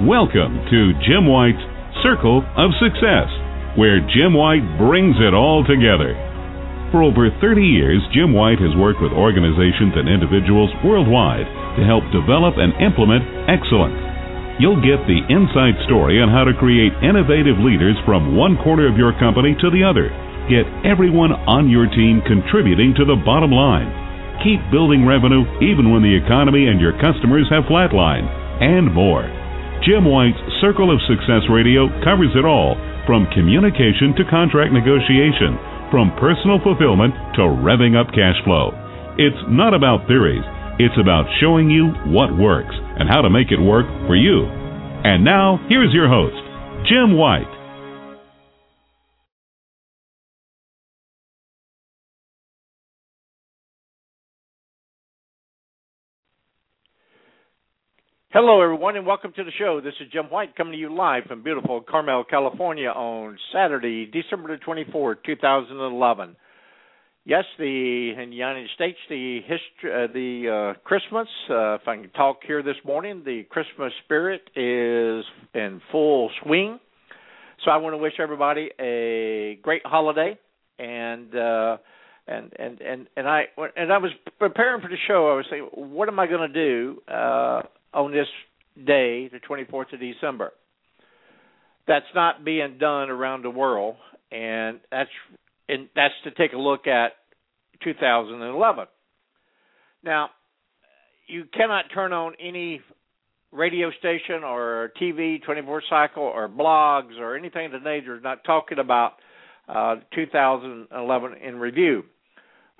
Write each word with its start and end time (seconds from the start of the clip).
Welcome 0.00 0.64
to 0.72 0.96
Jim 1.04 1.28
White's 1.28 1.60
Circle 2.00 2.40
of 2.56 2.72
Success, 2.80 3.28
where 3.76 4.00
Jim 4.08 4.32
White 4.32 4.64
brings 4.80 5.20
it 5.20 5.36
all 5.36 5.60
together. 5.60 6.16
For 6.88 7.04
over 7.04 7.28
30 7.28 7.60
years, 7.60 8.00
Jim 8.16 8.32
White 8.32 8.56
has 8.64 8.72
worked 8.80 9.04
with 9.04 9.12
organizations 9.12 9.92
and 10.00 10.08
individuals 10.08 10.72
worldwide 10.80 11.44
to 11.76 11.84
help 11.84 12.00
develop 12.16 12.56
and 12.56 12.72
implement 12.80 13.28
excellence. 13.44 14.00
You'll 14.56 14.80
get 14.80 15.04
the 15.04 15.20
inside 15.28 15.76
story 15.84 16.16
on 16.24 16.32
how 16.32 16.48
to 16.48 16.56
create 16.56 16.96
innovative 17.04 17.60
leaders 17.60 18.00
from 18.08 18.40
one 18.40 18.56
corner 18.64 18.88
of 18.88 18.96
your 18.96 19.12
company 19.20 19.52
to 19.60 19.68
the 19.68 19.84
other. 19.84 20.08
Get 20.48 20.64
everyone 20.80 21.36
on 21.44 21.68
your 21.68 21.84
team 21.92 22.24
contributing 22.24 22.96
to 22.96 23.04
the 23.04 23.20
bottom 23.20 23.52
line. 23.52 23.92
Keep 24.40 24.64
building 24.72 25.04
revenue 25.04 25.44
even 25.60 25.92
when 25.92 26.00
the 26.00 26.16
economy 26.16 26.72
and 26.72 26.80
your 26.80 26.96
customers 26.96 27.52
have 27.52 27.68
flatlined, 27.68 28.32
and 28.64 28.88
more. 28.96 29.39
Jim 29.80 30.04
White's 30.04 30.36
Circle 30.60 30.92
of 30.92 31.00
Success 31.08 31.48
Radio 31.48 31.88
covers 32.04 32.36
it 32.36 32.44
all 32.44 32.76
from 33.08 33.24
communication 33.32 34.12
to 34.20 34.28
contract 34.28 34.76
negotiation, 34.76 35.56
from 35.88 36.12
personal 36.20 36.60
fulfillment 36.60 37.16
to 37.40 37.48
revving 37.48 37.96
up 37.96 38.12
cash 38.12 38.36
flow. 38.44 38.76
It's 39.16 39.40
not 39.48 39.72
about 39.72 40.06
theories, 40.06 40.44
it's 40.76 40.96
about 41.00 41.24
showing 41.40 41.72
you 41.72 41.96
what 42.12 42.36
works 42.36 42.76
and 42.76 43.08
how 43.08 43.22
to 43.24 43.32
make 43.32 43.48
it 43.50 43.60
work 43.60 43.88
for 44.04 44.16
you. 44.16 44.44
And 45.02 45.24
now, 45.24 45.56
here's 45.68 45.96
your 45.96 46.08
host, 46.08 46.36
Jim 46.84 47.16
White. 47.16 47.59
Hello, 58.32 58.62
everyone, 58.62 58.96
and 58.96 59.04
welcome 59.04 59.32
to 59.34 59.42
the 59.42 59.50
show. 59.58 59.80
This 59.82 59.94
is 60.00 60.06
Jim 60.12 60.26
White 60.26 60.54
coming 60.54 60.74
to 60.74 60.78
you 60.78 60.94
live 60.94 61.24
from 61.24 61.42
beautiful 61.42 61.80
Carmel, 61.80 62.22
California 62.22 62.86
on 62.86 63.36
Saturday, 63.52 64.06
December 64.06 64.56
24th, 64.56 65.16
2011. 65.26 66.36
Yes, 67.24 67.42
the 67.58 68.12
in 68.16 68.30
the 68.30 68.36
United 68.36 68.68
States, 68.76 68.98
the 69.08 69.40
history, 69.40 69.92
uh, 69.92 70.06
the 70.12 70.74
uh, 70.76 70.78
Christmas. 70.84 71.26
Uh, 71.50 71.74
if 71.74 71.88
I 71.88 71.96
can 71.96 72.10
talk 72.10 72.38
here 72.46 72.62
this 72.62 72.76
morning, 72.84 73.22
the 73.24 73.42
Christmas 73.50 73.92
spirit 74.04 74.42
is 74.54 75.24
in 75.52 75.80
full 75.90 76.30
swing. 76.44 76.78
So 77.64 77.72
I 77.72 77.78
want 77.78 77.94
to 77.94 77.98
wish 77.98 78.14
everybody 78.20 78.70
a 78.78 79.58
great 79.60 79.82
holiday, 79.84 80.38
and 80.78 81.34
uh, 81.34 81.78
and 82.28 82.52
and 82.56 82.80
and 82.80 83.08
and 83.16 83.28
I 83.28 83.46
and 83.74 83.92
I 83.92 83.98
was 83.98 84.12
preparing 84.38 84.80
for 84.80 84.88
the 84.88 84.98
show. 85.08 85.32
I 85.32 85.34
was 85.34 85.46
saying, 85.50 85.68
what 85.72 86.06
am 86.06 86.20
I 86.20 86.28
going 86.28 86.52
to 86.52 86.54
do? 86.54 87.02
Uh, 87.12 87.62
on 87.92 88.12
this 88.12 88.26
day, 88.76 89.28
the 89.28 89.40
24th 89.48 89.92
of 89.92 90.00
December. 90.00 90.52
That's 91.86 92.06
not 92.14 92.44
being 92.44 92.78
done 92.78 93.10
around 93.10 93.42
the 93.42 93.50
world, 93.50 93.96
and 94.30 94.80
that's 94.90 95.10
and 95.68 95.88
that's 95.94 96.14
to 96.24 96.30
take 96.32 96.52
a 96.52 96.58
look 96.58 96.86
at 96.86 97.12
2011. 97.82 98.86
Now, 100.02 100.30
you 101.26 101.44
cannot 101.52 101.86
turn 101.94 102.12
on 102.12 102.34
any 102.40 102.80
radio 103.52 103.90
station 103.98 104.44
or 104.44 104.92
TV 105.00 105.42
24 105.42 105.82
cycle 105.88 106.22
or 106.22 106.48
blogs 106.48 107.18
or 107.18 107.36
anything 107.36 107.70
today 107.70 108.00
that's 108.06 108.22
not 108.22 108.44
talking 108.44 108.78
about 108.78 109.14
uh, 109.68 109.96
2011 110.14 111.34
in 111.38 111.56
review. 111.58 112.04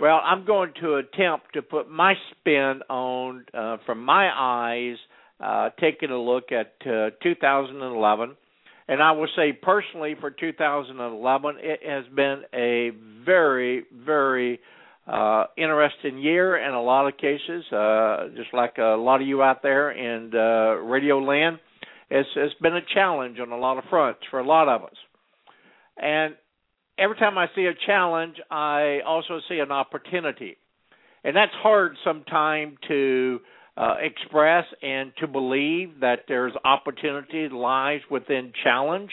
Well, 0.00 0.18
I'm 0.24 0.46
going 0.46 0.72
to 0.80 0.94
attempt 0.94 1.52
to 1.52 1.60
put 1.60 1.90
my 1.90 2.14
spin 2.30 2.80
on, 2.88 3.44
uh, 3.52 3.76
from 3.84 4.02
my 4.02 4.30
eyes, 4.34 4.96
uh, 5.38 5.68
taking 5.78 6.08
a 6.10 6.18
look 6.18 6.52
at 6.52 6.72
uh, 6.86 7.10
2011. 7.22 8.34
And 8.88 9.02
I 9.02 9.12
will 9.12 9.28
say 9.36 9.52
personally, 9.52 10.16
for 10.18 10.30
2011, 10.30 11.56
it 11.60 11.80
has 11.86 12.04
been 12.16 12.42
a 12.54 12.92
very, 13.26 13.84
very 13.94 14.60
uh, 15.06 15.44
interesting 15.58 16.16
year 16.16 16.56
in 16.56 16.72
a 16.72 16.82
lot 16.82 17.06
of 17.06 17.18
cases. 17.18 17.70
Uh, 17.70 18.28
just 18.36 18.54
like 18.54 18.78
a 18.78 18.96
lot 18.96 19.20
of 19.20 19.28
you 19.28 19.42
out 19.42 19.62
there 19.62 19.90
in 19.90 20.32
uh, 20.34 20.80
radio 20.82 21.18
land, 21.18 21.58
it's, 22.08 22.28
it's 22.36 22.54
been 22.62 22.74
a 22.74 22.94
challenge 22.94 23.38
on 23.38 23.52
a 23.52 23.58
lot 23.58 23.76
of 23.76 23.84
fronts 23.90 24.20
for 24.30 24.40
a 24.40 24.46
lot 24.46 24.66
of 24.66 24.82
us. 24.82 24.96
And 25.98 26.36
every 27.00 27.16
time 27.16 27.38
I 27.38 27.46
see 27.56 27.64
a 27.64 27.74
challenge, 27.86 28.36
I 28.50 29.00
also 29.06 29.40
see 29.48 29.58
an 29.58 29.72
opportunity. 29.72 30.56
And 31.24 31.34
that's 31.34 31.52
hard 31.62 31.96
sometimes 32.04 32.76
to 32.88 33.40
uh, 33.76 33.94
express 34.00 34.64
and 34.82 35.12
to 35.20 35.26
believe 35.26 36.00
that 36.00 36.20
there's 36.28 36.52
opportunity 36.64 37.48
lies 37.48 38.00
within 38.10 38.52
challenge. 38.62 39.10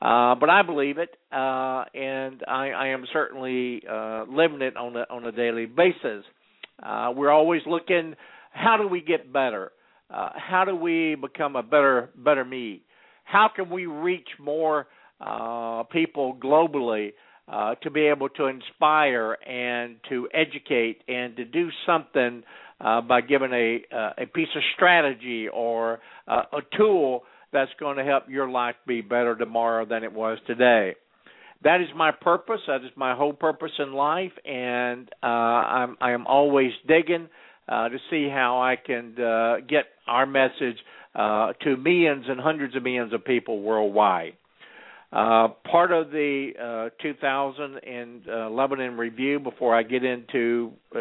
Uh, 0.00 0.34
but 0.34 0.50
I 0.50 0.62
believe 0.62 0.98
it, 0.98 1.10
uh, 1.30 1.84
and 1.94 2.42
I, 2.48 2.70
I 2.70 2.86
am 2.88 3.04
certainly 3.12 3.82
uh, 3.88 4.24
living 4.28 4.60
it 4.60 4.76
on 4.76 4.96
a 4.96 5.06
on 5.08 5.24
a 5.24 5.30
daily 5.30 5.66
basis. 5.66 6.24
Uh, 6.82 7.12
we're 7.14 7.30
always 7.30 7.62
looking, 7.66 8.14
how 8.50 8.76
do 8.76 8.88
we 8.88 9.00
get 9.00 9.32
better? 9.32 9.70
Uh, 10.12 10.30
how 10.34 10.64
do 10.64 10.74
we 10.74 11.14
become 11.14 11.54
a 11.54 11.62
better 11.62 12.10
better 12.16 12.44
me? 12.44 12.82
How 13.22 13.48
can 13.54 13.70
we 13.70 13.86
reach 13.86 14.28
more 14.40 14.88
people 15.92 16.36
globally 16.42 17.12
uh, 17.48 17.74
to 17.76 17.90
be 17.90 18.06
able 18.06 18.28
to 18.28 18.46
inspire 18.46 19.32
and 19.46 19.96
to 20.08 20.28
educate 20.32 21.02
and 21.08 21.36
to 21.36 21.44
do 21.44 21.68
something 21.86 22.42
uh, 22.80 23.00
by 23.00 23.20
giving 23.20 23.52
a 23.52 23.80
uh, 23.94 24.10
a 24.18 24.26
piece 24.26 24.48
of 24.54 24.62
strategy 24.76 25.48
or 25.52 26.00
uh, 26.28 26.42
a 26.52 26.76
tool 26.76 27.22
that's 27.52 27.70
going 27.78 27.96
to 27.96 28.04
help 28.04 28.24
your 28.28 28.48
life 28.48 28.76
be 28.86 29.00
better 29.00 29.36
tomorrow 29.36 29.84
than 29.84 30.04
it 30.04 30.12
was 30.12 30.38
today. 30.46 30.94
That 31.64 31.80
is 31.80 31.88
my 31.96 32.10
purpose. 32.10 32.60
That 32.66 32.84
is 32.84 32.90
my 32.96 33.14
whole 33.14 33.32
purpose 33.32 33.72
in 33.78 33.92
life, 33.92 34.32
and 34.44 35.08
uh, 35.22 35.26
I'm 35.26 35.96
I 36.00 36.12
am 36.12 36.26
always 36.26 36.72
digging 36.86 37.28
to 37.68 37.98
see 38.10 38.28
how 38.28 38.60
I 38.60 38.76
can 38.76 39.14
get 39.68 39.84
our 40.06 40.26
message 40.26 40.76
to 41.14 41.76
millions 41.76 42.26
and 42.28 42.40
hundreds 42.40 42.76
of 42.76 42.82
millions 42.82 43.12
of 43.12 43.24
people 43.24 43.62
worldwide. 43.62 44.34
Uh, 45.12 45.48
part 45.70 45.92
of 45.92 46.10
the 46.10 46.52
uh, 46.58 46.88
2011 47.02 48.80
in 48.80 48.96
review 48.96 49.38
before 49.38 49.76
I 49.76 49.82
get 49.82 50.04
into 50.04 50.72
uh, 50.96 51.00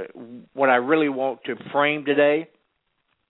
what 0.53 0.69
I 0.69 0.75
really 0.75 1.07
want 1.07 1.41
to 1.45 1.55
frame 1.72 2.03
today. 2.03 2.49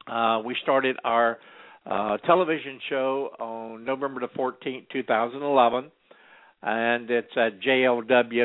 Uh, 0.07 0.41
we 0.43 0.55
started 0.63 0.97
our 1.03 1.37
uh, 1.85 2.17
television 2.25 2.79
show 2.89 3.29
on 3.39 3.85
November 3.85 4.21
the 4.21 4.29
14th, 4.29 4.89
2011, 4.91 5.91
and 6.63 7.11
it's 7.11 7.37
at 7.37 7.61
jlwcos.tv, 7.61 8.43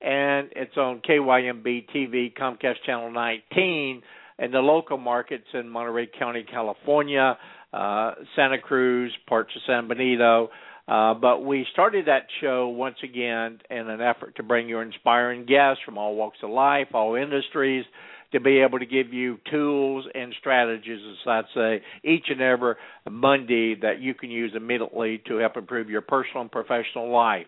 and 0.00 0.48
it's 0.54 0.76
on 0.76 1.00
KYMB 1.08 1.86
TV, 1.92 2.32
Comcast 2.38 2.76
Channel 2.86 3.10
19, 3.10 4.00
and 4.38 4.54
the 4.54 4.60
local 4.60 4.96
markets 4.96 5.46
in 5.54 5.68
Monterey 5.68 6.08
County, 6.16 6.44
California, 6.48 7.36
uh, 7.74 8.14
Santa 8.36 8.58
Cruz, 8.58 9.12
parts 9.28 9.50
of 9.56 9.62
San 9.66 9.88
Benito. 9.88 10.50
Uh, 10.86 11.14
but 11.14 11.40
we 11.44 11.66
started 11.72 12.06
that 12.06 12.26
show 12.40 12.68
once 12.68 12.96
again 13.02 13.58
in 13.70 13.88
an 13.88 14.00
effort 14.00 14.36
to 14.36 14.42
bring 14.42 14.68
you 14.68 14.80
inspiring 14.80 15.46
guests 15.46 15.82
from 15.84 15.96
all 15.96 16.14
walks 16.14 16.38
of 16.42 16.50
life, 16.50 16.88
all 16.92 17.14
industries, 17.14 17.84
to 18.32 18.40
be 18.40 18.60
able 18.60 18.78
to 18.78 18.86
give 18.86 19.12
you 19.12 19.38
tools 19.50 20.04
and 20.14 20.34
strategies, 20.38 21.00
as 21.10 21.26
I 21.26 21.42
say, 21.54 21.82
each 22.04 22.26
and 22.28 22.40
every 22.40 22.74
Monday 23.10 23.76
that 23.80 24.00
you 24.00 24.12
can 24.12 24.30
use 24.30 24.52
immediately 24.54 25.22
to 25.28 25.38
help 25.38 25.56
improve 25.56 25.88
your 25.88 26.02
personal 26.02 26.42
and 26.42 26.52
professional 26.52 27.10
life. 27.10 27.46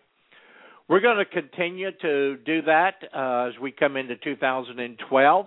We're 0.88 1.00
going 1.00 1.19
to 1.19 1.25
continue 1.25 1.90
to 1.90 2.37
do 2.37 2.62
that 2.62 2.94
uh, 3.14 3.49
as 3.49 3.61
we 3.61 3.72
come 3.72 3.96
into 3.96 4.17
2012. 4.17 5.46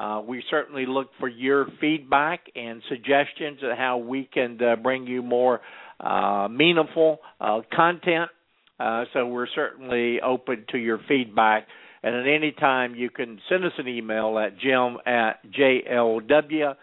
Uh, 0.00 0.22
we 0.26 0.42
certainly 0.50 0.86
look 0.86 1.08
for 1.18 1.28
your 1.28 1.66
feedback 1.80 2.40
and 2.56 2.82
suggestions 2.88 3.58
of 3.62 3.76
how 3.76 3.98
we 3.98 4.28
can 4.32 4.58
uh, 4.62 4.76
bring 4.76 5.06
you 5.06 5.22
more 5.22 5.60
uh, 6.00 6.48
meaningful 6.50 7.18
uh, 7.40 7.60
content 7.74 8.30
Uh, 8.80 9.04
so 9.12 9.26
we're 9.26 9.46
certainly 9.54 10.20
open 10.22 10.64
to 10.70 10.78
your 10.78 10.98
feedback. 11.06 11.66
And 12.02 12.14
at 12.16 12.26
any 12.26 12.52
time, 12.52 12.94
you 12.94 13.10
can 13.10 13.38
send 13.50 13.62
us 13.62 13.72
an 13.76 13.86
email 13.88 14.38
at 14.38 14.58
jim 14.58 14.96
at 15.04 15.32
jlwcos.tv, 15.52 16.74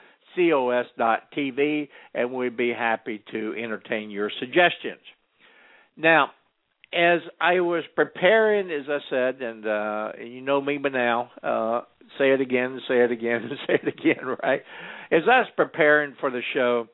and 2.13 2.31
we'd 2.31 2.55
be 2.55 2.69
happy 2.71 3.23
to 3.31 3.55
entertain 3.57 4.11
your 4.11 4.29
suggestions. 4.39 5.01
Now, 5.97 6.29
as 6.93 7.19
I 7.39 7.59
was 7.59 7.83
preparing, 7.95 8.71
as 8.71 8.85
I 8.89 8.99
said, 9.09 9.41
and 9.41 9.67
uh, 9.67 10.11
you 10.23 10.41
know 10.41 10.61
me 10.61 10.77
by 10.77 10.89
now, 10.89 11.31
uh, 11.43 11.81
say 12.17 12.31
it 12.31 12.41
again, 12.41 12.79
say 12.87 13.01
it 13.03 13.11
again, 13.11 13.49
say 13.67 13.79
it 13.83 13.87
again, 13.87 14.37
right? 14.43 14.61
As 15.11 15.23
I 15.25 15.39
was 15.39 15.47
preparing 15.55 16.15
for 16.19 16.31
the 16.31 16.41
show, 16.53 16.87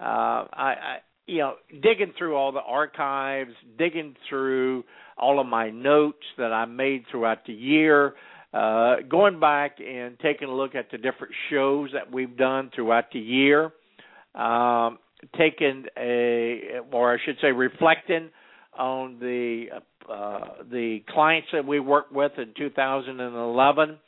uh, 0.00 0.04
I, 0.04 0.46
I, 0.52 0.96
you 1.26 1.38
know, 1.38 1.54
digging 1.82 2.12
through 2.16 2.34
all 2.34 2.52
the 2.52 2.60
archives, 2.60 3.52
digging 3.78 4.14
through 4.28 4.84
all 5.18 5.40
of 5.40 5.46
my 5.46 5.70
notes 5.70 6.24
that 6.38 6.52
I 6.52 6.64
made 6.64 7.04
throughout 7.10 7.46
the 7.46 7.52
year, 7.52 8.14
uh, 8.54 8.96
going 9.08 9.38
back 9.38 9.78
and 9.80 10.18
taking 10.20 10.48
a 10.48 10.54
look 10.54 10.74
at 10.74 10.90
the 10.90 10.98
different 10.98 11.34
shows 11.50 11.90
that 11.92 12.10
we've 12.10 12.36
done 12.36 12.70
throughout 12.74 13.06
the 13.12 13.18
year, 13.18 13.72
um, 14.34 14.98
taking 15.36 15.84
a, 15.98 16.80
or 16.92 17.14
I 17.14 17.18
should 17.24 17.36
say, 17.42 17.48
reflecting 17.48 18.30
on 18.78 19.18
the 19.18 19.66
uh, 20.08 20.40
the 20.70 21.00
clients 21.08 21.48
that 21.52 21.66
we 21.66 21.80
worked 21.80 22.12
with 22.12 22.32
in 22.38 22.52
2011, 22.56 23.98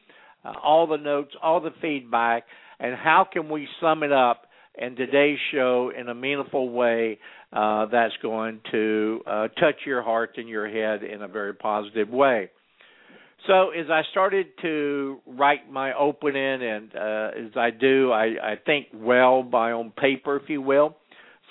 uh, 0.44 0.52
all 0.62 0.86
the 0.86 0.96
notes, 0.96 1.32
all 1.42 1.60
the 1.60 1.72
feedback, 1.82 2.44
and 2.78 2.94
how 2.94 3.26
can 3.30 3.48
we 3.48 3.66
sum 3.80 4.02
it 4.02 4.12
up 4.12 4.42
in 4.78 4.94
today's 4.94 5.38
show 5.52 5.90
in 5.98 6.08
a 6.08 6.14
meaningful 6.14 6.70
way 6.70 7.18
uh, 7.52 7.86
that's 7.86 8.14
going 8.22 8.60
to 8.70 9.20
uh, 9.26 9.48
touch 9.60 9.74
your 9.84 10.02
heart 10.02 10.34
and 10.36 10.48
your 10.48 10.68
head 10.68 11.02
in 11.02 11.22
a 11.22 11.28
very 11.28 11.54
positive 11.54 12.08
way. 12.08 12.50
So 13.46 13.70
as 13.70 13.86
I 13.90 14.02
started 14.10 14.46
to 14.62 15.20
write 15.26 15.70
my 15.70 15.94
opening, 15.94 16.62
and 16.62 16.94
uh, 16.94 17.30
as 17.46 17.56
I 17.56 17.70
do, 17.70 18.12
I, 18.12 18.52
I 18.52 18.54
think 18.66 18.88
well 18.92 19.42
by 19.42 19.72
on 19.72 19.92
paper, 19.92 20.36
if 20.36 20.48
you 20.48 20.60
will. 20.60 20.96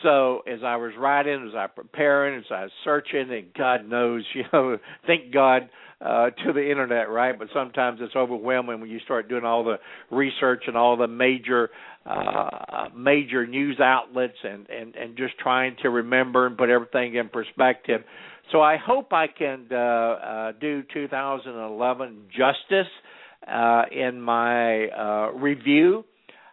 So 0.04 0.42
as 0.48 0.60
I 0.64 0.76
was 0.76 0.92
writing, 0.98 1.48
as 1.50 1.56
I 1.56 1.68
preparing, 1.68 2.40
as 2.40 2.46
I 2.52 2.64
was 2.64 2.72
searching, 2.84 3.32
and 3.32 3.54
God 3.54 3.88
knows, 3.88 4.24
you 4.34 4.44
know, 4.54 4.78
thank 5.06 5.34
God 5.34 5.70
uh, 6.00 6.30
to 6.46 6.54
the 6.54 6.70
internet, 6.70 7.10
right? 7.10 7.38
But 7.38 7.48
sometimes 7.54 8.00
it's 8.02 8.16
overwhelming 8.16 8.80
when 8.80 8.90
you 8.90 9.00
start 9.00 9.28
doing 9.30 9.44
all 9.44 9.64
the 9.64 9.78
research 10.12 10.64
and 10.68 10.78
all 10.78 10.96
the 10.96 11.08
major 11.08 11.70
uh, 12.06 12.86
major 12.96 13.46
news 13.46 13.80
outlets 13.82 14.38
and, 14.44 14.70
and 14.70 14.96
and 14.96 15.18
just 15.18 15.38
trying 15.40 15.76
to 15.82 15.90
remember 15.90 16.46
and 16.46 16.58
put 16.58 16.70
everything 16.70 17.16
in 17.16 17.30
perspective. 17.30 18.02
So 18.52 18.62
I 18.62 18.78
hope 18.78 19.12
I 19.12 19.28
can 19.28 19.66
uh, 19.72 19.76
uh, 19.76 20.52
do 20.62 20.84
2011 20.94 22.18
justice 22.30 22.92
uh, 23.52 23.84
in 23.92 24.22
my 24.22 24.88
uh, 24.88 25.32
review. 25.34 26.06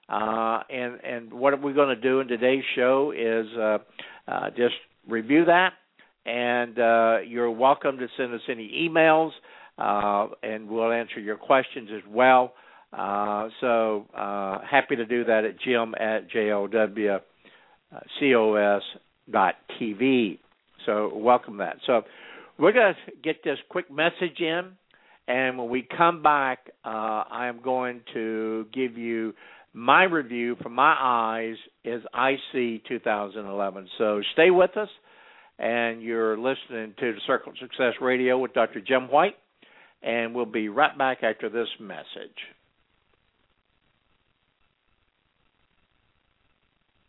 Uh, 0.09 0.61
and 0.69 1.01
and 1.03 1.33
what 1.33 1.61
we're 1.63 1.73
going 1.73 1.95
to 1.95 2.01
do 2.01 2.21
in 2.21 2.29
today's 2.29 2.65
show 2.77 3.13
is 3.17 3.47
uh, 3.57 3.79
uh, 4.29 4.51
just 4.51 4.75
review 5.09 5.47
that, 5.47 5.73
and 6.27 6.79
uh, 6.79 7.19
you're 7.27 7.51
welcome 7.51 7.97
to 7.97 8.07
send 8.17 8.35
us 8.35 8.43
any 8.51 8.89
emails, 8.91 9.31
uh, 9.79 10.27
and 10.43 10.69
we'll 10.69 10.93
answer 10.93 11.21
your 11.21 11.37
questions 11.37 11.89
as 11.95 12.03
well. 12.07 12.53
So 13.61 14.07
happy 14.71 14.97
to 14.97 15.07
do 15.07 15.25
that 15.25 15.45
at 15.45 15.59
jim 15.61 15.95
at 15.99 16.29
jlwcos 16.31 17.21
dot 19.31 19.55
tv. 19.81 20.39
So 20.85 21.17
welcome 21.17 21.57
that. 21.59 21.77
So 21.87 22.03
we're 22.59 22.73
going 22.73 22.95
to 22.95 23.13
get 23.23 23.43
this 23.43 23.59
quick 23.71 23.91
message 23.91 24.39
in, 24.39 24.73
and 25.27 25.57
when 25.57 25.71
we 25.71 25.89
come 25.97 26.23
back, 26.23 26.71
I 26.85 27.49
am 27.49 27.63
going 27.63 28.03
to 28.13 28.67
give 28.73 28.99
you 28.99 29.33
my 29.75 30.05
review 30.05 30.57
from 30.63 30.75
my 30.75 30.97
eyes 30.99 31.57
as 31.85 32.01
I 32.15 32.37
see 32.53 32.81
2011. 32.89 33.89
So 33.99 34.23
stay 34.33 34.51
with 34.51 34.77
us, 34.77 34.89
and 35.59 36.01
you're 36.01 36.39
listening 36.39 36.95
to 37.01 37.13
the 37.13 37.21
Circle 37.27 37.53
of 37.53 37.59
Success 37.59 37.95
Radio 38.01 38.39
with 38.39 38.55
Dr. 38.55 38.81
Jim 38.81 39.11
White, 39.11 39.35
and 40.03 40.35
we'll 40.35 40.47
be 40.47 40.69
right 40.69 40.97
back 40.97 41.19
after 41.23 41.49
this 41.49 41.69
message. 41.81 42.39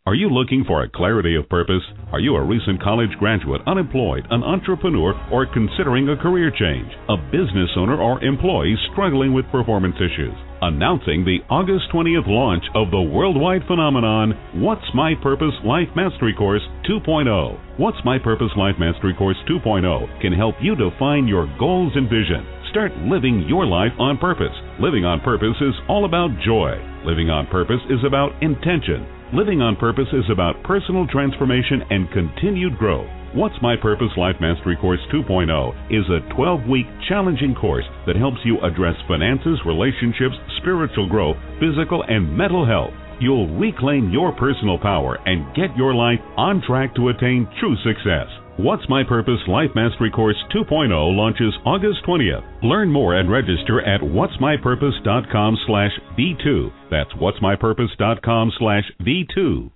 Are 0.06 0.14
you 0.14 0.28
looking 0.28 0.64
for 0.64 0.82
a 0.82 0.88
clarity 0.88 1.34
of 1.34 1.48
purpose? 1.48 1.82
Are 2.12 2.20
you 2.20 2.36
a 2.36 2.44
recent 2.44 2.80
college 2.80 3.10
graduate, 3.18 3.60
unemployed, 3.66 4.24
an 4.30 4.44
entrepreneur, 4.44 5.14
or 5.32 5.52
considering 5.52 6.08
a 6.08 6.16
career 6.16 6.50
change? 6.50 6.92
A 7.08 7.16
business 7.30 7.70
owner 7.76 8.00
or 8.00 8.22
employee 8.22 8.76
struggling 8.92 9.34
with 9.34 9.50
performance 9.50 9.96
issues? 9.96 10.34
Announcing 10.62 11.22
the 11.24 11.44
August 11.50 11.92
20th 11.92 12.24
launch 12.26 12.64
of 12.74 12.90
the 12.90 13.00
worldwide 13.00 13.60
phenomenon, 13.68 14.32
What's 14.56 14.88
My 14.94 15.12
Purpose 15.22 15.52
Life 15.62 15.92
Mastery 15.94 16.32
Course 16.32 16.62
2.0. 16.88 17.28
What's 17.76 18.00
My 18.06 18.16
Purpose 18.18 18.48
Life 18.56 18.76
Mastery 18.80 19.12
Course 19.12 19.36
2.0 19.50 19.84
can 20.22 20.32
help 20.32 20.54
you 20.62 20.74
define 20.74 21.28
your 21.28 21.44
goals 21.58 21.92
and 21.94 22.08
vision. 22.08 22.40
Start 22.70 22.90
living 23.04 23.44
your 23.46 23.66
life 23.66 23.92
on 23.98 24.16
purpose. 24.16 24.56
Living 24.80 25.04
on 25.04 25.20
purpose 25.20 25.60
is 25.60 25.76
all 25.90 26.06
about 26.06 26.32
joy. 26.40 26.72
Living 27.04 27.28
on 27.28 27.46
purpose 27.48 27.84
is 27.90 28.00
about 28.06 28.32
intention. 28.42 29.04
Living 29.34 29.60
on 29.60 29.74
Purpose 29.74 30.06
is 30.12 30.24
about 30.30 30.62
personal 30.62 31.04
transformation 31.10 31.82
and 31.90 32.08
continued 32.12 32.78
growth. 32.78 33.10
What's 33.34 33.60
My 33.60 33.76
Purpose 33.76 34.12
Life 34.16 34.36
Mastery 34.40 34.76
Course 34.76 35.00
2.0 35.12 35.50
is 35.90 36.04
a 36.08 36.34
12 36.34 36.68
week 36.68 36.86
challenging 37.08 37.54
course 37.54 37.84
that 38.06 38.16
helps 38.16 38.38
you 38.44 38.58
address 38.60 38.94
finances, 39.08 39.60
relationships, 39.66 40.36
spiritual 40.58 41.08
growth, 41.08 41.36
physical, 41.60 42.04
and 42.08 42.36
mental 42.36 42.64
health. 42.64 42.94
You'll 43.20 43.48
reclaim 43.58 44.10
your 44.10 44.32
personal 44.32 44.78
power 44.78 45.18
and 45.26 45.54
get 45.56 45.76
your 45.76 45.94
life 45.94 46.20
on 46.36 46.62
track 46.66 46.94
to 46.96 47.08
attain 47.08 47.48
true 47.60 47.76
success. 47.84 48.28
What's 48.58 48.88
My 48.88 49.02
Purpose 49.04 49.40
Life 49.48 49.70
Mastery 49.74 50.10
Course 50.10 50.42
2.0 50.54 50.88
launches 51.14 51.52
August 51.66 52.06
20th. 52.08 52.62
Learn 52.62 52.90
more 52.90 53.16
and 53.16 53.30
register 53.30 53.82
at 53.82 54.00
what'smypurpose.com 54.00 55.58
slash 55.66 55.92
V2. 56.18 56.72
That's 56.90 57.12
what'smypurpose.com 57.20 58.52
slash 58.58 58.84
V2. 59.02 59.75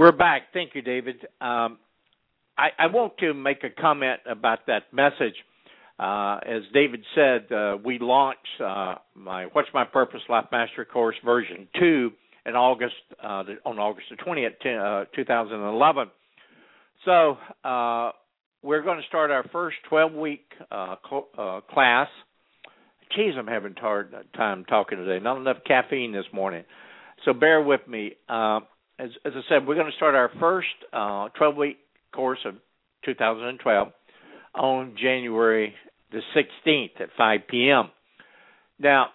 We're 0.00 0.12
back. 0.12 0.54
Thank 0.54 0.74
you, 0.74 0.80
David. 0.80 1.16
Um, 1.42 1.76
I, 2.56 2.68
I, 2.78 2.86
want 2.86 3.18
to 3.18 3.34
make 3.34 3.64
a 3.64 3.68
comment 3.68 4.20
about 4.26 4.60
that 4.66 4.84
message. 4.94 5.34
Uh, 5.98 6.38
as 6.38 6.62
David 6.72 7.04
said, 7.14 7.52
uh, 7.52 7.76
we 7.84 7.98
launched 7.98 8.62
uh, 8.64 8.94
my 9.14 9.44
What's 9.52 9.68
My 9.74 9.84
Purpose 9.84 10.22
Life 10.30 10.46
Mastery 10.50 10.86
Course 10.86 11.16
version 11.22 11.68
2 11.78 12.10
in 12.46 12.54
August, 12.54 12.94
uh, 13.22 13.44
on 13.66 13.78
August 13.78 14.06
the 14.08 14.16
20th, 14.16 15.02
uh, 15.02 15.04
2011 15.14 16.10
so 17.04 17.36
uh, 17.62 18.12
we're 18.62 18.82
going 18.82 19.02
to 19.02 19.06
start 19.06 19.30
our 19.30 19.44
first 19.52 19.76
12 19.90 20.14
week 20.14 20.50
cl- 20.70 21.62
class. 21.70 22.08
Geez, 23.14 23.34
I'm 23.38 23.46
having 23.46 23.74
a 23.76 23.80
hard 23.80 24.14
time 24.34 24.64
talking 24.64 24.96
today. 24.96 25.22
Not 25.22 25.36
enough 25.36 25.58
caffeine 25.66 26.12
this 26.12 26.24
morning. 26.32 26.64
So 27.26 27.34
bear 27.34 27.60
with 27.60 27.86
me. 27.86 28.12
As, 29.00 29.08
as, 29.24 29.32
I 29.34 29.40
said, 29.48 29.66
we're 29.66 29.76
going 29.76 29.90
to 29.90 29.96
start 29.96 30.14
our 30.14 30.30
first 30.38 30.68
12 30.92 31.32
uh, 31.40 31.58
week 31.58 31.78
course 32.14 32.40
of 32.44 32.56
2012 33.06 33.88
on 34.54 34.94
January 35.00 35.74
the 36.12 36.20
16th 36.36 37.00
at 37.00 37.08
5 37.16 37.40
p.m. 37.48 37.90
Now, 38.78 39.06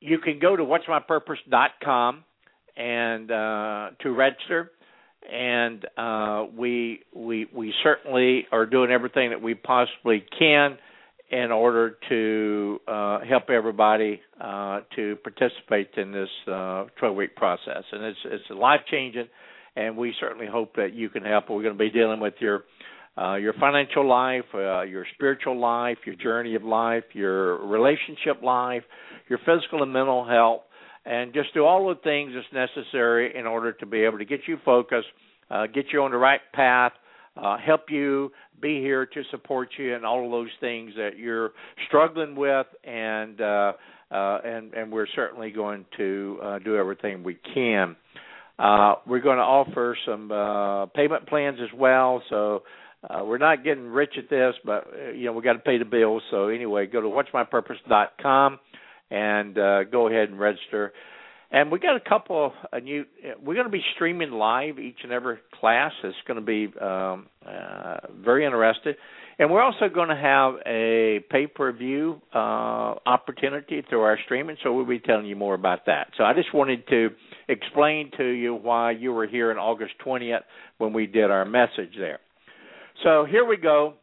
you 0.00 0.18
can 0.18 0.40
go 0.40 0.56
to 0.56 0.64
what'smypurpose.com 0.64 2.24
and 2.76 3.30
uh, 3.30 3.90
to 4.00 4.10
register 4.10 4.72
and 5.32 5.86
uh, 5.96 6.46
we 6.56 7.00
we 7.14 7.46
we 7.54 7.72
certainly 7.82 8.46
are 8.52 8.66
doing 8.66 8.90
everything 8.90 9.30
that 9.30 9.40
we 9.40 9.54
possibly 9.54 10.24
can 10.38 10.76
in 11.30 11.50
order 11.50 11.96
to 12.08 12.80
uh, 12.86 13.20
help 13.28 13.48
everybody 13.48 14.20
uh, 14.40 14.80
to 14.94 15.16
participate 15.16 15.90
in 15.96 16.12
this 16.12 16.28
12 16.44 16.88
uh, 17.02 17.12
week 17.12 17.34
process. 17.34 17.82
And 17.92 18.04
it's 18.04 18.18
it's 18.24 18.44
life 18.50 18.80
changing, 18.90 19.28
and 19.76 19.96
we 19.96 20.14
certainly 20.20 20.46
hope 20.46 20.76
that 20.76 20.94
you 20.94 21.08
can 21.08 21.24
help. 21.24 21.48
We're 21.48 21.62
going 21.62 21.76
to 21.76 21.78
be 21.78 21.90
dealing 21.90 22.20
with 22.20 22.34
your 22.40 22.64
uh, 23.16 23.36
your 23.36 23.54
financial 23.54 24.06
life, 24.06 24.44
uh, 24.54 24.82
your 24.82 25.06
spiritual 25.14 25.58
life, 25.58 25.98
your 26.04 26.16
journey 26.16 26.56
of 26.56 26.62
life, 26.62 27.04
your 27.12 27.64
relationship 27.66 28.42
life, 28.42 28.82
your 29.28 29.38
physical 29.46 29.82
and 29.82 29.92
mental 29.92 30.26
health, 30.26 30.62
and 31.04 31.32
just 31.32 31.54
do 31.54 31.64
all 31.64 31.88
the 31.88 32.00
things 32.02 32.32
that's 32.34 32.70
necessary 32.70 33.36
in 33.36 33.46
order 33.46 33.72
to 33.72 33.86
be 33.86 34.02
able 34.02 34.18
to 34.18 34.24
get 34.24 34.40
you 34.46 34.58
focused, 34.64 35.08
uh, 35.50 35.66
get 35.66 35.86
you 35.92 36.02
on 36.02 36.10
the 36.10 36.16
right 36.16 36.40
path, 36.52 36.92
uh, 37.36 37.56
help 37.58 37.90
you 37.90 38.30
be 38.60 38.80
here 38.80 39.06
to 39.06 39.22
support 39.30 39.68
you, 39.78 39.94
and 39.94 40.04
all 40.04 40.24
of 40.24 40.30
those 40.30 40.48
things 40.60 40.92
that 40.96 41.18
you're 41.18 41.52
struggling 41.88 42.36
with, 42.36 42.66
and 42.84 43.40
uh, 43.40 43.72
uh, 44.10 44.38
and 44.44 44.72
and 44.74 44.92
we're 44.92 45.06
certainly 45.14 45.50
going 45.50 45.84
to 45.96 46.38
uh, 46.42 46.58
do 46.60 46.76
everything 46.76 47.22
we 47.24 47.36
can. 47.54 47.96
Uh, 48.58 48.94
we're 49.06 49.20
going 49.20 49.38
to 49.38 49.42
offer 49.42 49.96
some 50.06 50.30
uh, 50.30 50.86
payment 50.86 51.26
plans 51.26 51.58
as 51.60 51.72
well, 51.78 52.22
so 52.30 52.62
Uh, 53.10 53.22
we're 53.22 53.36
not 53.38 53.62
getting 53.64 53.84
rich 53.84 54.14
at 54.16 54.30
this, 54.30 54.54
but 54.64 54.86
uh, 54.86 55.10
you 55.12 55.26
know 55.26 55.32
we 55.32 55.42
got 55.42 55.52
to 55.52 55.58
pay 55.58 55.76
the 55.78 55.84
bills. 55.84 56.22
So 56.30 56.48
anyway, 56.48 56.86
go 56.86 57.02
to 57.02 57.08
what'smypurpose.com 57.08 58.58
and 59.10 59.58
uh, 59.58 59.84
go 59.84 60.08
ahead 60.08 60.30
and 60.30 60.40
register. 60.40 60.92
And 61.54 61.70
we 61.70 61.78
got 61.78 61.94
a 61.94 62.00
couple 62.00 62.52
of 62.72 62.82
new. 62.82 63.04
We're 63.40 63.54
going 63.54 63.66
to 63.66 63.70
be 63.70 63.84
streaming 63.94 64.32
live 64.32 64.80
each 64.80 64.98
and 65.04 65.12
every 65.12 65.36
class. 65.60 65.92
It's 66.02 66.16
going 66.26 66.40
to 66.40 66.44
be 66.44 66.66
um, 66.80 67.28
uh, 67.46 67.98
very 68.24 68.44
interesting. 68.44 68.94
And 69.38 69.52
we're 69.52 69.62
also 69.62 69.88
going 69.88 70.08
to 70.08 70.16
have 70.16 70.54
a 70.66 71.20
pay 71.30 71.46
per 71.46 71.70
view 71.70 72.20
uh, 72.34 72.94
opportunity 73.06 73.84
through 73.88 74.00
our 74.00 74.18
streaming, 74.24 74.56
so 74.64 74.72
we'll 74.72 74.84
be 74.84 74.98
telling 74.98 75.26
you 75.26 75.36
more 75.36 75.54
about 75.54 75.86
that. 75.86 76.08
So 76.18 76.24
I 76.24 76.34
just 76.34 76.52
wanted 76.52 76.88
to 76.88 77.10
explain 77.46 78.10
to 78.16 78.24
you 78.24 78.56
why 78.56 78.90
you 78.90 79.12
were 79.12 79.28
here 79.28 79.52
on 79.52 79.56
August 79.56 79.92
20th 80.04 80.40
when 80.78 80.92
we 80.92 81.06
did 81.06 81.30
our 81.30 81.44
message 81.44 81.94
there. 81.96 82.18
So 83.04 83.26
here 83.30 83.44
we 83.44 83.58
go. 83.58 83.94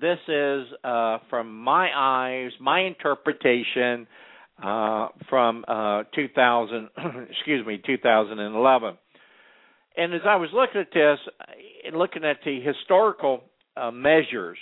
This 0.00 0.18
is 0.28 0.66
uh, 0.84 1.18
from 1.30 1.52
my 1.52 1.90
eyes, 1.92 2.52
my 2.60 2.82
interpretation 2.82 4.06
uh, 4.62 5.08
from 5.28 5.64
uh, 5.66 6.04
2000, 6.14 6.88
excuse 7.30 7.66
me, 7.66 7.80
2011. 7.84 8.98
And 9.96 10.14
as 10.14 10.20
I 10.26 10.36
was 10.36 10.50
looking 10.52 10.80
at 10.80 10.88
this 10.94 11.18
and 11.86 11.96
looking 11.96 12.24
at 12.24 12.38
the 12.44 12.60
historical 12.60 13.42
uh, 13.76 13.90
measures, 13.90 14.58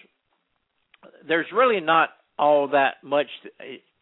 there's 1.27 1.47
really 1.55 1.81
not 1.81 2.11
all 2.39 2.69
that 2.69 2.95
much 3.03 3.27
to, 3.43 3.49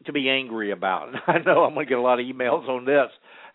to 0.06 0.12
be 0.12 0.28
angry 0.28 0.70
about. 0.70 1.08
I 1.26 1.38
know 1.38 1.64
I'm 1.64 1.74
going 1.74 1.86
to 1.86 1.90
get 1.90 1.98
a 1.98 2.02
lot 2.02 2.20
of 2.20 2.26
emails 2.26 2.68
on 2.68 2.84
this, 2.84 3.08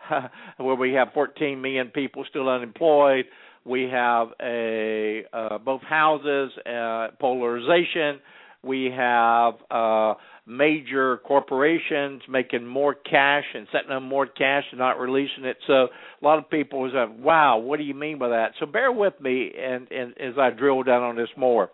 where 0.57 0.75
we 0.75 0.93
have 0.93 1.09
14 1.13 1.61
million 1.61 1.87
people 1.87 2.25
still 2.29 2.49
unemployed. 2.49 3.25
We 3.63 3.83
have 3.91 4.29
a 4.41 5.23
uh, 5.31 5.57
both 5.59 5.83
houses, 5.83 6.51
uh, 6.65 7.09
polarization. 7.19 8.19
We 8.63 8.91
have 8.95 9.55
uh, 9.69 10.15
major 10.51 11.17
corporations 11.17 12.21
making 12.27 12.65
more 12.65 12.93
cash 12.93 13.45
and 13.53 13.67
setting 13.71 13.91
up 13.91 14.03
more 14.03 14.25
cash 14.25 14.65
and 14.71 14.79
not 14.79 14.99
releasing 14.99 15.45
it. 15.45 15.57
So 15.65 15.73
a 15.73 16.25
lot 16.25 16.37
of 16.37 16.49
people 16.49 16.81
was 16.81 16.91
like, 16.93 17.09
"Wow, 17.17 17.57
what 17.57 17.77
do 17.77 17.83
you 17.83 17.93
mean 17.93 18.17
by 18.17 18.29
that?" 18.29 18.53
So 18.59 18.65
bear 18.65 18.91
with 18.91 19.19
me, 19.21 19.53
and, 19.57 19.89
and 19.91 20.17
as 20.19 20.37
I 20.37 20.49
drill 20.49 20.83
down 20.83 21.03
on 21.03 21.15
this 21.15 21.29
more. 21.37 21.71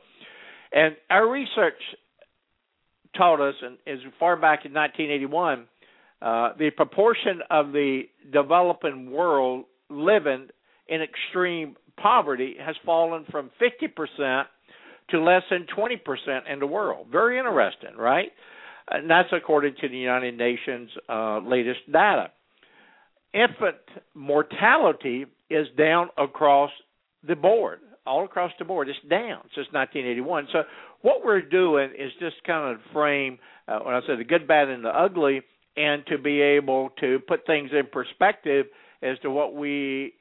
And 0.71 0.95
our 1.09 1.27
research 1.27 1.81
taught 3.15 3.41
us, 3.41 3.55
and 3.61 3.77
as 3.87 3.99
far 4.19 4.35
back 4.35 4.65
in 4.65 4.73
1981, 4.73 5.67
uh, 6.21 6.53
the 6.57 6.69
proportion 6.71 7.41
of 7.49 7.71
the 7.71 8.03
developing 8.31 9.11
world 9.11 9.65
living 9.89 10.49
in 10.87 11.01
extreme 11.01 11.75
poverty 11.97 12.55
has 12.59 12.75
fallen 12.85 13.25
from 13.31 13.49
50% 13.61 14.45
to 15.09 15.21
less 15.21 15.43
than 15.49 15.65
20% 15.75 16.51
in 16.51 16.59
the 16.59 16.67
world. 16.67 17.07
Very 17.11 17.37
interesting, 17.37 17.95
right? 17.97 18.31
And 18.89 19.09
that's 19.09 19.29
according 19.31 19.75
to 19.81 19.89
the 19.89 19.97
United 19.97 20.37
Nations 20.37 20.89
uh, 21.09 21.39
latest 21.39 21.79
data. 21.91 22.31
Infant 23.33 23.77
mortality 24.15 25.25
is 25.49 25.67
down 25.77 26.09
across 26.17 26.71
the 27.27 27.35
board, 27.35 27.79
all 28.05 28.23
across 28.25 28.51
the 28.57 28.65
board. 28.65 28.89
It's 28.89 28.97
down 29.09 29.41
since 29.55 29.67
1981. 29.71 30.47
So 30.53 30.63
what 31.01 31.23
we're 31.23 31.41
doing 31.41 31.91
is 31.97 32.11
just 32.19 32.35
kind 32.45 32.73
of 32.73 32.81
frame, 32.93 33.39
uh, 33.67 33.79
when 33.79 33.93
I 33.93 33.99
say 34.01 34.15
the 34.17 34.23
good, 34.23 34.47
bad, 34.47 34.69
and 34.69 34.83
the 34.83 34.89
ugly, 34.89 35.41
and 35.75 36.05
to 36.07 36.17
be 36.17 36.41
able 36.41 36.89
to 37.01 37.19
put 37.27 37.45
things 37.45 37.69
in 37.71 37.87
perspective 37.91 38.65
as 39.03 39.19
to 39.19 39.29
what 39.29 39.53
we 39.53 40.13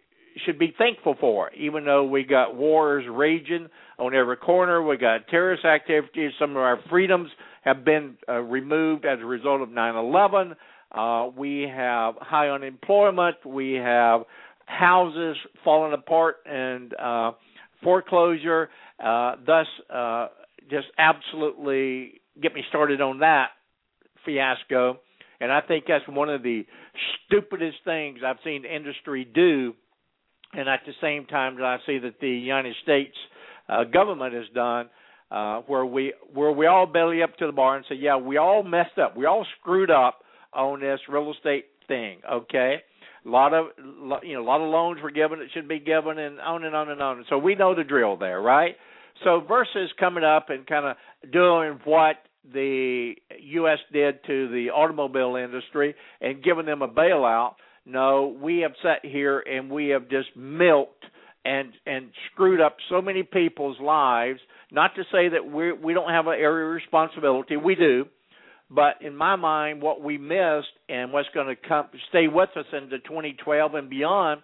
should 0.45 0.59
be 0.59 0.75
thankful 0.77 1.17
for, 1.19 1.51
even 1.55 1.85
though 1.85 2.05
we 2.05 2.25
got 2.25 2.57
wars 2.57 3.05
raging 3.11 3.69
on 3.99 4.15
every 4.15 4.37
corner, 4.37 4.83
we 4.83 4.99
got 4.99 5.29
terrorist 5.29 5.65
activities, 5.65 6.33
some 6.39 6.51
of 6.51 6.59
our 6.59 6.79
freedoms 6.91 7.31
have 7.67 7.85
been 7.85 8.17
uh, 8.29 8.35
removed 8.35 9.05
as 9.05 9.19
a 9.21 9.27
result 9.27 9.61
of 9.61 9.69
9/11. 9.69 10.55
Uh, 10.93 11.31
we 11.37 11.63
have 11.63 12.15
high 12.21 12.49
unemployment. 12.49 13.45
We 13.45 13.75
have 13.75 14.23
houses 14.67 15.37
falling 15.65 15.93
apart 15.93 16.37
and 16.47 16.95
uh, 16.95 17.33
foreclosure. 17.83 18.71
Uh, 19.05 19.35
thus, 19.45 19.67
uh, 19.93 20.29
just 20.71 20.87
absolutely 20.97 22.21
get 22.41 22.55
me 22.55 22.63
started 22.69 23.01
on 23.01 23.19
that 23.19 23.49
fiasco. 24.25 25.01
And 25.41 25.53
I 25.53 25.61
think 25.61 25.85
that's 25.87 26.07
one 26.09 26.31
of 26.31 26.43
the 26.43 26.65
stupidest 27.27 27.79
things 27.85 28.21
I've 28.25 28.39
seen 28.45 28.65
industry 28.65 29.25
do. 29.25 29.75
And 30.53 30.69
at 30.69 30.81
the 30.87 30.93
same 31.01 31.27
time, 31.27 31.57
that 31.57 31.65
I 31.65 31.79
see 31.85 31.99
that 31.99 32.21
the 32.21 32.29
United 32.29 32.75
States 32.83 33.15
uh, 33.69 33.85
government 33.85 34.33
has 34.35 34.47
done 34.55 34.89
uh, 35.31 35.61
where 35.67 35.85
we 35.85 36.15
where 36.33 36.53
we 36.53 36.67
all 36.67 36.87
belly 36.87 37.23
up 37.23 37.37
to 37.39 37.47
the 37.47 37.53
bar 37.53 37.77
and 37.77 37.85
say, 37.89 37.97
yeah, 37.97 38.17
we 38.17 38.37
all 38.37 38.63
messed 38.63 38.99
up, 38.99 39.17
we 39.17 39.27
all 39.27 39.47
screwed 39.61 39.91
up 39.91 40.21
on 40.53 40.81
this 40.81 41.01
real 41.09 41.33
estate 41.33 41.67
thing. 41.89 42.21
Okay, 42.31 42.77
a 43.25 43.29
lot 43.29 43.53
of 43.53 43.67
you 44.23 44.35
know 44.35 44.43
a 44.43 44.45
lot 44.47 44.61
of 44.61 44.71
loans 44.71 45.01
were 45.03 45.11
given 45.11 45.39
that 45.41 45.49
should 45.53 45.69
be 45.69 45.81
given, 45.81 46.19
and 46.19 46.41
on 46.41 46.65
and 46.65 46.75
on 46.75 46.91
and 46.91 47.03
on. 47.03 47.25
So 47.29 47.39
we 47.39 47.55
know 47.55 47.75
the 47.75 47.85
drill 47.85 48.17
there, 48.17 48.41
right? 48.41 48.77
So 49.25 49.43
versus 49.47 49.91
coming 49.99 50.25
up 50.25 50.51
and 50.51 50.67
kind 50.67 50.87
of 50.87 51.33
doing 51.33 51.81
what 51.85 52.17
the 52.53 53.15
U.S. 53.41 53.79
did 53.93 54.23
to 54.27 54.49
the 54.49 54.71
automobile 54.71 55.37
industry 55.37 55.95
and 56.21 56.43
giving 56.43 56.67
them 56.67 56.83
a 56.83 56.89
bailout. 56.89 57.55
No, 57.85 58.37
we 58.41 58.59
have 58.59 58.73
sat 58.83 59.05
here 59.05 59.41
and 59.41 59.71
we 59.71 59.89
have 59.89 60.09
just 60.09 60.29
milked 60.37 61.05
and 61.45 61.73
and 61.87 62.11
screwed 62.33 62.61
up 62.61 62.77
so 62.91 63.01
many 63.01 63.23
people's 63.23 63.79
lives 63.81 64.41
not 64.71 64.95
to 64.97 65.05
say 65.13 65.29
that 65.29 65.51
we 65.51 65.73
we 65.73 65.95
don't 65.95 66.11
have 66.11 66.27
an 66.27 66.35
area 66.35 66.67
of 66.67 66.75
responsibility. 66.75 67.57
We 67.57 67.75
do, 67.75 68.07
but 68.71 69.01
in 69.01 69.17
my 69.17 69.37
mind, 69.37 69.83
what 69.83 70.03
we 70.03 70.19
missed 70.19 70.69
and 70.89 71.13
what's 71.13 71.29
going 71.35 71.49
to 71.49 71.69
come 71.69 71.87
stay 72.09 72.29
with 72.29 72.51
us 72.57 72.67
into 72.73 72.99
2012 73.01 73.75
and 73.75 73.91
beyond 73.91 74.43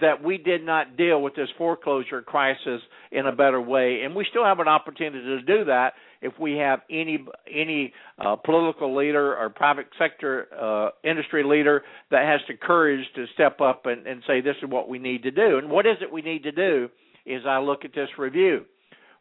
that 0.00 0.22
we 0.22 0.36
did 0.36 0.64
not 0.64 0.96
deal 0.98 1.22
with 1.22 1.34
this 1.34 1.48
foreclosure 1.56 2.20
crisis 2.20 2.80
in 3.10 3.26
a 3.26 3.32
better 3.32 3.60
way, 3.60 4.02
and 4.04 4.14
we 4.14 4.26
still 4.28 4.44
have 4.44 4.60
an 4.60 4.68
opportunity 4.68 5.24
to 5.24 5.42
do 5.42 5.64
that 5.64 5.94
if 6.20 6.32
we 6.38 6.54
have 6.54 6.80
any 6.90 7.24
any 7.50 7.92
uh, 8.18 8.36
political 8.36 8.94
leader 8.94 9.36
or 9.36 9.48
private 9.48 9.86
sector 9.98 10.48
uh, 10.60 10.90
industry 11.08 11.42
leader 11.44 11.82
that 12.10 12.26
has 12.26 12.40
the 12.48 12.54
courage 12.54 13.04
to 13.14 13.24
step 13.34 13.60
up 13.60 13.86
and, 13.86 14.06
and 14.06 14.22
say 14.26 14.40
this 14.40 14.56
is 14.62 14.68
what 14.68 14.88
we 14.88 14.98
need 14.98 15.22
to 15.22 15.30
do. 15.30 15.58
And 15.58 15.70
what 15.70 15.86
is 15.86 15.96
it 16.02 16.12
we 16.12 16.22
need 16.22 16.42
to 16.42 16.52
do? 16.52 16.88
Is 17.24 17.42
I 17.46 17.58
look 17.58 17.84
at 17.84 17.94
this 17.94 18.08
review. 18.18 18.64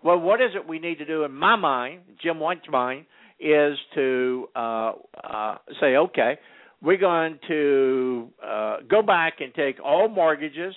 Well, 0.04 0.20
what 0.20 0.42
is 0.42 0.52
it 0.56 0.68
we 0.68 0.80
need 0.80 1.00
to 1.00 1.06
do 1.06 1.24
in 1.24 1.34
my 1.34 1.56
mind, 1.56 2.02
Jim 2.22 2.40
White's 2.40 2.70
mind, 2.70 3.06
is 3.40 3.78
to 3.96 4.48
uh, 4.56 4.92
uh, 5.24 5.56
say, 5.80 5.96
okay, 5.96 6.38
we're 6.82 6.98
going 6.98 7.40
to 7.48 8.30
uh, 8.46 8.78
go 8.90 9.02
back 9.02 9.36
and 9.40 9.54
take 9.54 9.78
all 9.84 10.08
mortgages. 10.08 10.76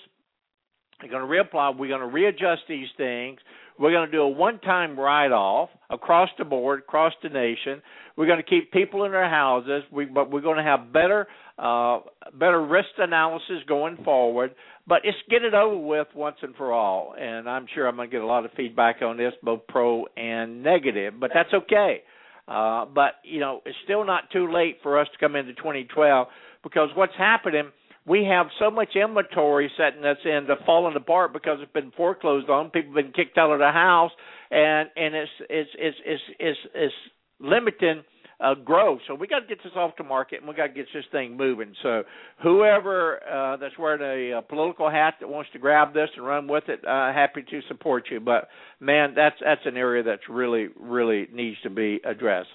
We're 1.02 1.10
going 1.10 1.22
to 1.22 1.28
reapply. 1.28 1.76
We're 1.76 1.88
going 1.88 2.00
to 2.00 2.06
readjust 2.06 2.62
these 2.68 2.88
things. 2.96 3.38
We're 3.80 3.92
going 3.92 4.10
to 4.10 4.12
do 4.12 4.20
a 4.20 4.28
one-time 4.28 5.00
write-off 5.00 5.70
across 5.88 6.28
the 6.36 6.44
board, 6.44 6.80
across 6.80 7.14
the 7.22 7.30
nation. 7.30 7.80
We're 8.14 8.26
going 8.26 8.42
to 8.42 8.48
keep 8.48 8.70
people 8.72 9.04
in 9.04 9.12
their 9.12 9.28
houses, 9.28 9.84
we, 9.90 10.04
but 10.04 10.30
we're 10.30 10.42
going 10.42 10.58
to 10.58 10.62
have 10.62 10.92
better, 10.92 11.26
uh, 11.58 12.00
better 12.38 12.62
risk 12.62 12.90
analysis 12.98 13.62
going 13.66 13.96
forward. 14.04 14.54
But 14.86 15.00
it's 15.04 15.16
get 15.30 15.44
it 15.44 15.54
over 15.54 15.78
with 15.78 16.08
once 16.14 16.36
and 16.42 16.54
for 16.56 16.72
all. 16.72 17.14
And 17.18 17.48
I'm 17.48 17.66
sure 17.74 17.88
I'm 17.88 17.96
going 17.96 18.10
to 18.10 18.14
get 18.14 18.22
a 18.22 18.26
lot 18.26 18.44
of 18.44 18.50
feedback 18.52 19.00
on 19.00 19.16
this, 19.16 19.32
both 19.42 19.66
pro 19.66 20.04
and 20.14 20.62
negative. 20.62 21.14
But 21.18 21.30
that's 21.32 21.52
okay. 21.54 22.02
Uh, 22.46 22.84
but 22.84 23.14
you 23.24 23.40
know, 23.40 23.62
it's 23.64 23.78
still 23.84 24.04
not 24.04 24.30
too 24.30 24.52
late 24.52 24.78
for 24.82 24.98
us 24.98 25.08
to 25.12 25.18
come 25.18 25.36
into 25.36 25.54
2012 25.54 26.26
because 26.62 26.90
what's 26.94 27.14
happening 27.16 27.70
we 28.06 28.24
have 28.24 28.46
so 28.58 28.70
much 28.70 28.96
inventory 28.96 29.70
setting 29.76 30.04
us 30.04 30.16
into 30.24 30.56
falling 30.64 30.96
apart 30.96 31.32
because 31.32 31.58
it's 31.60 31.72
been 31.72 31.92
foreclosed 31.96 32.48
on. 32.48 32.70
People 32.70 32.94
have 32.94 33.04
been 33.04 33.12
kicked 33.12 33.38
out 33.38 33.52
of 33.52 33.58
the 33.58 33.70
house, 33.70 34.12
and 34.50 34.88
and 34.96 35.14
it's 35.14 35.30
it's 35.48 35.70
it's 35.78 35.96
it's 36.04 36.22
it's, 36.38 36.58
it's 36.74 36.94
limiting 37.38 38.02
uh, 38.40 38.54
growth. 38.54 39.00
So 39.06 39.14
we 39.14 39.26
got 39.26 39.40
to 39.40 39.46
get 39.46 39.58
this 39.62 39.72
off 39.76 39.92
the 39.98 40.04
market, 40.04 40.40
and 40.40 40.48
we 40.48 40.54
got 40.54 40.68
to 40.68 40.72
get 40.72 40.86
this 40.94 41.04
thing 41.12 41.36
moving. 41.36 41.74
So 41.82 42.04
whoever 42.42 43.20
uh, 43.22 43.56
that's 43.58 43.78
wearing 43.78 44.32
a, 44.32 44.38
a 44.38 44.42
political 44.42 44.90
hat 44.90 45.14
that 45.20 45.28
wants 45.28 45.50
to 45.52 45.58
grab 45.58 45.92
this 45.92 46.08
and 46.16 46.26
run 46.26 46.48
with 46.48 46.64
it, 46.68 46.80
uh, 46.84 47.12
happy 47.12 47.42
to 47.42 47.60
support 47.68 48.04
you. 48.10 48.20
But 48.20 48.48
man, 48.80 49.14
that's 49.14 49.36
that's 49.44 49.60
an 49.66 49.76
area 49.76 50.02
that's 50.02 50.28
really 50.28 50.68
really 50.78 51.28
needs 51.32 51.58
to 51.64 51.70
be 51.70 52.00
addressed. 52.04 52.48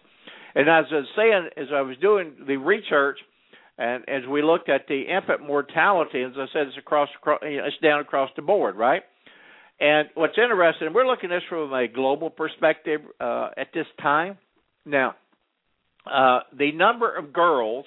And 0.56 0.70
as 0.70 0.86
I 0.92 0.96
was 0.96 1.08
saying, 1.16 1.50
as 1.58 1.68
I 1.74 1.82
was 1.82 1.98
doing 1.98 2.34
the 2.48 2.58
research 2.58 3.20
and 3.78 4.08
as 4.08 4.22
we 4.30 4.42
looked 4.42 4.70
at 4.70 4.88
the 4.88 5.02
infant 5.02 5.46
mortality, 5.46 6.22
as 6.22 6.32
I 6.38 6.46
said, 6.54 6.68
it's 6.68 6.78
across, 6.78 7.10
it's 7.42 7.78
down 7.84 8.00
across 8.00 8.30
the 8.36 8.42
board, 8.42 8.76
right? 8.76 9.04
And 9.80 10.08
what's 10.16 10.38
interesting, 10.38 10.94
we're 10.94 11.06
looking 11.08 11.32
at 11.32 11.38
this 11.38 11.44
from 11.50 11.74
a 11.74 11.88
global 11.88 12.30
perspective 12.30 13.02
uh, 13.20 13.50
at 13.58 13.68
this 13.74 13.88
time. 14.02 14.38
Now, 14.86 15.16
uh, 16.10 16.40
the 16.58 16.72
number 16.72 17.14
of 17.14 17.34
girls 17.34 17.86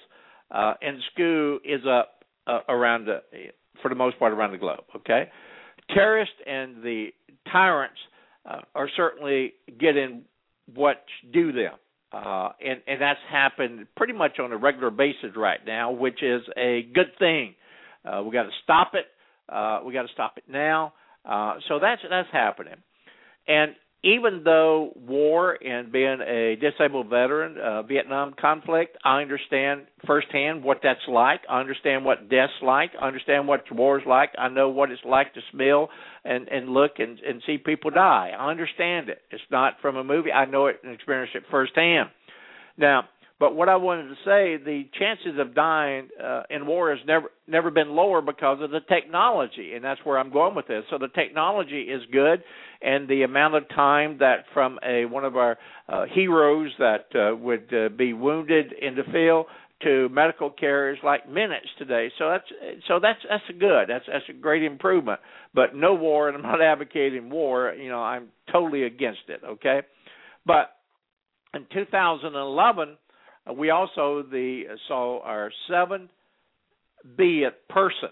uh, 0.51 0.75
in 0.83 1.01
school 1.13 1.59
is 1.65 1.81
up 1.89 2.25
uh, 2.47 2.61
around 2.69 3.07
the, 3.07 3.23
for 3.81 3.89
the 3.89 3.95
most 3.95 4.19
part, 4.19 4.33
around 4.33 4.53
the 4.53 4.59
globe. 4.59 4.85
Okay, 4.97 5.31
terrorists 5.95 6.35
and 6.47 6.83
the 6.83 7.09
tyrants 7.51 7.99
uh, 8.49 8.61
are 8.75 8.89
certainly 8.97 9.55
getting 9.81 10.25
what's 10.75 11.01
due 11.33 11.53
them. 11.53 11.75
Uh, 12.13 12.51
and, 12.65 12.81
and 12.87 13.01
that's 13.01 13.21
happened 13.31 13.87
pretty 13.97 14.15
much 14.15 14.39
on 14.39 14.51
a 14.53 14.57
regular 14.57 14.91
basis 14.91 15.31
right 15.37 15.61
now, 15.67 15.91
which 15.93 16.23
is 16.23 16.43
a 16.57 16.89
good 16.95 17.13
thing. 17.19 17.55
Uh, 18.05 18.23
we 18.23 18.33
got 18.33 18.45
to 18.45 18.51
stop 18.65 18.93
it. 18.95 19.05
Uh, 19.53 19.81
we 19.85 19.93
got 19.93 20.03
to 20.03 20.13
stop 20.13 20.35
it 20.39 20.45
now. 20.49 20.95
Uh, 21.25 21.57
so 21.69 21.79
that's 21.79 22.01
that's 22.09 22.29
happening. 22.33 22.77
And 23.47 23.73
even 24.05 24.43
though 24.45 24.93
war 25.07 25.59
and 25.63 25.91
being 25.91 26.19
a 26.21 26.57
disabled 26.57 27.09
veteran, 27.09 27.57
uh, 27.59 27.83
Vietnam 27.83 28.33
conflict, 28.41 28.97
I 29.05 29.23
understand 29.23 29.87
firsthand 30.07 30.63
what 30.63 30.79
that's 30.83 31.01
like. 31.09 31.41
I 31.51 31.59
understand 31.59 32.05
what 32.05 32.31
death's 32.31 32.53
like. 32.63 32.93
I 33.01 33.09
understand 33.09 33.49
what 33.49 33.65
war's 33.73 34.05
like. 34.07 34.31
I 34.39 34.49
know 34.49 34.69
what 34.69 34.93
it's 34.93 35.03
like 35.05 35.35
to 35.35 35.41
smell 35.51 35.89
and 36.25 36.49
and 36.49 36.69
look 36.69 36.93
and 36.99 37.19
and 37.19 37.43
see 37.45 37.59
people 37.59 37.91
die. 37.91 38.33
I 38.39 38.51
understand 38.51 39.09
it. 39.09 39.21
It's 39.33 39.43
not 39.51 39.75
from 39.83 39.97
a 39.97 40.05
movie. 40.05 40.31
I 40.31 40.45
know 40.45 40.67
it 40.67 40.77
and 40.85 40.95
experience 40.95 41.33
it 41.35 41.43
firsthand. 41.51 42.11
Now, 42.77 43.03
but 43.41 43.55
what 43.55 43.69
I 43.69 43.77
wanted 43.77 44.09
to 44.09 44.17
say, 44.25 44.57
the 44.63 44.85
chances 44.99 45.39
of 45.39 45.55
dying 45.55 46.09
uh, 46.23 46.43
in 46.51 46.67
war 46.67 46.91
has 46.91 46.99
never 47.07 47.31
never 47.47 47.71
been 47.71 47.91
lower 47.91 48.21
because 48.21 48.59
of 48.61 48.71
the 48.71 48.81
technology, 48.81 49.75
and 49.75 49.85
that's 49.85 50.01
where 50.05 50.19
I'm 50.19 50.33
going 50.33 50.57
with 50.57 50.67
this. 50.67 50.83
So 50.91 50.99
the 50.99 51.09
technology 51.09 51.83
is 51.83 52.03
good, 52.13 52.43
and 52.83 53.09
the 53.09 53.23
amount 53.23 53.55
of 53.55 53.69
time 53.69 54.19
that 54.19 54.45
from 54.53 54.79
a 54.85 55.05
one 55.05 55.25
of 55.25 55.37
our 55.37 55.57
uh, 55.89 56.07
heroes 56.13 56.73
that 56.79 57.07
uh, 57.15 57.37
would 57.37 57.73
uh, 57.73 57.89
be 57.91 58.13
wounded 58.13 58.73
in 58.73 58.97
the 58.97 59.05
field 59.13 59.47
to 59.83 60.09
medical 60.09 60.51
care 60.51 60.93
is 60.93 60.99
like 61.05 61.29
minutes 61.29 61.69
today. 61.79 62.11
So 62.19 62.31
that's 62.31 62.83
so 62.89 62.99
that's 63.01 63.21
that's 63.29 63.59
good. 63.61 63.89
That's 63.89 64.05
that's 64.11 64.29
a 64.29 64.33
great 64.33 64.65
improvement. 64.65 65.21
But 65.55 65.77
no 65.77 65.95
war, 65.95 66.29
and 66.29 66.37
I'm 66.37 66.43
not 66.43 66.61
advocating 66.63 67.31
war. 67.31 67.73
You 67.73 67.89
know, 67.89 68.03
I'm 68.03 68.31
totally 68.51 68.83
against 68.83 69.29
it. 69.29 69.43
Okay, 69.45 69.83
but 70.45 70.73
in 71.55 71.67
2011 71.73 72.89
uh, 72.89 72.95
we 73.57 73.71
also 73.71 74.23
the 74.23 74.65
saw 74.87 75.21
our 75.23 75.51
seven 75.69 76.09
billion 77.17 77.53
person, 77.69 78.11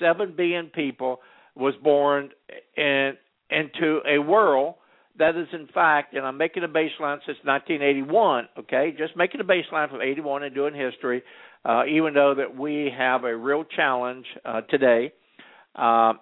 seven 0.00 0.34
billion 0.36 0.66
people 0.66 1.20
was 1.54 1.74
born 1.82 2.30
in 2.76 3.12
into 3.50 4.00
a 4.08 4.18
world 4.18 4.76
that 5.18 5.36
is 5.36 5.48
in 5.52 5.68
fact, 5.74 6.14
and 6.14 6.24
I'm 6.24 6.38
making 6.38 6.64
a 6.64 6.68
baseline 6.68 7.18
since 7.26 7.38
1981. 7.44 8.48
Okay, 8.60 8.94
just 8.96 9.16
making 9.16 9.40
a 9.40 9.44
baseline 9.44 9.90
from 9.90 10.00
81 10.00 10.44
and 10.44 10.54
doing 10.54 10.74
history. 10.74 11.22
Uh, 11.64 11.84
even 11.86 12.14
though 12.14 12.34
that 12.36 12.56
we 12.56 12.90
have 12.96 13.24
a 13.24 13.36
real 13.36 13.64
challenge 13.64 14.26
uh, 14.44 14.62
today, 14.62 15.12
uh, 15.76 16.14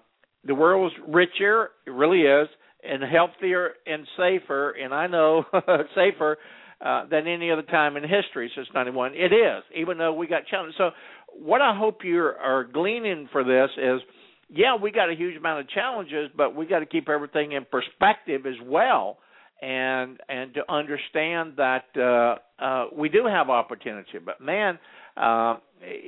the 0.45 0.55
world 0.55 0.93
is 0.93 0.99
richer. 1.09 1.71
It 1.87 1.93
really 1.93 2.23
is, 2.23 2.49
and 2.83 3.03
healthier 3.03 3.71
and 3.87 4.07
safer. 4.17 4.73
And 4.73 4.93
I 4.93 5.07
know 5.07 5.45
safer 5.95 6.39
uh, 6.85 7.07
than 7.11 7.27
any 7.27 7.51
other 7.51 7.63
time 7.63 7.97
in 7.97 8.03
history 8.03 8.51
since 8.55 8.67
91. 8.75 9.13
It 9.15 9.33
is, 9.33 9.63
even 9.77 9.99
though 9.99 10.15
we 10.15 10.27
got 10.27 10.47
challenges. 10.47 10.75
So, 10.79 10.91
what 11.33 11.61
I 11.61 11.77
hope 11.77 12.01
you 12.05 12.21
are 12.21 12.65
gleaning 12.65 13.29
for 13.31 13.45
this 13.45 13.71
is, 13.77 14.01
yeah, 14.49 14.77
we 14.77 14.91
got 14.91 15.11
a 15.11 15.15
huge 15.15 15.37
amount 15.37 15.61
of 15.61 15.69
challenges, 15.69 16.31
but 16.37 16.57
we 16.57 16.67
got 16.67 16.81
to 16.81 16.87
keep 16.87 17.09
everything 17.09 17.53
in 17.53 17.67
perspective 17.71 18.47
as 18.47 18.55
well, 18.65 19.19
and 19.63 20.19
and 20.29 20.55
to 20.55 20.73
understand 20.73 21.55
that 21.59 21.85
uh, 21.97 22.63
uh, 22.63 22.87
we 22.97 23.09
do 23.09 23.27
have 23.27 23.51
opportunity. 23.51 24.19
But 24.25 24.41
man, 24.41 24.79
uh, 25.17 25.57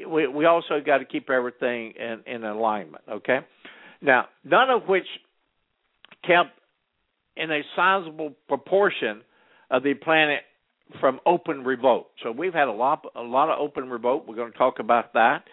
we 0.08 0.26
we 0.26 0.46
also 0.46 0.80
got 0.84 0.98
to 0.98 1.04
keep 1.04 1.30
everything 1.30 1.92
in 1.98 2.22
in 2.26 2.44
alignment. 2.44 3.04
Okay, 3.08 3.40
now 4.00 4.24
none 4.42 4.70
of 4.70 4.88
which 4.88 5.06
kept 6.24 6.58
in 7.36 7.50
a 7.50 7.60
sizable 7.76 8.32
proportion 8.48 9.22
of 9.70 9.82
the 9.82 9.94
planet 9.94 10.40
from 11.00 11.20
open 11.26 11.64
revolt. 11.64 12.08
So 12.22 12.30
we've 12.32 12.54
had 12.54 12.68
a 12.68 12.72
lot, 12.72 13.04
a 13.14 13.22
lot 13.22 13.50
of 13.50 13.58
open 13.60 13.88
revolt. 13.88 14.26
We're 14.26 14.36
going 14.36 14.52
to 14.52 14.58
talk 14.58 14.78
about 14.78 15.12
that. 15.14 15.44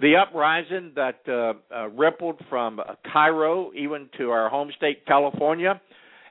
The 0.00 0.16
uprising 0.16 0.92
that 0.96 1.20
uh, 1.28 1.74
uh, 1.74 1.88
rippled 1.88 2.40
from 2.48 2.80
uh, 2.80 2.94
Cairo 3.12 3.70
even 3.76 4.08
to 4.18 4.30
our 4.30 4.48
home 4.48 4.70
state, 4.76 5.06
California, 5.06 5.80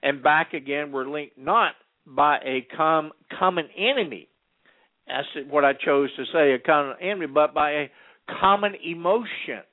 and 0.01 0.23
back 0.23 0.53
again 0.53 0.91
were 0.91 1.07
linked 1.07 1.37
not 1.37 1.73
by 2.05 2.37
a 2.37 2.67
com- 2.75 3.11
common 3.37 3.67
enemy. 3.77 4.27
That's 5.07 5.27
what 5.49 5.65
I 5.65 5.73
chose 5.73 6.09
to 6.15 6.25
say, 6.33 6.53
a 6.53 6.59
common 6.59 6.95
enemy, 7.01 7.27
but 7.27 7.53
by 7.53 7.71
a 7.71 7.91
common 8.39 8.73
emotion. 8.83 9.63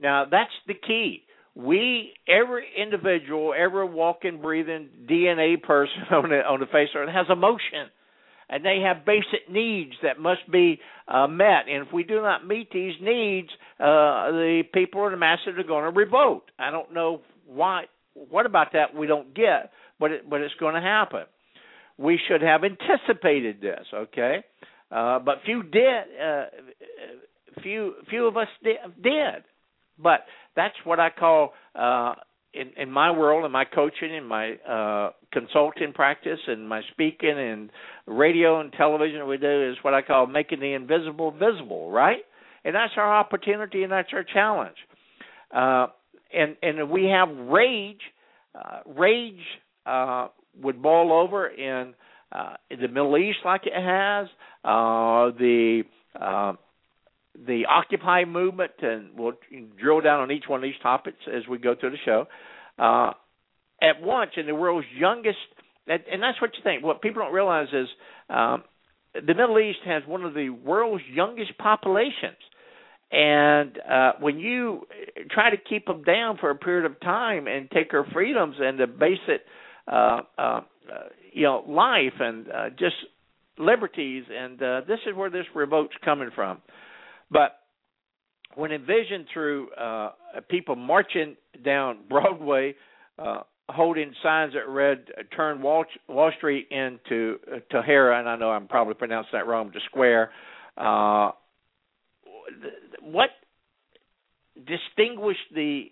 Now 0.00 0.24
that's 0.30 0.50
the 0.66 0.74
key. 0.74 1.23
We, 1.56 2.12
every 2.28 2.66
individual, 2.76 3.54
every 3.56 3.84
walking, 3.88 4.40
breathing 4.42 4.88
DNA 5.08 5.62
person 5.62 6.02
on 6.10 6.30
the 6.30 6.40
on 6.40 6.60
the 6.60 6.66
face 6.66 6.88
of 6.94 7.02
earth 7.02 7.14
has 7.14 7.26
emotion 7.30 7.90
and 8.48 8.64
they 8.64 8.80
have 8.86 9.04
basic 9.04 9.50
needs 9.50 9.92
that 10.02 10.18
must 10.20 10.50
be 10.50 10.78
uh, 11.08 11.26
met. 11.26 11.68
And 11.68 11.86
if 11.86 11.92
we 11.92 12.04
do 12.04 12.20
not 12.20 12.46
meet 12.46 12.70
these 12.70 12.94
needs, 13.00 13.48
uh, 13.80 14.30
the 14.30 14.62
people 14.72 15.04
in 15.06 15.12
the 15.12 15.18
masses 15.18 15.54
are 15.56 15.62
going 15.62 15.84
to 15.84 15.98
revolt. 15.98 16.44
I 16.58 16.70
don't 16.70 16.92
know 16.92 17.22
why. 17.46 17.84
What 18.14 18.46
about 18.46 18.72
that 18.74 18.94
we 18.94 19.06
don't 19.06 19.34
get, 19.34 19.72
but 19.98 20.12
it, 20.12 20.30
but 20.30 20.40
it's 20.40 20.54
going 20.60 20.74
to 20.74 20.80
happen. 20.80 21.24
We 21.98 22.20
should 22.28 22.42
have 22.42 22.62
anticipated 22.64 23.60
this, 23.60 23.84
okay? 23.92 24.44
Uh, 24.90 25.18
but 25.18 25.38
few 25.44 25.62
did. 25.62 26.02
Uh, 26.22 26.44
few 27.62 27.94
few 28.08 28.26
of 28.26 28.36
us 28.36 28.48
did, 28.62 28.76
did. 29.02 29.44
But 29.98 30.20
that's 30.56 30.74
what 30.84 31.00
I 31.00 31.10
call 31.10 31.52
uh, 31.74 32.14
in 32.52 32.70
in 32.76 32.90
my 32.90 33.10
world, 33.10 33.44
in 33.44 33.52
my 33.52 33.64
coaching, 33.64 34.14
in 34.14 34.24
my 34.24 34.52
uh, 34.52 35.10
consulting 35.32 35.92
practice, 35.92 36.38
and 36.46 36.68
my 36.68 36.82
speaking 36.92 37.34
and 37.36 37.70
radio 38.06 38.60
and 38.60 38.72
television, 38.72 39.26
we 39.26 39.38
do 39.38 39.70
is 39.70 39.76
what 39.82 39.94
I 39.94 40.02
call 40.02 40.26
making 40.26 40.60
the 40.60 40.74
invisible 40.74 41.30
visible, 41.32 41.90
right? 41.90 42.22
And 42.64 42.74
that's 42.74 42.92
our 42.96 43.14
opportunity, 43.14 43.82
and 43.82 43.92
that's 43.92 44.08
our 44.12 44.24
challenge. 44.24 44.76
Uh, 45.54 45.88
and 46.32 46.56
and 46.62 46.90
we 46.90 47.04
have 47.06 47.28
rage. 47.28 48.00
Uh, 48.54 48.78
rage 48.86 49.40
uh, 49.84 50.28
would 50.62 50.80
boil 50.80 51.12
over 51.12 51.48
in, 51.48 51.92
uh, 52.30 52.54
in 52.70 52.80
the 52.80 52.88
Middle 52.88 53.16
East 53.18 53.38
like 53.44 53.62
it 53.64 53.74
has. 53.74 54.28
Uh, 54.64 55.36
the 55.36 55.82
uh, 56.20 56.52
the 57.46 57.64
Occupy 57.68 58.24
movement, 58.24 58.72
and 58.80 59.10
we'll 59.16 59.34
drill 59.80 60.00
down 60.00 60.20
on 60.20 60.30
each 60.30 60.44
one 60.46 60.58
of 60.58 60.62
these 60.62 60.80
topics 60.82 61.18
as 61.32 61.46
we 61.48 61.58
go 61.58 61.74
through 61.78 61.90
the 61.90 61.96
show. 62.04 62.26
Uh, 62.78 63.12
at 63.82 64.00
once, 64.00 64.32
in 64.36 64.46
the 64.46 64.54
world's 64.54 64.86
youngest, 64.96 65.38
and 65.86 66.22
that's 66.22 66.40
what 66.40 66.52
you 66.56 66.62
think. 66.62 66.82
What 66.82 67.02
people 67.02 67.22
don't 67.22 67.32
realize 67.34 67.68
is 67.72 67.88
um, 68.30 68.64
the 69.14 69.34
Middle 69.34 69.58
East 69.58 69.80
has 69.84 70.02
one 70.06 70.24
of 70.24 70.34
the 70.34 70.48
world's 70.50 71.04
youngest 71.12 71.58
populations. 71.58 72.38
And 73.12 73.78
uh, 73.78 74.12
when 74.20 74.38
you 74.38 74.86
try 75.30 75.50
to 75.50 75.56
keep 75.56 75.86
them 75.86 76.02
down 76.02 76.38
for 76.38 76.50
a 76.50 76.56
period 76.56 76.90
of 76.90 76.98
time 77.00 77.46
and 77.46 77.70
take 77.70 77.90
their 77.90 78.04
freedoms 78.12 78.56
and 78.58 78.78
the 78.78 78.86
basic, 78.86 79.42
uh, 79.86 80.20
uh, 80.36 80.40
uh, 80.40 80.60
you 81.32 81.42
know, 81.42 81.64
life 81.68 82.14
and 82.18 82.48
uh, 82.48 82.70
just 82.70 82.96
liberties, 83.58 84.24
and 84.30 84.60
uh, 84.60 84.80
this 84.88 84.98
is 85.06 85.14
where 85.14 85.30
this 85.30 85.44
revolt's 85.54 85.94
coming 86.04 86.30
from. 86.34 86.60
But 87.34 87.58
when 88.54 88.70
envisioned 88.70 89.26
through 89.34 89.68
uh, 89.72 90.10
people 90.48 90.76
marching 90.76 91.36
down 91.64 91.98
Broadway, 92.08 92.76
uh, 93.18 93.40
holding 93.68 94.14
signs 94.22 94.54
that 94.54 94.68
read 94.68 95.06
"Turn 95.36 95.60
Wall, 95.60 95.84
Wall 96.08 96.30
Street 96.38 96.68
into 96.70 97.38
uh, 97.52 97.58
Tahrir," 97.72 98.18
and 98.18 98.28
I 98.28 98.36
know 98.36 98.50
I'm 98.50 98.68
probably 98.68 98.94
pronouncing 98.94 99.30
that 99.32 99.48
wrong, 99.48 99.72
to 99.72 99.80
Square. 99.86 100.30
Uh, 100.78 101.32
what 103.02 103.30
distinguished 104.56 105.52
the 105.52 105.86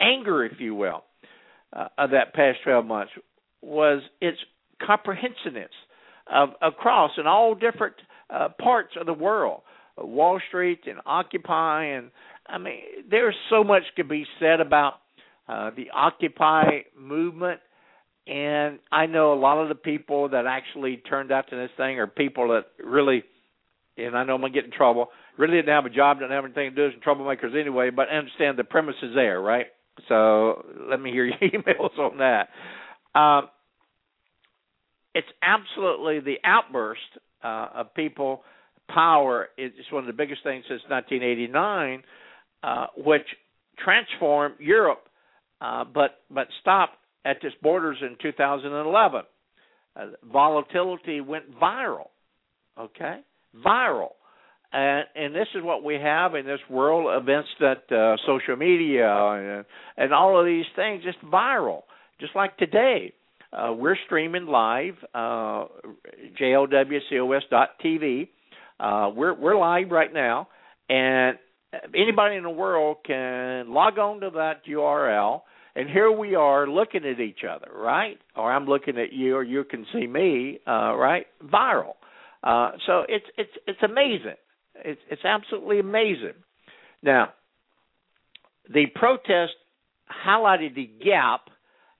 anger, 0.00 0.44
if 0.44 0.60
you 0.60 0.74
will, 0.74 1.04
uh, 1.72 1.88
of 1.96 2.10
that 2.10 2.34
past 2.34 2.58
12 2.64 2.84
months 2.84 3.12
was 3.62 4.02
its 4.20 4.38
comprehensiveness 4.84 5.70
of, 6.30 6.50
across 6.60 7.12
in 7.16 7.26
all 7.26 7.54
different 7.54 7.94
uh, 8.28 8.48
parts 8.60 8.92
of 9.00 9.06
the 9.06 9.14
world. 9.14 9.62
Wall 9.98 10.40
Street 10.48 10.80
and 10.86 11.00
Occupy, 11.04 11.84
and 11.84 12.10
I 12.46 12.58
mean, 12.58 12.80
there's 13.10 13.36
so 13.50 13.62
much 13.64 13.82
to 13.96 14.04
be 14.04 14.24
said 14.40 14.60
about 14.60 14.94
uh, 15.48 15.70
the 15.76 15.90
Occupy 15.94 16.80
movement. 16.98 17.60
And 18.26 18.78
I 18.92 19.06
know 19.06 19.32
a 19.32 19.38
lot 19.38 19.60
of 19.60 19.68
the 19.68 19.74
people 19.74 20.28
that 20.28 20.46
actually 20.46 20.98
turned 20.98 21.32
out 21.32 21.50
to 21.50 21.56
this 21.56 21.70
thing 21.76 21.98
are 21.98 22.06
people 22.06 22.48
that 22.48 22.66
really, 22.84 23.24
and 23.96 24.16
I 24.16 24.24
know 24.24 24.34
I'm 24.34 24.40
gonna 24.40 24.52
get 24.52 24.64
in 24.64 24.70
trouble. 24.70 25.08
Really 25.36 25.56
didn't 25.56 25.74
have 25.74 25.86
a 25.86 25.90
job, 25.90 26.18
didn't 26.18 26.30
have 26.30 26.44
anything 26.44 26.74
to 26.74 26.90
do, 26.90 26.92
some 26.92 27.00
troublemakers 27.00 27.58
anyway. 27.58 27.90
But 27.90 28.08
I 28.08 28.18
understand 28.18 28.58
the 28.58 28.64
premise 28.64 28.94
is 29.02 29.14
there, 29.14 29.40
right? 29.40 29.66
So 30.08 30.64
let 30.88 31.00
me 31.00 31.10
hear 31.10 31.24
your 31.40 31.50
emails 31.50 31.98
on 31.98 32.18
that. 32.18 32.48
Um, 33.18 33.48
it's 35.14 35.28
absolutely 35.42 36.20
the 36.20 36.36
outburst 36.44 37.00
uh, 37.42 37.68
of 37.74 37.94
people 37.94 38.42
power 38.92 39.48
is 39.58 39.72
one 39.90 40.02
of 40.02 40.06
the 40.06 40.12
biggest 40.12 40.42
things 40.42 40.64
since 40.68 40.82
1989, 40.88 42.02
uh, 42.62 42.86
which 42.96 43.26
transformed 43.82 44.54
Europe, 44.58 45.04
uh, 45.60 45.84
but 45.84 46.20
but 46.30 46.48
stopped 46.60 46.96
at 47.24 47.42
its 47.42 47.54
borders 47.62 47.98
in 48.00 48.16
2011. 48.20 49.22
Uh, 49.94 50.06
volatility 50.30 51.20
went 51.20 51.44
viral. 51.60 52.08
Okay, 52.78 53.20
viral, 53.64 54.12
and 54.72 55.04
and 55.14 55.34
this 55.34 55.48
is 55.54 55.62
what 55.62 55.84
we 55.84 55.94
have 55.94 56.34
in 56.34 56.46
this 56.46 56.60
world 56.70 57.22
events 57.22 57.48
that 57.60 57.92
uh, 57.92 58.16
social 58.26 58.56
media 58.56 59.08
and, 59.08 59.64
and 59.96 60.14
all 60.14 60.38
of 60.38 60.46
these 60.46 60.64
things 60.74 61.02
just 61.04 61.20
viral, 61.22 61.82
just 62.20 62.34
like 62.34 62.56
today. 62.56 63.12
Uh, 63.52 63.70
we're 63.74 63.96
streaming 64.06 64.46
live, 64.46 64.94
uh, 65.14 65.66
jlwcos.tv. 66.40 68.28
Uh, 68.82 69.10
we're 69.14 69.34
we're 69.34 69.56
live 69.56 69.90
right 69.90 70.12
now, 70.12 70.48
and 70.88 71.38
anybody 71.94 72.36
in 72.36 72.42
the 72.42 72.50
world 72.50 72.98
can 73.06 73.72
log 73.72 73.98
on 73.98 74.20
to 74.20 74.30
that 74.30 74.66
URL 74.68 75.42
and 75.74 75.88
here 75.88 76.12
we 76.12 76.34
are 76.34 76.66
looking 76.66 77.04
at 77.04 77.18
each 77.18 77.40
other, 77.48 77.70
right? 77.74 78.18
Or 78.36 78.52
I'm 78.52 78.66
looking 78.66 78.98
at 78.98 79.12
you, 79.12 79.36
or 79.36 79.42
you 79.42 79.64
can 79.64 79.86
see 79.92 80.06
me, 80.06 80.58
uh, 80.66 80.94
right? 80.94 81.26
Viral. 81.42 81.94
Uh, 82.42 82.72
so 82.86 83.04
it's 83.08 83.24
it's 83.38 83.52
it's 83.66 83.82
amazing. 83.82 84.36
It's 84.84 85.00
it's 85.10 85.24
absolutely 85.24 85.80
amazing. 85.80 86.34
Now, 87.02 87.32
the 88.68 88.86
protest 88.94 89.52
highlighted 90.26 90.74
the 90.74 90.90
gap. 91.02 91.42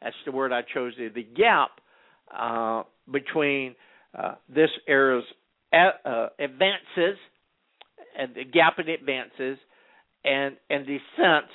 That's 0.03 0.17
the 0.27 0.33
word 0.33 0.53
I 0.53 0.63
chose. 0.63 0.93
The 0.99 1.23
gap 1.23 1.71
uh, 2.37 2.83
between 3.11 3.75
uh, 4.19 4.35
this 4.55 4.71
era's 4.87 5.25
advances 5.73 7.19
and 8.19 8.35
the 8.35 8.45
gap 8.45 8.79
in 8.79 8.89
advances 8.89 9.59
and 10.25 10.57
and 10.71 10.87
sense 11.17 11.51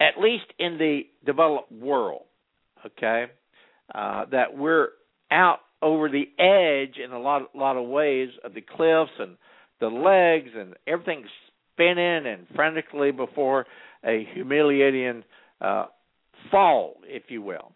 at 0.00 0.20
least 0.20 0.44
in 0.58 0.76
the 0.78 1.02
developed 1.24 1.70
world, 1.72 2.22
okay, 2.84 3.26
uh, 3.94 4.24
that 4.30 4.56
we're 4.56 4.88
out 5.30 5.58
over 5.82 6.08
the 6.08 6.24
edge 6.38 6.96
in 7.02 7.12
a 7.12 7.18
lot 7.18 7.54
lot 7.54 7.76
of 7.76 7.88
ways 7.88 8.28
of 8.44 8.54
the 8.54 8.60
cliffs 8.60 9.12
and 9.18 9.36
the 9.80 9.86
legs 9.86 10.50
and 10.56 10.74
everything's 10.86 11.28
spinning 11.72 12.26
and 12.26 12.46
frantically 12.54 13.10
before 13.10 13.66
a 14.04 14.26
humiliating 14.34 15.22
uh, 15.60 15.86
fall, 16.50 16.96
if 17.04 17.24
you 17.28 17.42
will. 17.42 17.72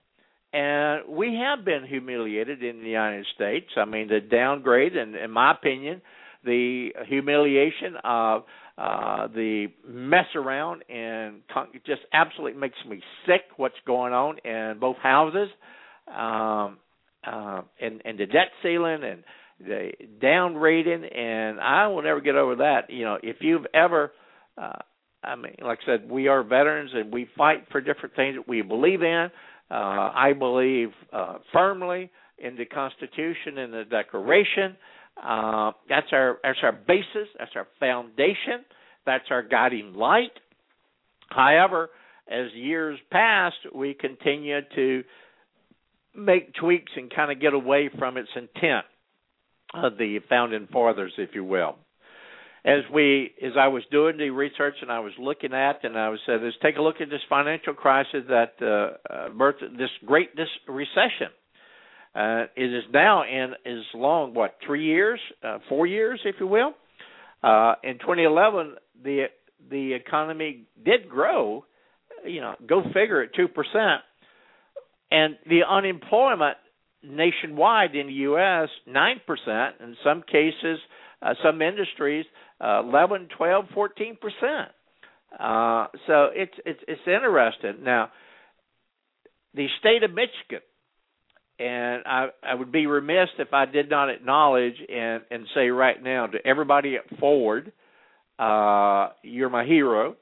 And 0.53 1.03
we 1.09 1.35
have 1.45 1.65
been 1.65 1.85
humiliated 1.87 2.63
in 2.63 2.81
the 2.81 2.89
United 2.89 3.27
States. 3.35 3.67
I 3.77 3.85
mean, 3.85 4.09
the 4.09 4.21
downgrade, 4.21 4.97
and 4.97 5.15
in 5.15 5.31
my 5.31 5.53
opinion, 5.53 6.01
the 6.45 6.91
humiliation 7.07 7.97
of 8.05 8.45
uh, 8.79 9.27
the 9.29 9.67
mess 9.87 10.27
around 10.37 10.85
and 10.89 11.41
it 11.75 11.85
just 11.85 12.03
absolutely 12.13 12.59
makes 12.59 12.77
me 12.89 13.03
sick 13.27 13.43
what's 13.57 13.75
going 13.85 14.13
on 14.13 14.39
in 14.45 14.79
both 14.79 14.97
houses 14.99 15.49
um 16.07 16.79
uh 17.27 17.61
and 17.81 18.01
and 18.05 18.19
the 18.21 18.27
debt 18.27 18.51
ceiling 18.63 19.03
and 19.03 19.25
the 19.59 19.91
down 20.23 20.55
rating 20.55 21.05
and 21.05 21.59
I 21.59 21.89
will 21.89 22.03
never 22.03 22.21
get 22.21 22.37
over 22.37 22.55
that. 22.57 22.89
You 22.89 23.05
know 23.05 23.19
if 23.21 23.39
you've 23.41 23.67
ever 23.75 24.13
uh 24.57 24.79
I 25.25 25.35
mean 25.35 25.57
like 25.61 25.81
I 25.83 25.87
said 25.87 26.09
we 26.09 26.29
are 26.29 26.45
veterans 26.45 26.93
and 26.95 27.13
we 27.13 27.29
fight 27.37 27.65
for 27.73 27.81
different 27.81 28.15
things 28.15 28.37
that 28.37 28.47
we 28.47 28.63
believe 28.63 29.03
in 29.03 29.29
uh 29.71 29.75
I 29.75 30.33
believe 30.39 30.91
uh 31.13 31.39
firmly 31.53 32.11
in 32.39 32.57
the 32.57 32.65
constitution 32.67 33.59
and 33.59 33.73
the 33.73 33.85
declaration 33.85 34.77
uh, 35.23 35.73
that's 35.89 36.07
our 36.13 36.39
that's 36.43 36.59
our 36.63 36.73
basis. 36.73 37.29
That's 37.39 37.51
our 37.57 37.67
foundation. 37.81 38.65
That's 39.07 39.25
our 39.31 39.43
guiding 39.43 39.95
light. 39.95 40.33
However, 41.31 41.91
as 42.31 42.53
years 42.55 42.99
passed, 43.11 43.57
we 43.75 43.95
continue 43.95 44.61
to 44.75 45.03
make 46.15 46.55
tweaks 46.55 46.93
and 46.97 47.13
kind 47.13 47.33
of 47.33 47.41
get 47.41 47.53
away 47.55 47.91
from 47.99 48.17
its 48.17 48.29
intent 48.37 48.85
of 49.75 49.99
the 49.99 50.19
founding 50.29 50.69
fathers, 50.73 51.13
if 51.19 51.31
you 51.35 51.45
will. 51.45 51.77
As 52.69 52.85
we, 52.93 53.33
as 53.43 53.53
I 53.59 53.69
was 53.69 53.83
doing 53.91 54.19
the 54.19 54.29
research 54.29 54.75
and 54.83 54.93
I 54.93 55.01
was 55.01 55.13
looking 55.19 55.55
at, 55.55 55.85
and 55.85 55.97
I 55.99 56.11
was 56.11 56.21
said, 56.27 56.41
let's 56.43 56.57
take 56.63 56.77
a 56.77 56.83
look 56.83 56.97
at 57.01 57.09
this 57.09 57.23
financial 57.29 57.73
crisis 57.73 58.25
that 58.29 58.53
uh, 58.61 59.13
uh, 59.13 59.29
birthed 59.31 59.79
this 59.79 59.91
great 60.05 60.31
recession 60.69 61.29
uh, 62.15 62.47
it 62.57 62.75
is 62.75 62.85
now 62.93 63.23
in 63.23 63.53
as 63.65 63.85
long 63.95 64.35
what 64.35 64.57
three 64.67 64.85
years, 64.85 65.21
uh, 65.45 65.59
four 65.69 65.87
years, 65.87 66.21
if 66.25 66.37
you 66.41 66.47
will. 66.47 66.73
Uh, 67.43 67.75
in 67.85 67.95
2011, 67.99 68.75
the 69.05 69.27
the 69.71 69.93
economy 69.95 70.65
did 70.85 71.09
grow. 71.09 71.65
You 72.27 72.41
know, 72.41 72.55
go 72.67 72.83
figure 72.93 73.23
at 73.23 73.35
two 73.35 73.47
percent, 73.47 74.03
and 75.11 75.37
the 75.49 75.61
unemployment 75.69 76.57
nationwide 77.05 77.95
in 77.95 78.09
the 78.09 78.13
U.S. 78.15 78.69
nine 78.87 79.21
percent. 79.25 79.77
In 79.81 79.97
some 80.03 80.23
cases, 80.23 80.81
uh, 81.23 81.35
some 81.45 81.63
industries, 81.63 82.27
uh, 82.61 82.83
11, 82.85 83.29
12, 83.37 83.65
14 83.75 84.17
percent. 84.21 84.71
Uh, 85.39 85.87
so 86.07 86.29
it's 86.35 86.55
it's 86.65 86.81
it's 86.89 87.01
interesting. 87.07 87.85
Now, 87.85 88.11
the 89.55 89.67
state 89.81 90.03
of 90.03 90.11
Michigan 90.11 90.63
and 91.59 92.03
I, 92.07 92.29
I 92.43 92.55
would 92.55 92.71
be 92.71 92.87
remiss 92.87 93.29
if 93.39 93.53
I 93.53 93.67
did 93.67 93.91
not 93.91 94.11
acknowledge 94.11 94.77
and, 94.89 95.23
and 95.31 95.47
say 95.55 95.69
right 95.69 96.01
now 96.01 96.27
to 96.27 96.39
everybody 96.47 96.97
at 96.97 97.19
Ford, 97.19 97.73
uh, 98.39 99.09
you're 99.23 99.51
my 99.51 99.65
hero. 99.65 100.17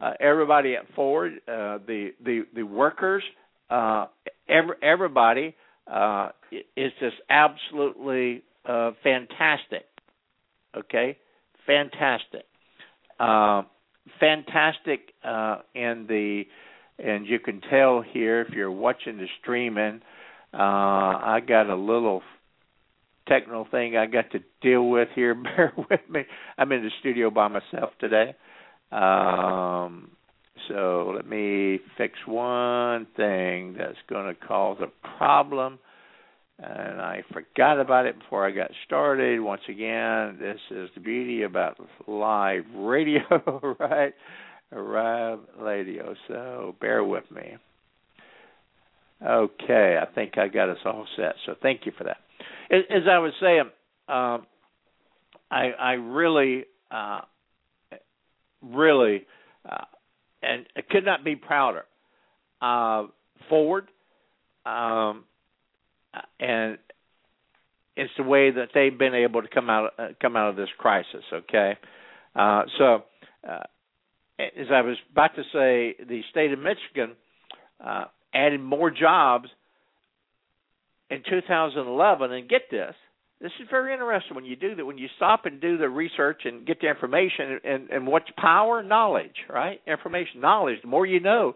Uh, 0.00 0.12
everybody 0.20 0.74
at 0.74 0.82
Ford, 0.94 1.32
uh, 1.46 1.78
the 1.86 2.10
the 2.22 2.42
the 2.54 2.62
workers, 2.64 3.22
uh, 3.70 4.06
every, 4.48 4.74
everybody 4.82 5.54
uh, 5.90 6.30
is 6.76 6.92
just 6.98 7.14
absolutely 7.30 8.42
uh, 8.66 8.90
fantastic. 9.02 9.86
Okay, 10.76 11.16
fantastic, 11.66 12.44
uh, 13.20 13.62
fantastic, 14.20 15.12
uh, 15.24 15.58
and 15.74 16.08
the 16.08 16.44
and 16.98 17.26
you 17.26 17.38
can 17.38 17.60
tell 17.70 18.02
here 18.02 18.42
if 18.42 18.50
you're 18.50 18.70
watching 18.70 19.16
the 19.16 19.26
streaming 19.40 20.02
uh, 20.54 20.58
I 20.58 21.40
got 21.46 21.70
a 21.70 21.76
little 21.76 22.22
technical 23.26 23.66
thing 23.70 23.96
I 23.96 24.06
got 24.06 24.30
to 24.32 24.40
deal 24.60 24.88
with 24.88 25.08
here. 25.14 25.34
Bear 25.42 25.72
with 25.76 26.00
me. 26.10 26.22
I'm 26.58 26.72
in 26.72 26.82
the 26.82 26.90
studio 27.00 27.30
by 27.30 27.48
myself 27.48 27.90
today. 27.98 28.34
Um, 28.90 30.10
so 30.68 31.12
let 31.16 31.26
me 31.26 31.80
fix 31.96 32.14
one 32.26 33.06
thing 33.16 33.74
that's 33.78 33.96
going 34.08 34.26
to 34.26 34.34
cause 34.34 34.78
a 34.82 35.16
problem. 35.16 35.78
And 36.64 37.00
I 37.00 37.24
forgot 37.32 37.80
about 37.80 38.06
it 38.06 38.16
before 38.18 38.46
I 38.46 38.52
got 38.52 38.70
started. 38.86 39.40
Once 39.40 39.62
again, 39.68 40.38
this 40.40 40.60
is 40.70 40.90
the 40.94 41.00
beauty 41.00 41.42
about 41.42 41.76
live 42.06 42.62
radio, 42.76 43.20
right? 43.80 44.14
Live 44.70 45.40
radio. 45.58 46.14
So 46.28 46.76
bear 46.80 47.02
with 47.02 47.24
me. 47.32 47.56
Okay, 49.26 49.98
I 50.00 50.06
think 50.14 50.38
I 50.38 50.46
got 50.46 50.68
us 50.68 50.78
all 50.84 51.04
set. 51.16 51.34
So 51.46 51.54
thank 51.60 51.84
you 51.84 51.92
for 51.98 52.04
that. 52.04 52.18
As, 52.70 53.02
I 53.10 53.18
was 53.18 53.32
saying, 53.40 53.70
um, 54.08 54.46
I, 55.50 55.70
I 55.78 55.92
really, 55.94 56.64
uh, 56.92 57.20
really, 58.62 59.26
uh, 59.68 59.84
and 60.42 60.64
I 60.76 60.80
could 60.88 61.04
not 61.04 61.24
be 61.24 61.34
prouder. 61.34 61.84
Uh, 62.60 63.08
Ford, 63.48 63.88
um, 64.64 65.24
and 66.40 66.78
it's 67.96 68.12
the 68.16 68.22
way 68.22 68.50
that 68.50 68.68
they've 68.74 68.96
been 68.96 69.14
able 69.14 69.42
to 69.42 69.48
come 69.48 69.68
out 69.68 69.90
uh, 69.98 70.08
come 70.20 70.36
out 70.36 70.50
of 70.50 70.56
this 70.56 70.68
crisis. 70.78 71.24
Okay, 71.32 71.74
uh, 72.34 72.62
so 72.78 73.04
uh, 73.48 73.64
as 74.38 74.66
I 74.72 74.80
was 74.82 74.96
about 75.12 75.34
to 75.36 75.42
say, 75.52 76.04
the 76.04 76.22
state 76.30 76.52
of 76.52 76.58
Michigan 76.58 77.16
uh, 77.84 78.04
added 78.34 78.60
more 78.60 78.90
jobs 78.90 79.48
in 81.10 81.22
2011. 81.28 82.32
And 82.32 82.48
get 82.48 82.62
this, 82.70 82.94
this 83.40 83.52
is 83.60 83.68
very 83.70 83.92
interesting 83.92 84.34
when 84.34 84.44
you 84.44 84.56
do 84.56 84.74
that. 84.74 84.84
When 84.84 84.98
you 84.98 85.08
stop 85.16 85.46
and 85.46 85.60
do 85.60 85.76
the 85.76 85.88
research 85.88 86.42
and 86.44 86.66
get 86.66 86.80
the 86.80 86.88
information, 86.88 87.60
and, 87.64 87.90
and 87.90 88.06
what's 88.06 88.30
power? 88.38 88.82
Knowledge, 88.82 89.36
right? 89.48 89.80
Information, 89.86 90.40
knowledge. 90.40 90.78
The 90.82 90.88
more 90.88 91.06
you 91.06 91.20
know, 91.20 91.54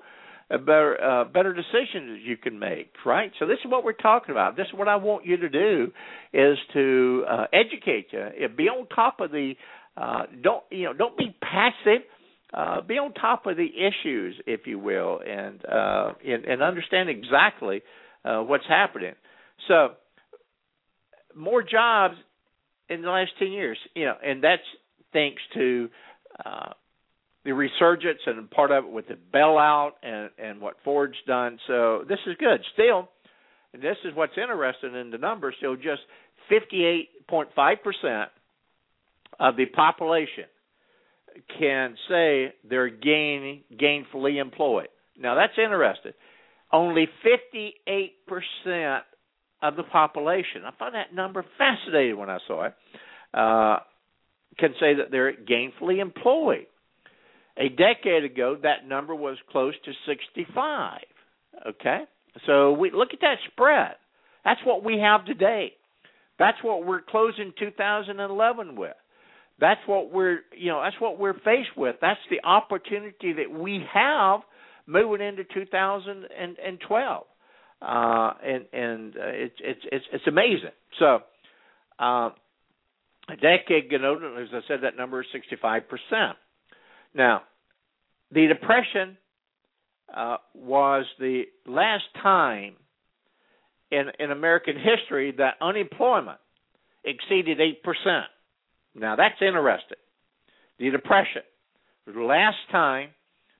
better 0.50 1.02
uh, 1.02 1.24
better 1.24 1.52
decisions 1.52 2.20
you 2.24 2.36
can 2.36 2.58
make, 2.58 2.92
right? 3.04 3.32
So 3.38 3.46
this 3.46 3.58
is 3.64 3.70
what 3.70 3.84
we're 3.84 3.92
talking 3.92 4.30
about. 4.32 4.56
This 4.56 4.66
is 4.72 4.78
what 4.78 4.88
I 4.88 4.96
want 4.96 5.26
you 5.26 5.36
to 5.38 5.48
do 5.48 5.92
is 6.32 6.56
to 6.72 7.24
uh, 7.28 7.44
educate 7.52 8.08
you, 8.12 8.48
be 8.48 8.68
on 8.68 8.86
top 8.88 9.20
of 9.20 9.30
the. 9.30 9.54
Uh, 9.96 10.24
don't 10.42 10.62
you 10.70 10.84
know? 10.84 10.92
Don't 10.92 11.16
be 11.16 11.34
passive 11.42 12.02
uh, 12.54 12.80
be 12.80 12.94
on 12.94 13.12
top 13.14 13.46
of 13.46 13.56
the 13.56 13.66
issues, 13.66 14.40
if 14.46 14.66
you 14.66 14.78
will, 14.78 15.20
and 15.26 15.64
uh, 15.64 16.12
and, 16.24 16.44
and 16.44 16.62
understand 16.62 17.08
exactly 17.10 17.82
uh, 18.24 18.38
what's 18.40 18.66
happening. 18.68 19.14
So, 19.68 19.90
more 21.34 21.62
jobs 21.62 22.14
in 22.88 23.02
the 23.02 23.08
last 23.08 23.32
ten 23.38 23.52
years, 23.52 23.78
you 23.94 24.04
know, 24.04 24.14
and 24.24 24.42
that's 24.42 24.62
thanks 25.12 25.42
to 25.54 25.88
uh, 26.44 26.70
the 27.46 27.52
resurgence 27.52 28.18
and 28.26 28.50
part 28.50 28.72
of 28.72 28.84
it 28.84 28.90
with 28.90 29.06
the 29.08 29.16
bailout 29.32 29.92
and 30.02 30.30
and 30.36 30.60
what 30.60 30.74
Ford's 30.84 31.16
done. 31.26 31.58
So 31.66 32.04
this 32.06 32.18
is 32.26 32.34
good. 32.38 32.60
Still, 32.74 33.08
and 33.72 33.80
this 33.80 33.96
is 34.04 34.14
what's 34.14 34.36
interesting 34.36 34.94
in 34.94 35.10
the 35.10 35.18
numbers. 35.18 35.54
So 35.62 35.76
just 35.76 36.02
58.5 36.50 37.82
percent 37.82 38.30
of 39.38 39.56
the 39.56 39.66
population 39.66 40.44
can 41.58 41.96
say 42.08 42.52
they're 42.68 42.88
gain, 42.88 43.62
gainfully 43.72 44.40
employed. 44.40 44.88
Now 45.18 45.36
that's 45.36 45.52
interesting. 45.56 46.12
Only 46.72 47.08
58% 48.68 49.00
of 49.62 49.76
the 49.76 49.84
population, 49.84 50.62
I 50.66 50.70
found 50.76 50.96
that 50.96 51.14
number 51.14 51.44
fascinating 51.56 52.16
when 52.16 52.28
I 52.28 52.38
saw 52.48 52.64
it, 52.64 52.74
uh, 53.32 53.78
can 54.58 54.74
say 54.80 54.94
that 54.94 55.10
they're 55.10 55.32
gainfully 55.32 56.00
employed. 56.00 56.66
A 57.58 57.68
decade 57.70 58.24
ago, 58.24 58.56
that 58.62 58.86
number 58.86 59.14
was 59.14 59.38
close 59.50 59.74
to 59.84 59.92
65. 60.06 61.00
Okay? 61.66 62.00
So 62.46 62.72
we 62.72 62.90
look 62.90 63.08
at 63.14 63.20
that 63.22 63.36
spread. 63.50 63.94
That's 64.44 64.60
what 64.64 64.84
we 64.84 64.98
have 64.98 65.24
today. 65.24 65.72
That's 66.38 66.58
what 66.62 66.84
we're 66.84 67.00
closing 67.00 67.52
2011 67.58 68.76
with. 68.76 68.92
That's 69.58 69.80
what 69.86 70.12
we're, 70.12 70.40
you 70.56 70.70
know, 70.70 70.82
that's 70.82 71.00
what 71.00 71.18
we're 71.18 71.34
faced 71.34 71.76
with. 71.76 71.96
That's 72.00 72.20
the 72.30 72.44
opportunity 72.44 73.32
that 73.32 73.50
we 73.50 73.82
have 73.92 74.40
moving 74.86 75.26
into 75.26 75.44
2012. 75.44 77.24
Uh, 77.82 78.32
and 78.42 78.64
and 78.72 79.16
uh, 79.16 79.20
it's 79.24 79.54
it's 79.60 79.80
it's 79.92 80.04
it's 80.10 80.26
amazing. 80.26 80.70
So, 80.98 81.18
uh, 81.98 82.30
a 83.28 83.36
decade 83.40 83.92
ago, 83.92 84.36
as 84.40 84.48
I 84.52 84.60
said, 84.66 84.80
that 84.82 84.96
number 84.96 85.20
is 85.20 85.26
65 85.32 85.82
percent. 85.88 86.38
Now, 87.16 87.42
the 88.30 88.46
depression 88.46 89.16
uh, 90.14 90.36
was 90.54 91.06
the 91.18 91.44
last 91.66 92.04
time 92.22 92.74
in 93.90 94.06
in 94.18 94.30
American 94.30 94.76
history 94.76 95.32
that 95.38 95.54
unemployment 95.60 96.38
exceeded 97.04 97.60
eight 97.60 97.82
percent. 97.82 98.26
Now 98.94 99.16
that's 99.16 99.40
interesting. 99.40 99.98
The 100.78 100.90
depression 100.90 101.42
was 102.06 102.14
the 102.14 102.22
last 102.22 102.58
time 102.70 103.10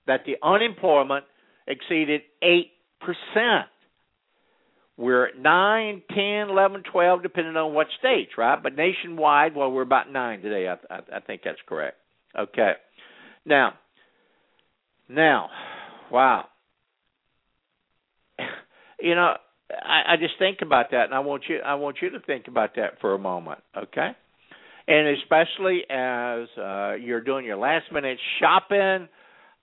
that 0.07 0.21
the 0.27 0.37
unemployment 0.42 1.25
exceeded 1.66 2.23
8%. 2.42 3.64
We're 4.97 5.27
at 5.27 5.38
9, 5.38 6.03
10, 6.09 6.19
11, 6.49 6.83
12, 6.90 7.23
depending 7.23 7.57
on 7.57 7.75
what 7.75 7.87
states, 7.99 8.33
right? 8.38 8.62
But 8.62 8.77
nationwide, 8.77 9.55
well, 9.55 9.71
we're 9.71 9.83
about 9.83 10.11
9 10.11 10.40
today. 10.40 10.69
I, 10.69 10.95
I, 10.95 11.01
I 11.16 11.21
think 11.21 11.42
that's 11.45 11.59
correct. 11.66 11.97
Okay. 12.38 12.73
Now, 13.46 13.74
now, 15.09 15.48
wow. 16.11 16.46
You 19.00 19.14
know, 19.14 19.35
I, 19.70 20.14
I 20.14 20.16
just 20.18 20.35
think 20.38 20.59
about 20.62 20.90
that, 20.90 21.04
and 21.04 21.14
I 21.14 21.20
want 21.20 21.44
you, 21.48 21.59
I 21.64 21.74
want 21.74 21.98
you 22.02 22.11
to 22.11 22.20
think 22.20 22.48
about 22.48 22.74
that 22.76 23.00
for 23.00 23.14
a 23.14 23.18
moment, 23.18 23.61
okay? 23.76 24.11
And 24.88 25.16
especially 25.18 25.82
as 25.88 26.48
uh, 26.59 26.94
you're 26.94 27.20
doing 27.20 27.44
your 27.44 27.56
last 27.56 27.92
minute 27.92 28.18
shopping, 28.40 29.09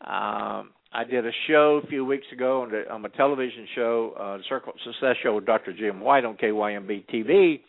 um, 0.02 0.72
I 0.94 1.04
did 1.10 1.26
a 1.26 1.32
show 1.48 1.82
a 1.84 1.88
few 1.88 2.06
weeks 2.06 2.28
ago 2.32 2.62
on, 2.62 2.72
the, 2.72 2.84
on 2.90 3.04
a 3.04 3.10
television 3.10 3.68
show, 3.76 4.14
uh, 4.18 4.38
Circle 4.48 4.74
Success 4.86 5.16
show 5.24 5.36
with 5.36 5.46
Dr. 5.46 5.74
Jim 5.74 6.00
White 6.00 6.24
on 6.24 6.38
KYMB 6.38 7.06
TV, 7.10 7.62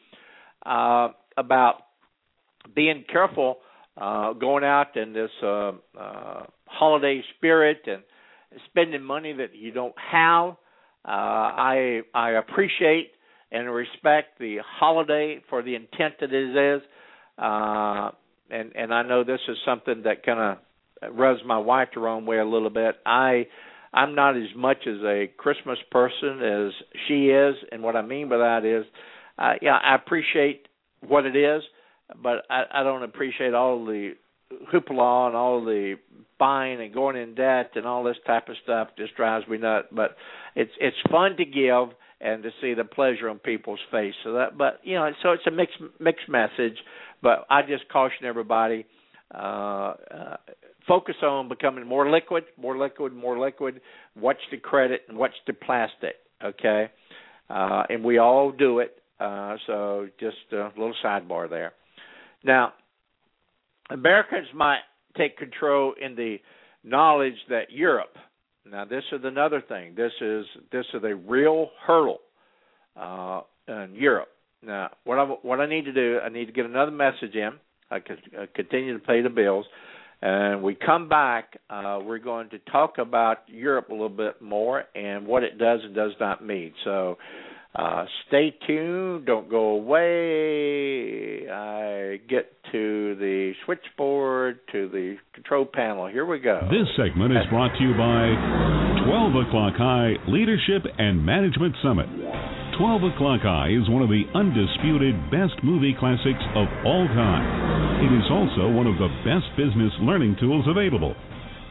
uh, 0.66 1.12
about 1.36 1.76
being 2.74 3.04
careful 3.10 3.58
uh, 3.96 4.32
going 4.32 4.64
out 4.64 4.96
in 4.96 5.12
this 5.12 5.30
uh, 5.42 5.72
uh, 5.98 6.46
holiday 6.66 7.22
spirit 7.36 7.80
and 7.86 8.02
spending 8.66 9.02
money 9.02 9.32
that 9.32 9.54
you 9.54 9.72
don't 9.72 9.94
have. 10.10 10.50
Uh, 11.06 11.08
I 11.08 12.00
I 12.14 12.30
appreciate 12.32 13.12
and 13.52 13.72
respect 13.72 14.38
the 14.38 14.58
holiday 14.64 15.40
for 15.48 15.62
the 15.62 15.74
intent 15.74 16.14
that 16.20 16.32
it 16.32 16.76
is, 16.76 16.82
uh, 17.38 18.10
and 18.50 18.72
and 18.74 18.92
I 18.92 19.02
know 19.02 19.22
this 19.22 19.40
is 19.48 19.56
something 19.64 20.02
that 20.04 20.24
kind 20.24 20.40
of 20.40 21.16
rubs 21.16 21.40
my 21.46 21.58
wife 21.58 21.88
the 21.94 22.00
wrong 22.00 22.26
way 22.26 22.38
a 22.38 22.44
little 22.44 22.70
bit. 22.70 22.96
I 23.06 23.46
I'm 23.92 24.14
not 24.14 24.36
as 24.36 24.48
much 24.56 24.78
as 24.86 24.96
a 25.04 25.30
Christmas 25.36 25.78
person 25.90 26.42
as 26.42 26.72
she 27.06 27.26
is, 27.26 27.54
and 27.70 27.82
what 27.82 27.94
I 27.96 28.02
mean 28.02 28.28
by 28.28 28.38
that 28.38 28.64
is, 28.64 28.84
uh, 29.38 29.52
yeah, 29.62 29.76
I 29.76 29.94
appreciate 29.94 30.66
what 31.06 31.26
it 31.26 31.36
is, 31.36 31.62
but 32.22 32.44
I, 32.50 32.64
I 32.72 32.82
don't 32.82 33.02
appreciate 33.02 33.54
all 33.54 33.84
the 33.84 34.12
hoopla 34.72 35.28
and 35.28 35.36
all 35.36 35.64
the 35.64 35.96
buying 36.38 36.80
and 36.80 36.92
going 36.92 37.16
in 37.16 37.34
debt 37.34 37.72
and 37.74 37.86
all 37.86 38.04
this 38.04 38.16
type 38.26 38.48
of 38.48 38.56
stuff. 38.62 38.88
Just 38.98 39.16
drives 39.16 39.46
me 39.48 39.58
nuts. 39.58 39.88
But 39.92 40.16
it's 40.54 40.72
it's 40.80 40.96
fun 41.10 41.36
to 41.36 41.44
give 41.44 41.96
and 42.20 42.42
to 42.42 42.50
see 42.60 42.74
the 42.74 42.84
pleasure 42.84 43.28
on 43.28 43.38
people's 43.38 43.80
face. 43.90 44.14
So 44.24 44.34
that, 44.34 44.56
but 44.56 44.80
you 44.82 44.94
know, 44.94 45.10
so 45.22 45.32
it's 45.32 45.46
a 45.46 45.50
mixed 45.50 45.78
mixed 46.00 46.28
message. 46.28 46.78
But 47.22 47.46
I 47.50 47.62
just 47.62 47.88
caution 47.88 48.26
everybody. 48.26 48.86
Uh, 49.34 49.94
uh, 50.14 50.36
focus 50.86 51.16
on 51.22 51.48
becoming 51.48 51.86
more 51.86 52.10
liquid, 52.10 52.44
more 52.60 52.76
liquid, 52.76 53.12
more 53.12 53.38
liquid. 53.38 53.80
Watch 54.16 54.36
the 54.50 54.58
credit 54.58 55.02
and 55.08 55.16
watch 55.16 55.32
the 55.46 55.54
plastic. 55.54 56.16
Okay, 56.44 56.90
uh, 57.48 57.84
and 57.88 58.04
we 58.04 58.18
all 58.18 58.52
do 58.52 58.80
it. 58.80 58.98
Uh, 59.18 59.56
so 59.66 60.08
just 60.20 60.36
a 60.52 60.70
little 60.76 60.94
sidebar 61.02 61.48
there. 61.48 61.72
Now, 62.44 62.74
Americans 63.90 64.48
might 64.54 64.80
take 65.16 65.36
control 65.36 65.94
in 66.00 66.14
the 66.14 66.36
knowledge 66.82 67.36
that 67.48 67.70
Europe. 67.70 68.16
Now, 68.70 68.84
this 68.84 69.04
is 69.12 69.20
another 69.24 69.62
thing. 69.66 69.94
This 69.94 70.12
is 70.20 70.46
this 70.72 70.86
is 70.94 71.02
a 71.04 71.14
real 71.14 71.70
hurdle 71.86 72.20
uh, 72.96 73.42
in 73.68 73.94
Europe. 73.94 74.28
Now, 74.62 74.90
what 75.04 75.18
I 75.18 75.24
what 75.24 75.60
I 75.60 75.66
need 75.66 75.84
to 75.84 75.92
do, 75.92 76.18
I 76.24 76.28
need 76.28 76.46
to 76.46 76.52
get 76.52 76.64
another 76.64 76.90
message 76.90 77.34
in. 77.34 77.52
I 77.90 77.96
uh, 77.96 78.46
continue 78.54 78.94
to 78.98 79.04
pay 79.04 79.20
the 79.20 79.28
bills. 79.28 79.66
And 80.22 80.62
we 80.62 80.74
come 80.74 81.08
back, 81.08 81.58
uh, 81.68 81.98
we're 82.02 82.18
going 82.18 82.48
to 82.50 82.58
talk 82.70 82.96
about 82.96 83.40
Europe 83.46 83.90
a 83.90 83.92
little 83.92 84.08
bit 84.08 84.40
more 84.40 84.84
and 84.94 85.26
what 85.26 85.42
it 85.42 85.58
does 85.58 85.80
and 85.84 85.94
does 85.94 86.12
not 86.18 86.42
mean. 86.42 86.72
So 86.82 87.18
uh, 87.74 88.04
stay 88.28 88.54
tuned, 88.66 89.26
don't 89.26 89.50
go 89.50 89.70
away. 89.74 91.48
I 91.50 92.20
get 92.28 92.52
to 92.70 93.16
the 93.16 93.52
switchboard, 93.64 94.60
to 94.72 94.88
the 94.88 95.16
control 95.34 95.66
panel. 95.66 96.06
Here 96.06 96.24
we 96.24 96.38
go. 96.38 96.68
This 96.70 96.86
segment 96.96 97.32
is 97.32 97.42
brought 97.50 97.76
to 97.76 97.82
you 97.82 97.92
by 97.98 98.30
12 99.06 99.46
O'Clock 99.46 99.74
High 99.76 100.14
Leadership 100.28 100.86
and 100.98 101.24
Management 101.26 101.74
Summit. 101.82 102.06
12 102.78 103.14
O'Clock 103.14 103.42
High 103.42 103.70
is 103.74 103.90
one 103.90 104.02
of 104.02 104.08
the 104.08 104.22
undisputed 104.34 105.18
best 105.34 105.58
movie 105.62 105.94
classics 105.98 106.42
of 106.54 106.66
all 106.86 107.06
time. 107.10 108.06
It 108.06 108.10
is 108.14 108.26
also 108.30 108.70
one 108.70 108.86
of 108.86 108.98
the 109.02 109.10
best 109.26 109.50
business 109.58 109.92
learning 109.98 110.36
tools 110.38 110.66
available. 110.70 111.14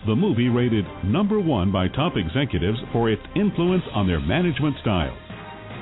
The 0.06 0.16
movie 0.16 0.50
rated 0.50 0.84
number 1.06 1.40
one 1.40 1.72
by 1.72 1.88
top 1.88 2.20
executives 2.20 2.80
for 2.92 3.10
its 3.10 3.24
influence 3.36 3.84
on 3.96 4.06
their 4.06 4.20
management 4.20 4.76
style. 4.82 5.16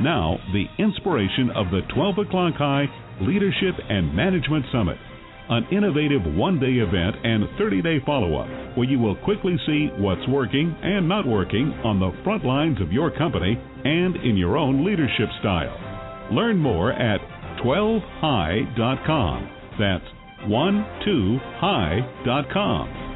Now, 0.03 0.37
the 0.53 0.65
inspiration 0.77 1.49
of 1.55 1.71
the 1.71 1.81
12 1.93 2.27
O'Clock 2.27 2.53
High 2.55 2.85
Leadership 3.21 3.75
and 3.89 4.15
Management 4.15 4.65
Summit 4.71 4.97
an 5.51 5.67
innovative 5.69 6.21
one 6.35 6.59
day 6.59 6.79
event 6.79 7.15
and 7.23 7.47
30 7.57 7.81
day 7.81 7.97
follow 8.05 8.37
up 8.37 8.47
where 8.77 8.87
you 8.87 8.97
will 8.97 9.17
quickly 9.17 9.57
see 9.67 9.89
what's 9.97 10.25
working 10.29 10.73
and 10.81 11.05
not 11.07 11.27
working 11.27 11.73
on 11.83 11.99
the 11.99 12.11
front 12.23 12.43
lines 12.45 12.81
of 12.81 12.91
your 12.91 13.11
company 13.11 13.61
and 13.83 14.15
in 14.15 14.35
your 14.37 14.57
own 14.57 14.83
leadership 14.85 15.27
style. 15.41 15.77
Learn 16.31 16.57
more 16.57 16.93
at 16.93 17.19
12high.com. 17.63 19.49
That's 19.77 20.05
12high.com. 20.47 23.10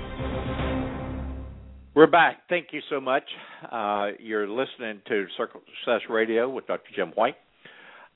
We're 1.96 2.08
back. 2.08 2.40
Thank 2.50 2.74
you 2.74 2.82
so 2.90 3.00
much. 3.00 3.24
Uh, 3.72 4.08
you're 4.20 4.50
listening 4.50 5.02
to 5.08 5.28
Circle 5.38 5.62
Success 5.80 6.02
Radio 6.10 6.50
with 6.50 6.68
Dr. 6.68 6.90
Jim 6.94 7.14
White. 7.16 7.36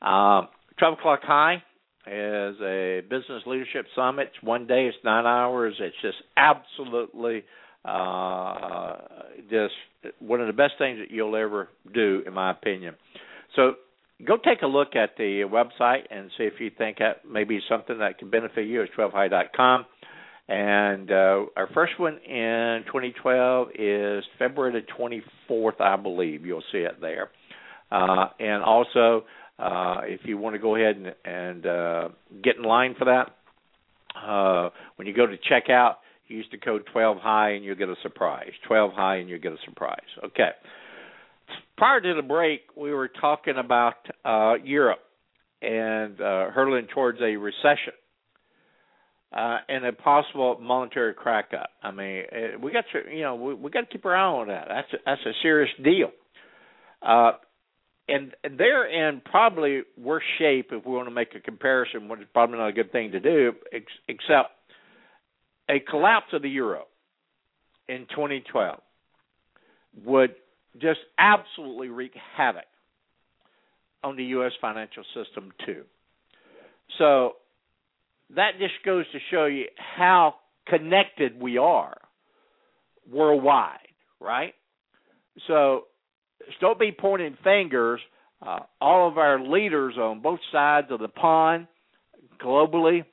Uh, 0.02 0.48
12 0.80 1.00
o'clock 1.00 1.22
high 1.24 1.64
is 2.06 2.58
a 2.62 3.00
business 3.10 3.42
leadership 3.46 3.86
summit. 3.96 4.32
It's 4.34 4.44
one 4.44 4.68
day, 4.68 4.88
it's 4.88 4.98
nine 5.06 5.26
hours. 5.26 5.76
It's 5.80 5.96
just 6.02 6.18
absolutely 6.36 7.46
uh, 7.86 8.98
just 9.50 9.76
one 10.20 10.42
of 10.42 10.48
the 10.48 10.54
best 10.54 10.74
things 10.78 11.00
that 11.00 11.10
you'll 11.10 11.38
ever 11.38 11.70
do, 11.94 12.22
in 12.28 12.34
my 12.34 12.52
opinion. 12.52 12.96
So 13.56 13.76
go 14.28 14.36
take 14.36 14.62
a 14.62 14.68
look 14.68 14.98
at 14.98 15.12
the 15.18 15.44
website 15.50 16.04
and 16.12 16.30
see 16.38 16.44
if 16.44 16.60
you 16.60 16.70
think 16.78 16.98
that 16.98 17.26
may 17.26 17.46
be 17.46 17.62
something 17.70 18.00
that 18.00 18.18
can 18.20 18.30
benefit 18.30 18.68
you. 18.68 18.82
It's 18.82 18.92
12high.com. 19.00 19.86
And 20.50 21.12
uh, 21.12 21.46
our 21.56 21.70
first 21.76 21.94
one 22.00 22.18
in 22.28 22.84
2012 22.88 23.68
is 23.78 24.24
February 24.40 24.82
the 24.82 25.22
24th, 25.48 25.80
I 25.80 25.96
believe. 25.96 26.44
You'll 26.44 26.64
see 26.72 26.80
it 26.80 27.00
there. 27.00 27.30
Uh, 27.92 28.26
and 28.40 28.64
also, 28.64 29.26
uh, 29.60 30.02
if 30.06 30.22
you 30.24 30.40
want 30.40 30.56
to 30.56 30.60
go 30.60 30.76
ahead 30.76 30.96
and, 30.96 31.14
and 31.24 31.66
uh, 31.68 32.10
get 32.44 32.56
in 32.58 32.64
line 32.64 32.96
for 32.98 33.06
that, 33.06 33.36
uh, 34.20 34.72
when 34.96 35.08
you 35.08 35.14
go 35.14 35.28
to 35.28 35.36
checkout, 35.52 35.98
use 36.28 36.48
the 36.52 36.58
code 36.58 36.82
12 36.94 37.18
high 37.18 37.52
and 37.52 37.64
you'll 37.64 37.76
get 37.76 37.90
a 37.90 37.96
surprise. 38.02 38.50
12 38.68 38.92
high 38.94 39.18
and 39.18 39.30
you'll 39.30 39.40
get 39.40 39.52
a 39.52 39.58
surprise. 39.66 40.00
Okay. 40.26 40.50
Prior 41.78 42.02
to 42.02 42.16
the 42.16 42.28
break, 42.28 42.62
we 42.76 42.92
were 42.92 43.08
talking 43.08 43.56
about 43.58 43.98
uh, 44.26 44.56
Europe 44.64 45.00
and 45.62 46.18
hurtling 46.18 46.88
towards 46.92 47.20
a 47.22 47.36
recession 47.36 47.94
uh, 49.32 49.58
and 49.68 49.86
a 49.86 49.94
possible 49.94 50.58
monetary 50.60 51.14
crack 51.14 51.52
up. 51.60 51.70
I 51.84 51.92
mean, 51.92 52.24
we 52.62 52.72
got 52.72 52.86
to 52.94 53.16
you 53.16 53.22
know 53.22 53.36
we, 53.36 53.54
we 53.54 53.72
got 53.72 53.82
to 53.82 53.88
keep 53.88 54.06
our 54.06 54.16
eye 54.16 54.24
on 54.24 54.48
that. 54.48 54.68
That's 54.68 54.94
a, 54.94 54.98
that's 55.06 55.22
a 55.26 55.34
serious 55.42 55.70
deal. 55.84 56.12
Uh, 57.02 57.34
and 58.10 58.34
they're 58.58 58.88
in 58.88 59.22
probably 59.22 59.84
worse 59.98 60.24
shape 60.40 60.70
if 60.72 60.86
we 60.86 60.94
want 60.94 61.08
to 61.08 61.14
make 61.14 61.36
a 61.36 61.40
comparison, 61.40 62.10
which 62.10 62.22
is 62.22 62.28
probably 62.34 62.58
not 62.58 62.70
a 62.70 62.74
good 62.74 62.92
thing 62.92 63.12
to 63.12 63.20
do, 63.20 63.54
ex- 63.72 63.86
except 64.08 64.52
a 65.70 65.80
collapse 65.80 66.28
of 66.34 66.42
the 66.42 66.50
euro 66.50 66.86
in 67.88 68.08
2012 68.10 68.80
would 70.06 70.36
just 70.82 71.00
absolutely 71.18 71.90
wreak 71.90 72.14
havoc 72.36 72.64
on 74.04 74.16
the 74.16 74.24
U.S. 74.26 74.54
financial 74.60 75.04
system, 75.14 75.52
too. 75.66 75.84
So 76.98 77.34
that 78.36 78.52
just 78.60 78.74
goes 78.86 79.06
to 79.12 79.20
show 79.32 79.46
you 79.46 79.66
how 79.78 80.36
connected 80.68 81.40
we 81.40 81.58
are 81.58 81.98
worldwide, 83.12 83.80
right? 84.20 84.54
So 85.48 85.86
don't 86.62 86.80
be 86.80 86.92
pointing 86.92 87.38
fingers. 87.44 88.00
Uh, 88.46 88.60
all 88.80 89.10
of 89.10 89.18
our 89.18 89.40
leaders 89.42 89.96
on 89.98 90.22
both 90.22 90.40
sides 90.52 90.88
of 90.92 91.00
the 91.00 91.08
pond, 91.08 91.68
globally, 92.42 93.04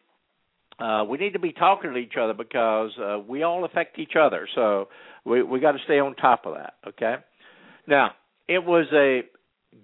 uh, 0.78 1.04
we 1.08 1.18
need 1.18 1.32
to 1.32 1.38
be 1.38 1.52
talking 1.52 1.92
to 1.92 1.96
each 1.96 2.14
other 2.20 2.34
because 2.34 2.90
uh, 3.02 3.18
we 3.26 3.42
all 3.42 3.64
affect 3.64 3.98
each 3.98 4.12
other. 4.20 4.46
So 4.54 4.88
we 5.24 5.42
we 5.42 5.58
got 5.58 5.72
to 5.72 5.78
stay 5.84 5.98
on 5.98 6.14
top 6.16 6.44
of 6.44 6.54
that. 6.54 6.74
Okay. 6.86 7.16
Now 7.88 8.10
it 8.46 8.62
was 8.64 8.86
a 8.92 9.22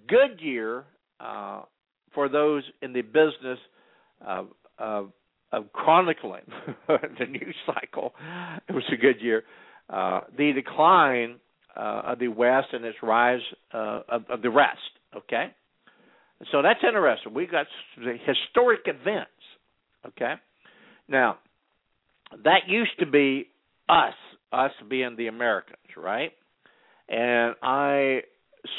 good 0.07 0.39
year 0.39 0.85
uh, 1.19 1.63
for 2.13 2.29
those 2.29 2.63
in 2.81 2.93
the 2.93 3.01
business 3.01 3.59
of, 4.25 4.47
of, 4.77 5.11
of 5.53 5.71
chronicling 5.71 6.41
the 6.87 7.25
news 7.29 7.55
cycle. 7.65 8.13
It 8.67 8.73
was 8.73 8.83
a 8.91 8.97
good 8.97 9.21
year. 9.21 9.43
Uh, 9.89 10.21
the 10.35 10.51
decline 10.51 11.35
uh, 11.77 12.01
of 12.07 12.19
the 12.19 12.27
West 12.27 12.67
and 12.73 12.83
its 12.83 12.97
rise 13.03 13.41
uh, 13.73 14.01
of, 14.09 14.23
of 14.29 14.41
the 14.41 14.49
rest. 14.49 14.79
Okay, 15.15 15.53
so 16.51 16.61
that's 16.63 16.79
interesting. 16.85 17.33
We 17.33 17.45
got 17.45 17.67
historic 17.95 18.81
events. 18.85 19.29
Okay, 20.07 20.33
now 21.07 21.37
that 22.43 22.61
used 22.67 22.99
to 22.99 23.05
be 23.05 23.47
us, 23.87 24.15
us 24.51 24.71
being 24.89 25.15
the 25.17 25.27
Americans, 25.27 25.77
right? 25.95 26.31
And 27.07 27.55
I 27.61 28.21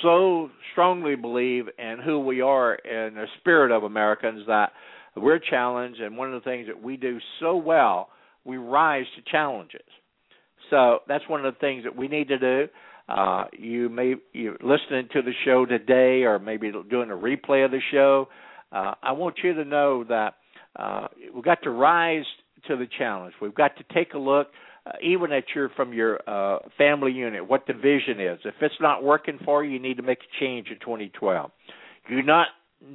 so 0.02 0.50
strongly 0.72 1.14
believe 1.14 1.66
in 1.78 1.98
who 2.04 2.18
we 2.18 2.40
are 2.40 2.74
in 2.74 3.14
the 3.14 3.26
spirit 3.38 3.70
of 3.70 3.84
Americans 3.84 4.44
that 4.48 4.72
we're 5.16 5.38
challenged, 5.38 6.00
and 6.00 6.16
one 6.16 6.32
of 6.32 6.42
the 6.42 6.48
things 6.48 6.66
that 6.66 6.82
we 6.82 6.96
do 6.96 7.18
so 7.40 7.56
well, 7.56 8.08
we 8.44 8.56
rise 8.56 9.06
to 9.16 9.30
challenges. 9.30 9.80
So 10.70 11.00
that's 11.08 11.24
one 11.28 11.44
of 11.44 11.54
the 11.54 11.58
things 11.60 11.84
that 11.84 11.94
we 11.94 12.08
need 12.08 12.28
to 12.28 12.38
do. 12.38 12.68
Uh, 13.08 13.44
you 13.52 13.88
may 13.88 14.14
you 14.32 14.56
listening 14.62 15.08
to 15.12 15.22
the 15.22 15.32
show 15.44 15.66
today, 15.66 16.22
or 16.22 16.38
maybe 16.38 16.72
doing 16.90 17.10
a 17.10 17.14
replay 17.14 17.64
of 17.64 17.70
the 17.70 17.80
show. 17.92 18.28
Uh, 18.72 18.94
I 19.02 19.12
want 19.12 19.36
you 19.44 19.52
to 19.54 19.64
know 19.64 20.04
that 20.04 20.34
uh, 20.76 21.08
we've 21.34 21.44
got 21.44 21.62
to 21.62 21.70
rise 21.70 22.24
to 22.66 22.76
the 22.76 22.86
challenge. 22.98 23.34
We've 23.42 23.54
got 23.54 23.76
to 23.76 23.84
take 23.94 24.14
a 24.14 24.18
look, 24.18 24.48
uh, 24.86 24.92
even 25.02 25.32
at 25.32 25.44
your 25.54 25.68
from 25.70 25.92
your 25.92 26.18
uh, 26.26 26.60
family 26.78 27.12
unit, 27.12 27.46
what 27.46 27.66
the 27.66 27.74
vision 27.74 28.20
is. 28.20 28.38
If 28.44 28.54
it's 28.62 28.74
not 28.80 29.04
working 29.04 29.38
for 29.44 29.62
you, 29.62 29.72
you 29.72 29.78
need 29.78 29.98
to 29.98 30.02
make 30.02 30.20
a 30.20 30.40
change 30.40 30.68
in 30.68 30.78
2012. 30.80 31.50
You 32.08 32.22
not 32.22 32.48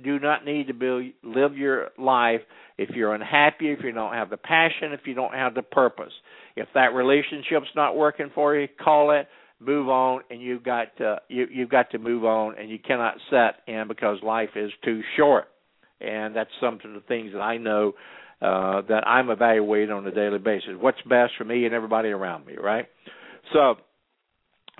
do 0.04 0.20
not 0.20 0.46
need 0.46 0.68
to 0.68 0.74
be, 0.74 1.16
live 1.24 1.58
your 1.58 1.90
life 1.98 2.42
if 2.78 2.90
you're 2.92 3.14
unhappy, 3.14 3.72
if 3.72 3.80
you 3.84 3.92
don't 3.92 4.14
have 4.14 4.30
the 4.30 4.38
passion, 4.38 4.94
if 4.94 5.02
you 5.06 5.14
don't 5.14 5.34
have 5.34 5.54
the 5.54 5.62
purpose. 5.62 6.14
If 6.56 6.68
that 6.74 6.94
relationship's 6.94 7.70
not 7.76 7.96
working 7.96 8.32
for 8.34 8.56
you, 8.56 8.68
call 8.82 9.12
it, 9.12 9.28
move 9.60 9.90
on, 9.90 10.22
and 10.30 10.42
you've 10.42 10.64
got 10.64 10.96
to, 10.98 11.18
you, 11.28 11.48
you've 11.52 11.70
got 11.70 11.92
to 11.92 11.98
move 11.98 12.24
on, 12.24 12.58
and 12.58 12.70
you 12.70 12.80
cannot 12.80 13.16
set 13.30 13.56
in 13.68 13.88
because 13.88 14.18
life 14.24 14.50
is 14.56 14.72
too 14.84 15.02
short. 15.18 15.46
And 16.00 16.36
that's 16.36 16.50
some 16.62 16.76
of 16.76 16.94
the 16.94 17.04
things 17.08 17.34
that 17.34 17.42
I 17.42 17.58
know 17.58 17.94
uh, 18.42 18.82
that 18.88 19.06
I'm 19.06 19.30
evaluating 19.30 19.92
on 19.92 20.08
a 20.08 20.12
daily 20.12 20.40
basis. 20.40 20.70
What's 20.80 21.02
best 21.02 21.34
for 21.38 21.44
me 21.44 21.66
and 21.66 21.74
everybody 21.74 22.10
around 22.10 22.46
me, 22.46 22.56
right? 22.56 22.86
So, 23.52 23.76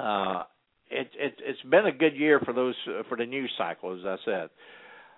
uh, 0.02 0.44
it, 0.90 1.10
it, 1.20 1.34
it's 1.46 1.62
been 1.70 1.86
a 1.86 1.92
good 1.92 2.16
year 2.16 2.40
for 2.40 2.54
those 2.54 2.76
for 3.10 3.18
the 3.18 3.26
news 3.26 3.52
cycle, 3.58 4.00
as 4.00 4.06
I 4.06 4.16
said. 4.24 4.50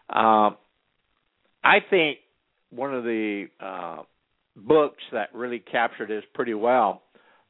Um, 0.10 0.58
I 1.64 1.78
think 1.90 2.20
one 2.70 2.94
of 2.94 3.04
the 3.04 3.46
uh, 3.60 3.98
books 4.56 5.04
that 5.12 5.34
really 5.34 5.60
captured 5.60 6.10
this 6.10 6.24
pretty 6.34 6.54
well 6.54 7.04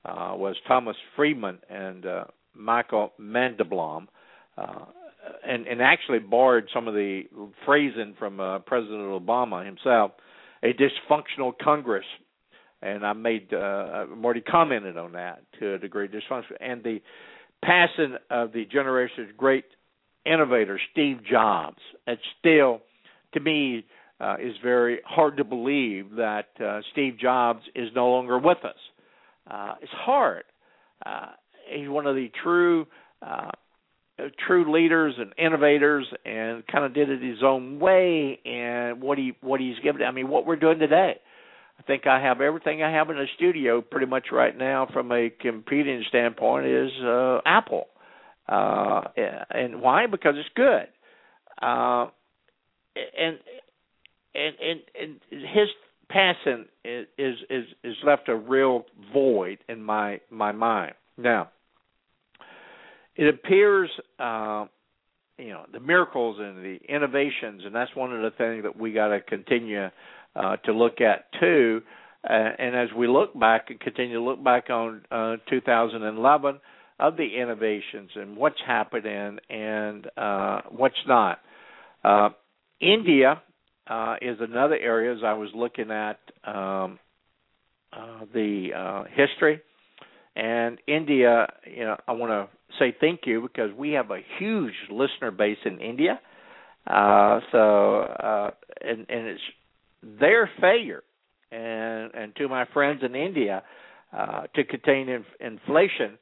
uh, 0.05 0.33
was 0.35 0.55
Thomas 0.67 0.95
Friedman 1.15 1.59
and 1.69 2.05
uh, 2.05 2.23
Michael 2.55 3.13
Mandelbaum, 3.19 4.07
uh, 4.57 4.85
and, 5.47 5.67
and 5.67 5.81
actually 5.81 6.19
borrowed 6.19 6.67
some 6.73 6.87
of 6.87 6.93
the 6.93 7.23
phrasing 7.65 8.15
from 8.17 8.39
uh, 8.39 8.59
President 8.59 9.01
Obama 9.01 9.65
himself, 9.65 10.11
a 10.63 10.73
dysfunctional 10.73 11.53
Congress. 11.61 12.05
And 12.81 13.05
I 13.05 13.13
made, 13.13 13.53
uh, 13.53 13.57
I've 13.93 14.23
already 14.23 14.41
commented 14.41 14.97
on 14.97 15.11
that 15.11 15.43
to 15.59 15.75
a 15.75 15.77
degree, 15.77 16.07
dysfunctional. 16.07 16.57
And 16.59 16.83
the 16.83 16.99
passing 17.63 18.17
of 18.31 18.53
the 18.53 18.65
generation's 18.65 19.29
great 19.37 19.65
innovator, 20.25 20.79
Steve 20.91 21.19
Jobs. 21.29 21.77
It's 22.07 22.21
still, 22.39 22.81
to 23.33 23.39
me, 23.39 23.85
uh, 24.19 24.35
is 24.39 24.53
very 24.63 24.99
hard 25.05 25.37
to 25.37 25.43
believe 25.43 26.11
that 26.17 26.49
uh, 26.63 26.81
Steve 26.91 27.17
Jobs 27.19 27.61
is 27.75 27.89
no 27.95 28.09
longer 28.09 28.37
with 28.37 28.59
us. 28.63 28.75
Uh, 29.49 29.75
it's 29.81 29.91
hard. 29.91 30.43
Uh, 31.05 31.27
he's 31.73 31.89
one 31.89 32.05
of 32.05 32.15
the 32.15 32.29
true, 32.43 32.85
uh, 33.25 33.49
true 34.45 34.71
leaders 34.71 35.15
and 35.17 35.33
innovators, 35.37 36.05
and 36.25 36.65
kind 36.67 36.85
of 36.85 36.93
did 36.93 37.09
it 37.09 37.21
his 37.21 37.41
own 37.43 37.79
way. 37.79 38.39
And 38.45 39.01
what 39.01 39.17
he 39.17 39.33
what 39.41 39.59
he's 39.59 39.79
given, 39.83 40.03
I 40.03 40.11
mean, 40.11 40.29
what 40.29 40.45
we're 40.45 40.55
doing 40.55 40.77
today. 40.77 41.15
I 41.79 41.83
think 41.83 42.05
I 42.05 42.21
have 42.21 42.41
everything 42.41 42.83
I 42.83 42.91
have 42.91 43.09
in 43.09 43.15
the 43.15 43.25
studio 43.35 43.81
pretty 43.81 44.05
much 44.05 44.27
right 44.31 44.55
now 44.55 44.87
from 44.93 45.11
a 45.11 45.31
competing 45.31 46.03
standpoint 46.09 46.67
is 46.67 46.91
uh, 47.03 47.39
Apple. 47.43 47.87
Uh, 48.51 49.01
and 49.49 49.81
why? 49.81 50.07
Because 50.07 50.35
it's 50.37 50.49
good. 50.55 50.87
Uh, 51.61 52.07
and 52.95 53.37
and 54.35 54.55
and 54.59 54.79
and 54.99 55.19
his 55.31 55.69
passing 56.09 56.65
is 56.83 57.07
is 57.47 57.63
is 57.83 57.95
left 58.03 58.27
a 58.27 58.35
real 58.35 58.85
void 59.13 59.59
in 59.69 59.81
my 59.81 60.19
my 60.29 60.51
mind. 60.51 60.93
Now, 61.17 61.49
it 63.15 63.27
appears, 63.33 63.89
uh, 64.19 64.65
you 65.37 65.49
know, 65.49 65.65
the 65.71 65.79
miracles 65.79 66.37
and 66.39 66.57
the 66.57 66.79
innovations, 66.89 67.61
and 67.65 67.73
that's 67.73 67.95
one 67.95 68.13
of 68.13 68.21
the 68.21 68.31
things 68.37 68.63
that 68.63 68.77
we 68.77 68.91
got 68.91 69.09
to 69.09 69.21
continue 69.21 69.87
uh, 70.35 70.57
to 70.57 70.73
look 70.73 70.99
at 70.99 71.31
too. 71.39 71.81
Uh, 72.29 72.49
and 72.59 72.75
as 72.75 72.89
we 72.95 73.07
look 73.07 73.37
back 73.39 73.69
and 73.69 73.79
continue 73.79 74.15
to 74.15 74.23
look 74.23 74.43
back 74.43 74.69
on 74.69 75.01
uh, 75.09 75.37
2011 75.49 76.59
of 77.01 77.17
the 77.17 77.27
innovations 77.35 78.11
and 78.15 78.37
what's 78.37 78.61
happening 78.65 79.39
and 79.49 80.07
uh, 80.15 80.61
what's 80.69 80.95
not. 81.07 81.39
Uh, 82.03 82.29
India 82.79 83.41
uh, 83.87 84.15
is 84.21 84.37
another 84.39 84.75
area 84.75 85.11
as 85.13 85.23
I 85.25 85.33
was 85.33 85.49
looking 85.55 85.89
at 85.89 86.19
um, 86.45 86.99
uh, 87.91 88.25
the 88.33 88.69
uh, 88.77 89.03
history. 89.15 89.61
And 90.35 90.77
India, 90.87 91.51
you 91.65 91.83
know, 91.83 91.97
I 92.07 92.13
want 92.13 92.31
to 92.31 92.47
say 92.79 92.95
thank 93.01 93.21
you 93.25 93.41
because 93.41 93.71
we 93.75 93.91
have 93.93 94.11
a 94.11 94.19
huge 94.39 94.73
listener 94.89 95.31
base 95.31 95.57
in 95.65 95.79
India. 95.79 96.19
Uh, 96.87 97.39
so, 97.51 98.05
and, 98.81 99.05
and 99.09 99.27
it's 99.27 99.41
their 100.19 100.49
failure, 100.59 101.03
and 101.51 102.11
and 102.15 102.35
to 102.37 102.47
my 102.47 102.65
friends 102.73 103.01
in 103.03 103.13
India, 103.13 103.61
to 104.55 104.63
contain 104.63 105.09
inf- 105.09 105.25
inflation 105.39 106.17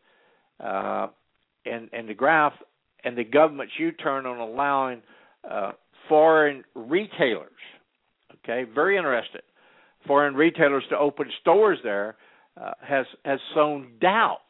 uh, 0.59 1.07
and 1.65 1.89
and 1.93 2.07
the 2.09 2.13
graph 2.13 2.53
and 3.03 3.17
the 3.17 3.23
government's 3.23 3.73
U-turn 3.77 4.25
on 4.25 4.39
allowing 4.39 5.01
uh, 5.49 5.71
foreign 6.07 6.63
retailers. 6.75 7.51
Okay, 8.43 8.69
very 8.73 8.97
interested. 8.97 9.41
Foreign 10.07 10.33
retailers 10.33 10.83
to 10.89 10.97
open 10.97 11.27
stores 11.41 11.79
there 11.83 12.15
uh, 12.59 12.71
has 12.81 13.05
has 13.25 13.39
sown 13.53 13.91
doubts 14.01 14.43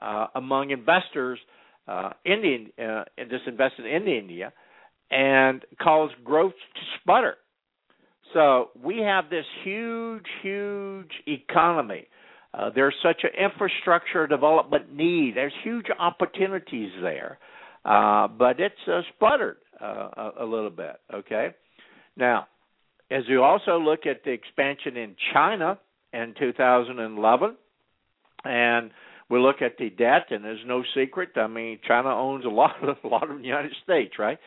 uh, 0.00 0.26
among 0.34 0.70
investors 0.70 1.38
uh, 1.88 2.10
in 2.24 2.70
the, 2.76 2.84
uh, 2.84 3.04
disinvested 3.24 3.84
in 3.84 4.06
India 4.06 4.52
and 5.10 5.64
caused 5.82 6.14
growth 6.24 6.52
to 6.52 6.80
sputter. 7.00 7.34
So 8.32 8.70
we 8.80 8.98
have 8.98 9.28
this 9.28 9.44
huge, 9.64 10.26
huge 10.42 11.10
economy 11.26 12.06
Uh, 12.52 12.70
there's 12.74 12.94
such 13.02 13.22
an 13.22 13.30
infrastructure 13.42 14.26
development 14.26 14.94
need. 14.94 15.36
There's 15.36 15.52
huge 15.62 15.86
opportunities 15.98 16.90
there, 17.00 17.38
uh, 17.84 18.28
but 18.28 18.58
it's 18.58 18.74
uh, 18.88 19.02
sputtered 19.14 19.58
uh, 19.80 19.84
a, 20.16 20.32
a 20.40 20.44
little 20.44 20.70
bit. 20.70 20.96
Okay, 21.14 21.54
now 22.16 22.48
as 23.10 23.24
you 23.28 23.42
also 23.42 23.78
look 23.78 24.06
at 24.06 24.24
the 24.24 24.30
expansion 24.30 24.96
in 24.96 25.16
China 25.32 25.78
in 26.12 26.34
2011, 26.38 27.56
and 28.44 28.90
we 29.28 29.38
look 29.38 29.62
at 29.62 29.76
the 29.78 29.90
debt, 29.90 30.26
and 30.30 30.44
there's 30.44 30.60
no 30.66 30.82
secret. 30.94 31.30
I 31.36 31.46
mean, 31.46 31.78
China 31.86 32.08
owns 32.08 32.44
a 32.44 32.48
lot 32.50 32.76
of 32.82 32.96
a 33.02 33.08
lot 33.08 33.30
of 33.30 33.38
the 33.38 33.44
United 33.44 33.72
States, 33.84 34.14
right? 34.18 34.38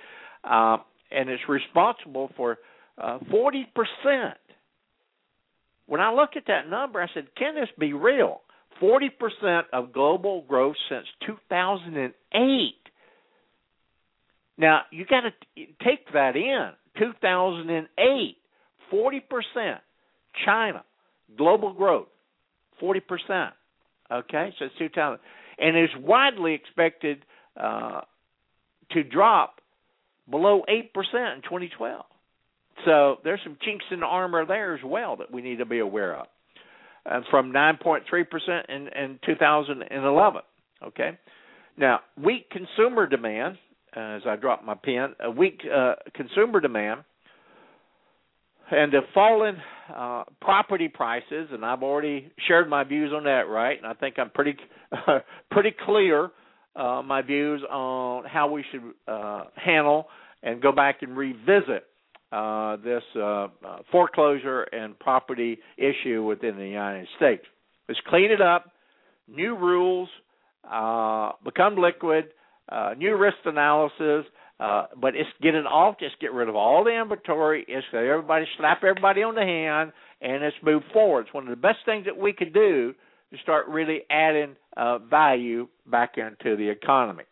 Uh, 0.43 0.77
and 1.11 1.29
it's 1.29 1.43
responsible 1.47 2.31
for 2.35 2.57
uh, 2.97 3.19
forty 3.29 3.65
percent. 3.75 4.37
When 5.85 6.01
I 6.01 6.13
look 6.13 6.31
at 6.35 6.43
that 6.47 6.69
number, 6.69 7.01
I 7.01 7.07
said, 7.13 7.35
"Can 7.35 7.55
this 7.55 7.69
be 7.77 7.93
real?" 7.93 8.41
Forty 8.79 9.09
percent 9.09 9.67
of 9.71 9.93
global 9.93 10.41
growth 10.41 10.75
since 10.89 11.05
2008. 11.25 12.75
Now 14.57 14.81
you 14.91 15.05
got 15.05 15.21
to 15.21 15.31
take 15.83 16.11
that 16.13 16.35
in. 16.35 16.71
2008, 16.97 18.37
40 18.91 19.19
percent. 19.21 19.81
China, 20.45 20.83
global 21.37 21.73
growth, 21.73 22.07
40 22.79 22.99
percent. 23.01 23.53
Okay, 24.11 24.53
so 24.59 24.65
it's 24.65 24.75
2000, 24.77 25.19
and 25.59 25.75
it's 25.75 25.93
widely 25.99 26.53
expected 26.53 27.25
uh, 27.59 28.01
to 28.91 29.03
drop 29.03 29.55
below 30.29 30.63
eight 30.67 30.93
percent 30.93 31.35
in 31.35 31.41
2012. 31.43 32.03
So 32.85 33.17
there's 33.23 33.39
some 33.43 33.57
chinks 33.63 33.85
in 33.91 33.99
the 34.01 34.05
armor 34.05 34.45
there 34.45 34.73
as 34.73 34.81
well 34.83 35.15
that 35.17 35.31
we 35.31 35.41
need 35.41 35.57
to 35.57 35.65
be 35.65 35.79
aware 35.79 36.15
of. 36.15 36.27
And 37.05 37.25
from 37.29 37.51
9.3% 37.51 38.01
in, 38.69 38.87
in 38.87 39.19
2011. 39.25 40.41
Okay. 40.85 41.17
Now, 41.77 42.01
weak 42.21 42.49
consumer 42.49 43.07
demand, 43.07 43.57
as 43.95 44.21
I 44.25 44.35
drop 44.35 44.63
my 44.63 44.75
pen, 44.75 45.15
a 45.19 45.29
weak 45.29 45.61
uh, 45.73 45.95
consumer 46.15 46.59
demand 46.59 47.03
and 48.71 48.91
the 48.91 49.01
fallen 49.13 49.57
uh, 49.93 50.23
property 50.41 50.87
prices, 50.87 51.49
and 51.51 51.65
I've 51.65 51.83
already 51.83 52.31
shared 52.47 52.69
my 52.69 52.83
views 52.83 53.11
on 53.13 53.23
that, 53.25 53.47
right? 53.49 53.77
And 53.77 53.85
I 53.85 53.93
think 53.93 54.17
I'm 54.17 54.29
pretty 54.29 54.55
uh, 54.91 55.19
pretty 55.51 55.73
clear 55.85 56.31
uh, 56.75 57.01
my 57.03 57.21
views 57.21 57.61
on 57.69 58.25
how 58.25 58.49
we 58.49 58.63
should 58.71 58.81
uh, 59.07 59.45
handle 59.55 60.07
and 60.41 60.61
go 60.61 60.71
back 60.71 61.01
and 61.01 61.15
revisit 61.15 61.85
uh, 62.33 62.77
this 62.77 63.03
uh, 63.15 63.21
uh, 63.21 63.47
foreclosure 63.91 64.63
and 64.63 64.97
property 64.97 65.59
issue 65.77 66.23
within 66.23 66.57
the 66.57 66.65
United 66.65 67.07
States. 67.17 67.43
Let's 67.87 68.01
clean 68.07 68.31
it 68.31 68.41
up. 68.41 68.71
New 69.27 69.55
rules 69.55 70.09
uh, 70.69 71.33
become 71.45 71.77
liquid. 71.77 72.25
New 72.97 73.15
risk 73.17 73.37
analysis. 73.45 74.25
But 74.57 75.15
it's 75.15 75.29
get 75.43 75.53
it 75.53 75.67
off. 75.67 75.99
Just 75.99 76.19
get 76.19 76.33
rid 76.33 76.49
of 76.49 76.55
all 76.55 76.83
the 76.83 76.99
inventory. 76.99 77.65
It's 77.67 77.85
everybody 77.93 78.45
slap 78.57 78.83
everybody 78.83 79.21
on 79.21 79.35
the 79.35 79.41
hand, 79.41 79.91
and 80.19 80.41
let's 80.41 80.55
move 80.63 80.81
forward. 80.91 81.25
It's 81.27 81.33
one 81.35 81.43
of 81.43 81.51
the 81.51 81.55
best 81.55 81.79
things 81.85 82.05
that 82.05 82.17
we 82.17 82.33
could 82.33 82.53
do 82.53 82.95
to 83.31 83.37
start 83.43 83.67
really 83.67 84.01
adding 84.09 84.55
value 85.07 85.67
back 85.85 86.15
into 86.17 86.57
the 86.57 86.69
economy. 86.69 87.25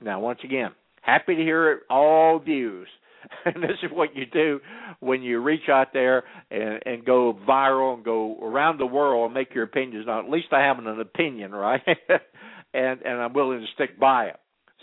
Now, 0.00 0.18
once 0.18 0.40
again, 0.42 0.70
happy 1.02 1.36
to 1.36 1.42
hear 1.42 1.82
all 1.88 2.40
views. 2.40 2.88
and 3.44 3.62
this 3.62 3.78
is 3.82 3.90
what 3.92 4.14
you 4.16 4.26
do 4.26 4.60
when 5.00 5.22
you 5.22 5.40
reach 5.40 5.68
out 5.68 5.88
there 5.92 6.24
and, 6.50 6.80
and 6.86 7.04
go 7.04 7.38
viral 7.48 7.94
and 7.94 8.04
go 8.04 8.38
around 8.42 8.78
the 8.78 8.86
world 8.86 9.26
and 9.26 9.34
make 9.34 9.54
your 9.54 9.64
opinions 9.64 10.06
known. 10.06 10.24
At 10.24 10.30
least 10.30 10.48
I 10.52 10.60
have 10.60 10.78
an 10.78 10.86
opinion, 11.00 11.52
right? 11.52 11.82
and 12.74 13.02
and 13.02 13.20
I'm 13.20 13.32
willing 13.32 13.60
to 13.60 13.66
stick 13.74 13.98
by 13.98 14.26
it. 14.26 14.36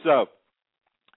So 0.03 0.27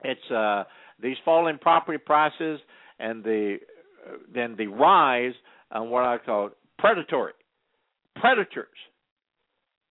it's 0.04 0.30
uh, 0.30 0.64
these 1.00 1.16
falling 1.24 1.58
property 1.58 1.98
prices 1.98 2.60
and 2.98 3.22
the 3.24 3.58
uh, 4.06 4.16
then 4.32 4.54
the 4.56 4.66
rise 4.68 5.34
on 5.70 5.90
what 5.90 6.04
I 6.04 6.18
call 6.18 6.50
predatory 6.78 7.32
predators. 8.16 8.66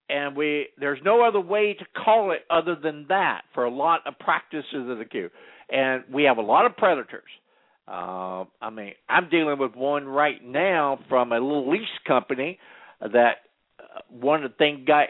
And 0.09 0.37
we 0.37 0.67
there's 0.79 0.99
no 1.03 1.27
other 1.27 1.41
way 1.41 1.75
to 1.77 1.85
call 2.03 2.31
it 2.31 2.41
other 2.49 2.75
than 2.81 3.05
that 3.09 3.41
for 3.53 3.65
a 3.65 3.69
lot 3.69 4.01
of 4.05 4.17
practices 4.19 4.89
of 4.89 4.97
the 4.97 5.05
queue 5.05 5.29
and 5.69 6.03
we 6.11 6.23
have 6.23 6.37
a 6.37 6.41
lot 6.41 6.65
of 6.65 6.75
predators. 6.77 7.29
Uh, 7.87 8.43
I 8.61 8.69
mean, 8.71 8.93
I'm 9.07 9.29
dealing 9.29 9.59
with 9.59 9.75
one 9.75 10.05
right 10.05 10.43
now 10.43 10.99
from 11.07 11.31
a 11.31 11.39
little 11.39 11.69
lease 11.69 11.87
company 12.05 12.59
that 12.99 13.37
uh, 13.79 14.01
one 14.09 14.43
of 14.43 14.51
the 14.51 14.57
things 14.57 14.85
got 14.85 15.07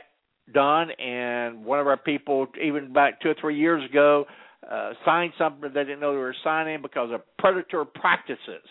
done, 0.53 0.91
and 0.91 1.66
one 1.66 1.80
of 1.80 1.88
our 1.88 1.97
people, 1.97 2.47
even 2.64 2.93
back 2.93 3.20
two 3.22 3.30
or 3.30 3.36
three 3.39 3.58
years 3.58 3.84
ago, 3.89 4.26
uh, 4.70 4.91
signed 5.05 5.34
something 5.38 5.62
that 5.62 5.74
they 5.74 5.84
didn't 5.84 5.99
know 5.99 6.12
they 6.12 6.18
were 6.18 6.36
signing 6.43 6.82
because 6.82 7.10
of 7.12 7.22
predator 7.39 7.84
practices, 7.86 8.66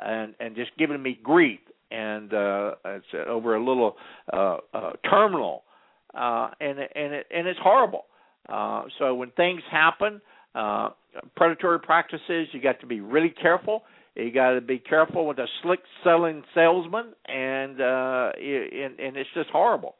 and 0.00 0.34
and 0.40 0.56
just 0.56 0.70
giving 0.78 1.02
me 1.02 1.18
grief, 1.22 1.60
and 1.90 2.32
uh, 2.32 2.74
it's 2.86 3.06
over 3.28 3.54
a 3.54 3.64
little 3.64 3.96
uh, 4.32 4.58
uh, 4.72 4.92
terminal, 5.08 5.64
uh, 6.14 6.48
and 6.60 6.78
and 6.78 7.12
it, 7.12 7.26
and 7.34 7.46
it's 7.46 7.60
horrible. 7.62 8.04
Uh, 8.48 8.84
so 8.98 9.14
when 9.14 9.30
things 9.32 9.62
happen, 9.70 10.20
uh, 10.54 10.88
predatory 11.36 11.80
practices. 11.80 12.48
You 12.52 12.60
got 12.60 12.80
to 12.80 12.86
be 12.86 13.00
really 13.00 13.30
careful. 13.30 13.82
You 14.14 14.30
got 14.30 14.52
to 14.52 14.60
be 14.60 14.78
careful 14.78 15.26
with 15.26 15.38
a 15.38 15.46
slick 15.62 15.80
selling 16.04 16.42
salesman, 16.54 17.14
and 17.26 17.80
uh, 17.80 18.32
and, 18.36 19.00
and 19.00 19.16
it's 19.16 19.30
just 19.34 19.48
horrible. 19.50 19.94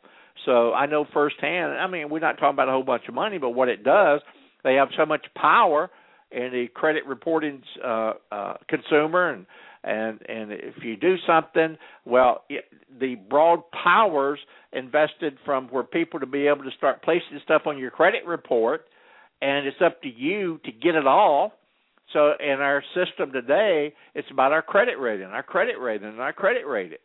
So 0.45 0.73
I 0.73 0.87
know 0.87 1.07
firsthand. 1.13 1.73
I 1.73 1.87
mean, 1.87 2.11
we're 2.11 2.19
not 2.19 2.33
talking 2.33 2.55
about 2.55 2.69
a 2.69 2.73
whole 2.73 2.83
bunch 2.83 3.05
of 3.09 3.15
money, 3.15 3.39
but 3.39 3.51
what 3.51 3.69
it 3.69 3.85
does, 3.85 4.21
they 4.65 4.75
have 4.75 4.89
so 4.97 5.07
much 5.07 5.25
power 5.35 5.91
in 6.31 6.51
the 6.53 6.67
credit 6.75 7.07
reporting 7.07 7.63
uh, 7.85 8.13
uh, 8.31 8.55
consumer, 8.69 9.31
and 9.31 9.47
and 9.85 10.21
and 10.29 10.53
if 10.53 10.83
you 10.83 10.97
do 10.97 11.17
something, 11.27 11.77
well, 12.05 12.45
it, 12.49 12.65
the 13.01 13.15
broad 13.15 13.63
powers 13.71 14.39
invested 14.73 15.39
from 15.45 15.69
where 15.69 15.83
people 15.83 16.21
to 16.21 16.27
be 16.27 16.47
able 16.47 16.65
to 16.65 16.71
start 16.77 17.03
placing 17.03 17.41
stuff 17.45 17.63
on 17.67 17.79
your 17.79 17.91
credit 17.91 18.27
report 18.27 18.87
and 19.43 19.66
it's 19.66 19.78
up 19.84 20.01
to 20.03 20.09
you 20.09 20.61
to 20.64 20.72
get 20.72 20.95
it 20.95 21.07
all. 21.07 21.53
So 22.12 22.32
in 22.38 22.61
our 22.61 22.82
system 22.95 23.32
today, 23.32 23.93
it's 24.14 24.28
about 24.30 24.53
our 24.53 24.62
credit 24.62 24.99
rating, 24.99 25.26
our 25.26 25.43
credit 25.43 25.78
rating, 25.78 26.09
and 26.09 26.20
our 26.20 26.32
credit 26.32 26.66
rating, 26.66 26.99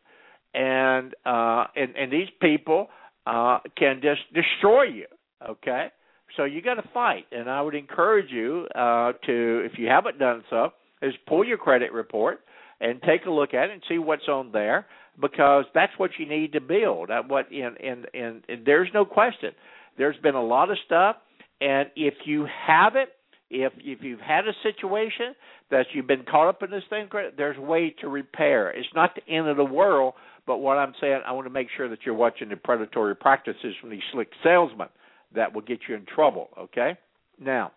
and 0.54 1.14
uh, 1.26 1.66
and 1.76 1.96
and 1.96 2.12
these 2.12 2.28
people 2.42 2.88
uh, 3.26 3.60
can 3.78 4.02
just 4.02 4.22
destroy 4.34 4.84
you. 4.84 5.06
Okay, 5.50 5.88
so 6.36 6.44
you 6.44 6.62
got 6.62 6.76
to 6.76 6.90
fight, 6.94 7.26
and 7.32 7.50
I 7.50 7.62
would 7.62 7.76
encourage 7.76 8.32
you 8.32 8.68
uh, 8.76 9.14
to, 9.26 9.62
if 9.66 9.78
you 9.78 9.88
haven't 9.88 10.20
done 10.20 10.44
so, 10.50 10.72
is 11.02 11.14
pull 11.28 11.46
your 11.46 11.58
credit 11.58 11.94
report 11.94 12.42
and 12.82 13.02
take 13.02 13.26
a 13.26 13.32
look 13.32 13.54
at 13.54 13.70
it 13.70 13.72
and 13.72 13.84
see 13.88 13.98
what's 13.98 14.28
on 14.28 14.52
there 14.52 14.88
because 15.22 15.66
that's 15.74 15.94
what 15.98 16.12
you 16.20 16.28
need 16.28 16.52
to 16.54 16.62
build. 16.62 17.10
Uh, 17.10 17.24
what 17.28 17.50
in 17.52 17.76
in, 17.80 18.06
in 18.14 18.64
there's 18.66 18.90
no 18.94 19.06
question. 19.06 19.52
There's 19.98 20.18
been 20.18 20.36
a 20.36 20.44
lot 20.44 20.70
of 20.70 20.78
stuff 20.86 21.16
and 21.62 21.90
if 21.96 22.14
you 22.26 22.46
have 22.68 22.96
it, 22.96 23.10
if 23.50 23.74
if 23.78 24.00
you've 24.02 24.20
had 24.20 24.48
a 24.48 24.54
situation 24.64 25.36
that 25.72 25.88
you've 25.94 26.08
been 26.08 26.24
caught 26.30 26.50
up 26.50 26.64
in 26.64 26.72
this 26.72 26.84
thing, 26.90 27.10
there's 27.38 27.58
way 27.58 27.96
to 28.02 28.08
repair. 28.08 28.70
It's 28.70 28.88
not 28.96 29.16
the 29.16 29.34
end 29.34 29.48
of 29.48 29.58
the 29.58 29.66
world, 29.66 30.14
but 30.46 30.58
what 30.58 30.78
I'm 30.78 30.94
saying, 31.02 31.22
I 31.26 31.32
want 31.34 31.46
to 31.48 31.54
make 31.54 31.68
sure 31.76 31.90
that 31.90 32.00
you're 32.06 32.16
watching 32.16 32.50
the 32.50 32.56
predatory 32.56 33.16
practices 33.16 33.74
from 33.80 33.90
these 33.90 34.02
slick 34.12 34.30
salesmen 34.44 34.90
that 35.36 35.54
will 35.54 35.62
get 35.62 35.80
you 35.88 35.96
in 35.96 36.06
trouble. 36.06 36.50
Okay, 36.58 36.98
now 37.40 37.72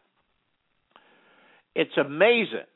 it's 1.75 1.97
amazing 1.97 2.67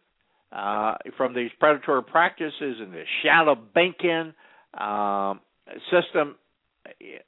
uh, 0.52 0.94
from 1.16 1.34
these 1.34 1.50
predatory 1.58 2.02
practices 2.02 2.76
and 2.80 2.92
the 2.92 3.02
shadow 3.22 3.56
banking 3.74 4.32
um, 4.78 5.40
system 5.90 6.36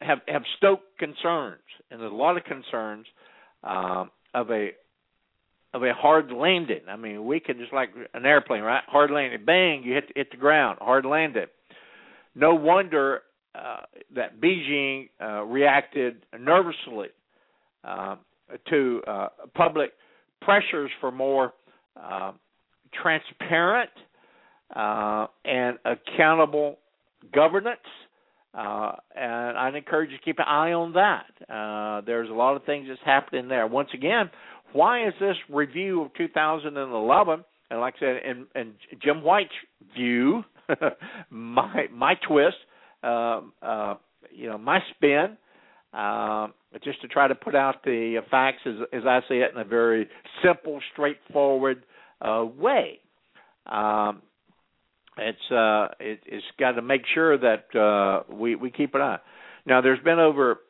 have 0.01 0.19
have 0.29 0.43
stoked 0.59 0.99
concerns, 0.99 1.63
and 1.91 2.01
there's 2.01 2.13
a 2.13 2.15
lot 2.15 2.37
of 2.37 2.45
concerns 2.45 3.07
um, 3.67 4.11
of 4.35 4.51
a 4.51 4.71
of 5.75 5.83
a 5.83 5.93
hard 5.93 6.33
landing. 6.33 6.81
I 6.89 6.97
mean, 6.97 7.27
we 7.27 7.41
can 7.41 7.59
just 7.59 7.73
like 7.73 7.91
an 8.15 8.25
airplane, 8.25 8.63
right? 8.63 8.83
Hard 8.87 9.11
landing, 9.11 9.45
bang, 9.45 9.83
you 9.83 9.95
hit 9.95 10.13
hit 10.15 10.31
the 10.31 10.37
ground, 10.37 10.79
hard 10.81 11.05
landing. 11.05 11.47
No 12.35 12.55
wonder 12.55 13.23
uh, 13.55 13.81
that 14.15 14.41
Beijing 14.41 15.09
uh, 15.21 15.43
reacted 15.43 16.25
nervously 16.39 17.09
uh, 17.85 18.17
to 18.71 19.03
public 19.55 19.91
pressures 20.43 20.91
for 21.01 21.11
more 21.11 21.53
uh, 22.01 22.33
transparent 23.03 23.91
uh, 24.75 25.27
and 25.45 25.79
accountable 25.85 26.79
governance 27.35 27.81
uh, 28.57 28.93
and 29.15 29.59
I'd 29.59 29.75
encourage 29.75 30.11
you 30.11 30.17
to 30.17 30.23
keep 30.23 30.39
an 30.39 30.47
eye 30.49 30.73
on 30.73 30.95
that. 30.95 31.27
Uh, 31.53 32.01
there's 32.07 32.31
a 32.31 32.33
lot 32.33 32.57
of 32.57 32.65
things 32.65 32.87
that's 32.89 33.01
happening 33.05 33.49
there. 33.49 33.67
Once 33.67 33.91
again, 33.93 34.31
why 34.73 35.07
is 35.07 35.15
this 35.21 35.37
review 35.51 36.03
of 36.03 36.15
2011? 36.15 37.45
And 37.71 37.81
like 37.81 37.95
I 37.97 38.01
said, 38.01 38.17
in, 38.25 38.47
in 38.55 38.73
Jim 39.03 39.23
White's 39.23 39.51
view, 39.95 40.43
my 41.31 41.87
my 41.93 42.15
twist, 42.27 42.57
uh, 43.03 43.41
uh, 43.63 43.95
you 44.33 44.49
know 44.49 44.59
my 44.59 44.79
spin, 44.95 45.37
um, 45.93 46.55
just 46.83 47.01
to 47.03 47.09
try 47.09 47.29
to 47.29 47.35
put 47.35 47.55
out 47.55 47.85
the 47.85 48.21
facts 48.31 48.63
as 48.67 48.75
as 48.93 49.03
I 49.07 49.21
see 49.29 49.37
it 49.37 49.53
in 49.55 49.61
a 49.61 49.65
very 49.65 50.09
simple, 50.45 50.81
straightforward 50.93 51.85
uh, 52.21 52.45
way. 52.57 53.01
Um, 53.67 54.23
it's 55.19 55.51
uh, 55.51 55.89
it, 55.99 56.21
it's 56.27 56.45
got 56.59 56.73
to 56.73 56.83
make 56.83 57.03
sure 57.15 57.39
that 57.39 57.75
uh, 57.75 58.23
we 58.33 58.55
we 58.55 58.71
keep 58.71 58.95
an 58.95 59.01
eye. 59.01 59.19
Now, 59.67 59.81
there's 59.81 60.01
been 60.01 60.19
over 60.19 60.61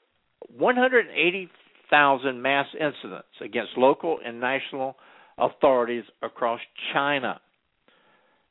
180,000 0.56 2.42
mass 2.42 2.66
incidents 2.74 3.28
against 3.42 3.72
local 3.76 4.18
and 4.24 4.40
national 4.40 4.96
authorities 5.38 6.04
across 6.22 6.60
China. 6.94 7.40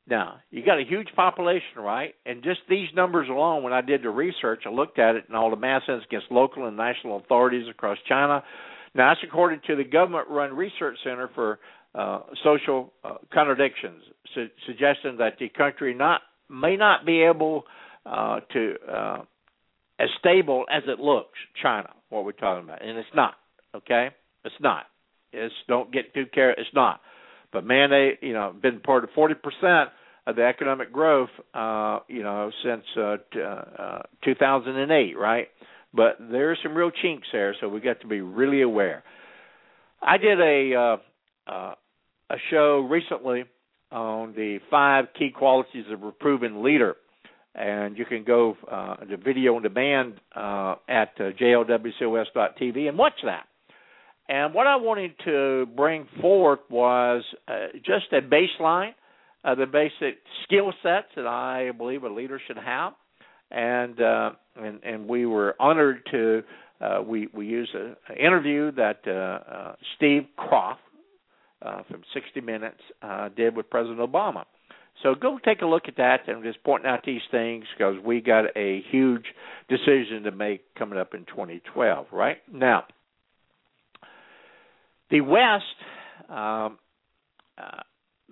Now, 0.08 0.36
you 0.50 0.64
got 0.64 0.78
a 0.78 0.84
huge 0.84 1.08
population, 1.16 1.78
right? 1.78 2.14
And 2.24 2.44
just 2.44 2.60
these 2.70 2.86
numbers 2.94 3.28
alone, 3.28 3.64
when 3.64 3.72
I 3.72 3.80
did 3.80 4.04
the 4.04 4.10
research, 4.10 4.62
I 4.64 4.70
looked 4.70 5.00
at 5.00 5.16
it 5.16 5.24
and 5.26 5.36
all 5.36 5.50
the 5.50 5.56
mass 5.56 5.82
incidents 5.82 6.06
against 6.08 6.30
local 6.30 6.66
and 6.66 6.76
national 6.76 7.16
authorities 7.16 7.66
across 7.68 7.98
China. 8.08 8.44
Now, 8.94 9.10
that's 9.10 9.20
according 9.24 9.60
to 9.66 9.74
the 9.74 9.82
government 9.82 10.28
run 10.28 10.54
Research 10.54 10.96
Center 11.02 11.28
for 11.34 11.58
uh, 11.96 12.20
Social 12.44 12.92
uh, 13.04 13.14
Contradictions, 13.32 14.02
su- 14.34 14.48
suggesting 14.66 15.16
that 15.18 15.34
the 15.38 15.48
country 15.48 15.94
not 15.94 16.20
may 16.48 16.76
not 16.76 17.06
be 17.06 17.22
able 17.22 17.64
uh, 18.04 18.40
to 18.52 18.74
uh, 18.88 19.18
as 19.98 20.08
stable 20.18 20.64
as 20.70 20.82
it 20.86 21.00
looks. 21.00 21.38
China, 21.62 21.90
what 22.10 22.24
we're 22.24 22.32
talking 22.32 22.64
about, 22.64 22.84
and 22.84 22.98
it's 22.98 23.08
not. 23.14 23.34
Okay, 23.74 24.08
it's 24.44 24.54
not. 24.60 24.84
It's 25.32 25.54
don't 25.68 25.92
get 25.92 26.14
too 26.14 26.26
care. 26.32 26.50
It's 26.50 26.70
not. 26.74 27.00
But 27.52 27.64
man, 27.64 27.90
they 27.90 28.18
you 28.20 28.32
know 28.32 28.54
been 28.60 28.80
part 28.80 29.04
of 29.04 29.10
forty 29.14 29.34
percent 29.34 29.90
of 30.26 30.36
the 30.36 30.42
economic 30.42 30.92
growth, 30.92 31.30
uh, 31.54 32.00
you 32.08 32.22
know, 32.22 32.50
since 32.64 32.82
uh, 33.00 33.16
t- 33.32 33.40
uh, 33.40 34.02
2008, 34.24 35.16
right? 35.16 35.46
But 35.94 36.16
there 36.18 36.50
are 36.50 36.56
some 36.62 36.74
real 36.74 36.90
chinks 36.90 37.28
there, 37.32 37.54
so 37.60 37.68
we 37.68 37.80
got 37.80 38.00
to 38.00 38.08
be 38.08 38.20
really 38.20 38.62
aware. 38.62 39.04
I 40.02 40.18
did 40.18 40.40
a 40.40 40.74
uh, 40.74 41.50
uh, 41.50 41.74
a 42.30 42.36
show 42.50 42.86
recently 42.90 43.44
on 43.92 44.32
the 44.34 44.58
five 44.70 45.06
key 45.18 45.30
qualities 45.30 45.84
of 45.90 46.02
a 46.02 46.12
proven 46.12 46.62
leader, 46.62 46.96
and 47.54 47.96
you 47.96 48.04
can 48.04 48.24
go 48.24 48.56
uh, 48.70 48.96
to 48.96 49.16
video 49.16 49.56
on 49.56 49.62
demand 49.62 50.14
uh, 50.34 50.74
at 50.88 51.10
uh, 51.18 51.30
jlwcos.tv 51.40 52.88
and 52.88 52.98
watch 52.98 53.14
that. 53.24 53.46
And 54.28 54.52
what 54.54 54.66
I 54.66 54.76
wanted 54.76 55.12
to 55.24 55.66
bring 55.76 56.08
forth 56.20 56.58
was 56.68 57.22
uh, 57.46 57.66
just 57.76 58.06
a 58.12 58.20
baseline 58.20 58.92
of 59.44 59.58
the 59.58 59.66
basic 59.66 60.18
skill 60.42 60.72
sets 60.82 61.06
that 61.14 61.26
I 61.26 61.70
believe 61.76 62.02
a 62.02 62.08
leader 62.08 62.40
should 62.46 62.58
have. 62.58 62.94
And 63.52 64.00
uh, 64.00 64.30
and 64.56 64.82
and 64.82 65.08
we 65.08 65.24
were 65.24 65.54
honored 65.60 66.00
to 66.10 66.42
uh, 66.80 67.02
we 67.06 67.28
we 67.32 67.46
used 67.46 67.72
an 67.74 67.94
interview 68.18 68.72
that 68.72 69.00
uh, 69.06 69.10
uh, 69.10 69.74
Steve 69.96 70.26
Kroft 70.36 70.78
uh, 71.66 71.82
from 71.90 72.02
60 72.14 72.40
Minutes 72.40 72.80
uh, 73.02 73.28
did 73.30 73.56
with 73.56 73.68
President 73.70 74.00
Obama. 74.00 74.44
So 75.02 75.14
go 75.14 75.38
take 75.44 75.60
a 75.60 75.66
look 75.66 75.84
at 75.88 75.96
that 75.96 76.26
and 76.26 76.42
just 76.42 76.62
pointing 76.64 76.88
out 76.88 77.04
these 77.04 77.20
things 77.30 77.64
because 77.76 77.96
we 78.02 78.20
got 78.20 78.44
a 78.56 78.82
huge 78.90 79.24
decision 79.68 80.22
to 80.24 80.30
make 80.30 80.74
coming 80.74 80.98
up 80.98 81.12
in 81.12 81.26
2012. 81.26 82.06
Right 82.12 82.38
now, 82.50 82.84
the 85.10 85.20
West 85.20 85.64
um, 86.30 86.78
uh, 87.58 87.82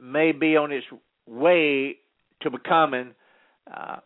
may 0.00 0.32
be 0.32 0.56
on 0.56 0.72
its 0.72 0.86
way 1.26 1.96
to 2.42 2.50
becoming 2.50 3.14
uh, 3.72 3.96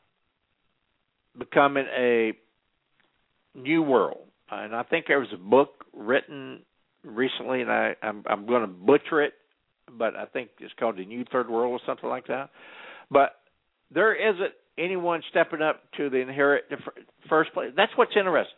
becoming 1.39 1.87
a 1.97 2.33
new 3.55 3.83
world. 3.83 4.27
And 4.51 4.75
I 4.75 4.83
think 4.83 5.07
there 5.07 5.21
was 5.21 5.29
a 5.33 5.39
book 5.39 5.85
written 5.93 6.61
recently, 7.09 7.63
and 7.63 7.71
I, 7.71 7.95
I'm, 8.03 8.23
I'm 8.29 8.47
going 8.47 8.63
to 8.63 8.69
butcher 8.69 9.23
it, 9.23 9.33
but 9.97 10.15
I 10.15 10.27
think 10.27 10.51
it's 10.61 10.73
called 10.79 10.99
the 10.99 11.05
New 11.05 11.25
Third 11.33 11.49
World 11.49 11.73
or 11.73 11.81
something 11.87 12.09
like 12.09 12.27
that. 12.27 12.51
But 13.11 13.33
there 13.93 14.15
isn't 14.15 14.53
anyone 14.79 15.23
stepping 15.31 15.63
up 15.63 15.83
to 15.97 16.11
the 16.11 16.19
inherit 16.19 16.65
the 16.71 16.77
first 17.29 17.53
place. 17.53 17.73
That's 17.77 17.93
what's 17.97 18.13
interesting. 18.17 18.55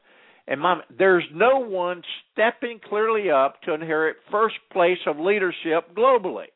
And 0.47 0.61
mom, 0.61 0.83
there's 0.99 1.25
no 1.33 1.61
one 1.61 2.03
stepping 2.33 2.81
clearly 2.89 3.31
up 3.31 3.63
to 3.63 3.75
inherit 3.75 4.17
first 4.31 4.57
place 4.73 4.99
of 5.07 5.19
leadership 5.19 5.95
globally, 5.97 6.47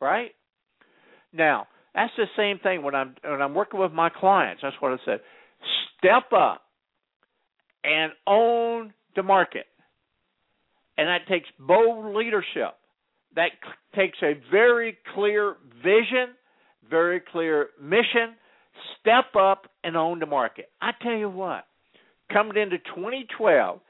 right? 0.00 0.30
Now, 1.32 1.66
that's 1.94 2.12
the 2.16 2.26
same 2.36 2.58
thing 2.60 2.82
when 2.82 2.94
I'm 2.94 3.14
when 3.24 3.42
I'm 3.42 3.54
working 3.54 3.80
with 3.80 3.92
my 3.92 4.08
clients. 4.08 4.62
That's 4.62 4.76
what 4.80 4.92
I 4.92 4.96
said. 5.04 5.20
Step 5.98 6.32
up 6.36 6.62
and 7.82 8.12
own 8.26 8.92
the 9.16 9.22
market, 9.22 9.66
and 10.96 11.08
that 11.08 11.26
takes 11.28 11.48
bold 11.58 12.14
leadership. 12.14 12.74
That 13.36 13.50
takes 13.94 14.18
a 14.22 14.34
very 14.50 14.96
clear 15.14 15.56
vision, 15.82 16.34
very 16.88 17.20
clear 17.20 17.68
mission. 17.80 18.36
Step 19.00 19.36
up 19.38 19.66
and 19.82 19.96
own 19.96 20.18
the 20.18 20.26
market. 20.26 20.70
I 20.80 20.90
tell 21.02 21.14
you 21.16 21.28
what, 21.28 21.64
coming 22.32 22.56
into 22.56 22.78
2012, 22.78 23.80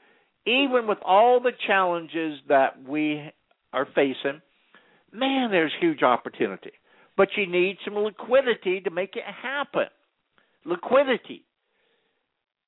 even 0.45 0.87
with 0.87 0.99
all 1.03 1.39
the 1.39 1.51
challenges 1.65 2.39
that 2.47 2.83
we 2.87 3.31
are 3.73 3.87
facing, 3.95 4.41
man, 5.11 5.51
there's 5.51 5.71
huge 5.79 6.03
opportunity. 6.03 6.71
But 7.17 7.29
you 7.35 7.47
need 7.47 7.77
some 7.85 7.95
liquidity 7.95 8.81
to 8.81 8.91
make 8.91 9.15
it 9.15 9.23
happen. 9.23 9.87
Liquidity. 10.65 11.45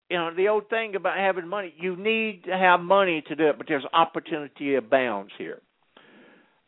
You 0.10 0.18
know, 0.18 0.34
the 0.36 0.48
old 0.48 0.70
thing 0.70 0.96
about 0.96 1.18
having 1.18 1.48
money, 1.48 1.74
you 1.78 1.96
need 1.96 2.44
to 2.46 2.58
have 2.58 2.80
money 2.80 3.24
to 3.28 3.36
do 3.36 3.50
it, 3.50 3.58
but 3.58 3.68
there's 3.68 3.84
opportunity 3.92 4.76
abounds 4.76 5.32
here. 5.38 5.62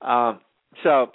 Um, 0.02 0.42
so 0.84 1.12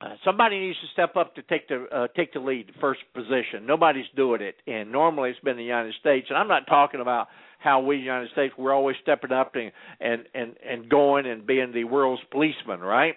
uh, 0.00 0.14
somebody 0.24 0.58
needs 0.58 0.78
to 0.80 0.86
step 0.92 1.16
up 1.16 1.34
to 1.36 1.42
take 1.42 1.68
the 1.68 1.86
uh, 1.92 2.06
take 2.16 2.32
the 2.32 2.40
lead, 2.40 2.70
first 2.80 3.00
position. 3.14 3.66
Nobody's 3.66 4.06
doing 4.16 4.40
it, 4.40 4.56
and 4.66 4.90
normally 4.90 5.30
it's 5.30 5.40
been 5.40 5.56
the 5.56 5.62
United 5.62 5.94
States. 6.00 6.26
And 6.28 6.38
I'm 6.38 6.48
not 6.48 6.66
talking 6.66 7.00
about 7.00 7.28
how 7.58 7.80
we, 7.80 7.96
the 7.96 8.02
United 8.02 8.30
States, 8.32 8.52
we're 8.58 8.72
always 8.72 8.96
stepping 9.02 9.32
up 9.32 9.54
and 9.54 9.70
and 10.00 10.24
and 10.34 10.54
and 10.68 10.88
going 10.88 11.26
and 11.26 11.46
being 11.46 11.72
the 11.72 11.84
world's 11.84 12.22
policeman, 12.30 12.80
right? 12.80 13.14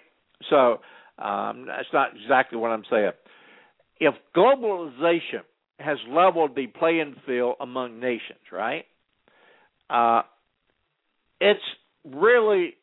So 0.50 0.80
um, 1.18 1.66
that's 1.66 1.88
not 1.92 2.10
exactly 2.22 2.58
what 2.58 2.70
I'm 2.70 2.84
saying. 2.90 3.12
If 3.98 4.14
globalization 4.36 5.42
has 5.78 5.98
leveled 6.08 6.54
the 6.54 6.66
playing 6.66 7.16
field 7.26 7.56
among 7.60 8.00
nations, 8.00 8.40
right? 8.50 8.84
Uh, 9.90 10.22
it's 11.40 11.60
really 12.04 12.74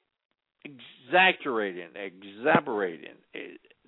exaggerating, 0.63 1.89
exaggerating 1.95 3.15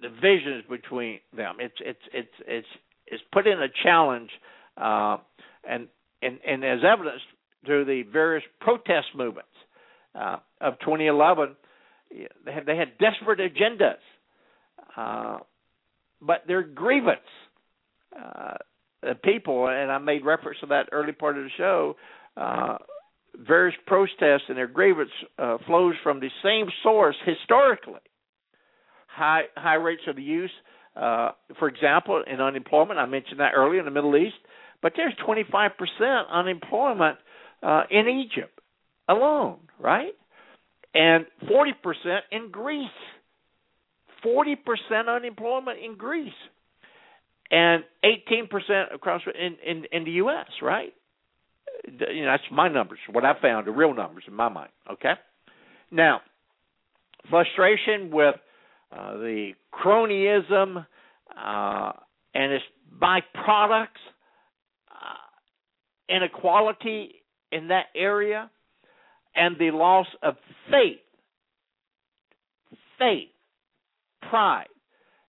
the 0.02 0.10
visions 0.10 0.64
between 0.70 1.20
them. 1.36 1.58
It's 1.60 1.76
it's 1.80 2.00
it's 2.14 2.28
it's 2.48 2.68
it's 3.08 3.24
put 3.32 3.48
in 3.48 3.62
a 3.62 3.68
challenge, 3.84 4.30
uh, 4.78 5.18
and 5.68 5.88
and 6.22 6.40
and 6.46 6.64
as 6.64 6.80
evidenced 6.84 7.26
through 7.66 7.86
the 7.86 8.04
various 8.12 8.44
protest 8.60 9.08
movements 9.16 9.50
uh, 10.14 10.38
of 10.62 10.80
2011, 10.80 11.56
they 12.46 12.52
had 12.52 12.66
they 12.66 12.76
had 12.76 12.98
desperate 12.98 13.40
agendas, 13.40 13.96
uh, 14.98 15.40
but 16.22 16.44
their 16.48 16.64
grievance. 16.64 17.20
Uh, 19.06 19.14
people, 19.24 19.68
and 19.68 19.92
I 19.92 19.98
made 19.98 20.26
reference 20.26 20.60
to 20.62 20.68
that 20.68 20.90
early 20.92 21.12
part 21.12 21.38
of 21.38 21.44
the 21.44 21.50
show. 21.58 21.96
Uh, 22.38 22.78
various 23.38 23.76
protests 23.86 24.44
and 24.48 24.58
their 24.58 24.68
grievance 24.68 25.12
uh, 25.38 25.58
flows 25.68 25.96
from 26.04 26.20
the 26.20 26.30
same 26.44 26.68
source 26.84 27.16
historically 27.26 28.00
high 29.16 29.44
high 29.56 29.76
rates 29.76 30.04
of 30.08 30.20
use. 30.20 30.52
Uh, 30.96 31.32
for 31.60 31.68
example, 31.68 32.24
in 32.26 32.40
unemployment, 32.40 33.00
I 33.00 33.06
mentioned 33.06 33.40
that 33.40 33.52
earlier 33.56 33.80
in 33.80 33.86
the 33.86 33.92
Middle 33.92 34.16
East, 34.16 34.36
but 34.82 34.94
there's 34.96 35.14
25% 35.28 35.72
unemployment 36.30 37.18
uh, 37.62 37.84
in 37.90 38.08
Egypt 38.08 38.60
alone, 39.10 39.58
right? 39.80 40.14
And 40.94 41.26
40% 41.44 42.20
in 42.32 42.50
Greece. 42.52 42.88
40% 44.26 44.56
unemployment 45.08 45.80
in 45.84 45.98
Greece, 45.98 46.34
and 47.52 47.84
18% 48.04 48.94
across 48.94 49.22
in, 49.28 49.58
in 49.66 49.86
in 49.92 50.04
the 50.06 50.12
U.S. 50.12 50.48
Right? 50.62 50.94
You 51.88 52.26
know, 52.26 52.32
that's 52.32 52.44
my 52.52 52.68
numbers. 52.68 53.00
What 53.12 53.26
I 53.26 53.34
found, 53.42 53.68
the 53.68 53.72
real 53.72 53.94
numbers 53.94 54.24
in 54.28 54.34
my 54.34 54.50
mind. 54.50 54.70
Okay. 54.92 55.14
Now, 55.92 56.22
frustration 57.30 58.12
with 58.12 58.36
uh, 58.92 59.14
the 59.18 59.52
cronyism 59.74 60.86
uh, 61.38 61.92
and 62.34 62.54
its 62.54 62.64
byproducts, 63.02 63.88
uh, 64.90 66.14
inequality 66.16 67.16
in 67.52 67.68
that 67.70 67.86
area, 67.96 68.50
and 69.36 69.58
the 69.60 69.72
loss 69.72 70.08
of 70.24 70.36
faith, 70.70 71.00
faith, 72.98 73.30
pride, 74.30 74.68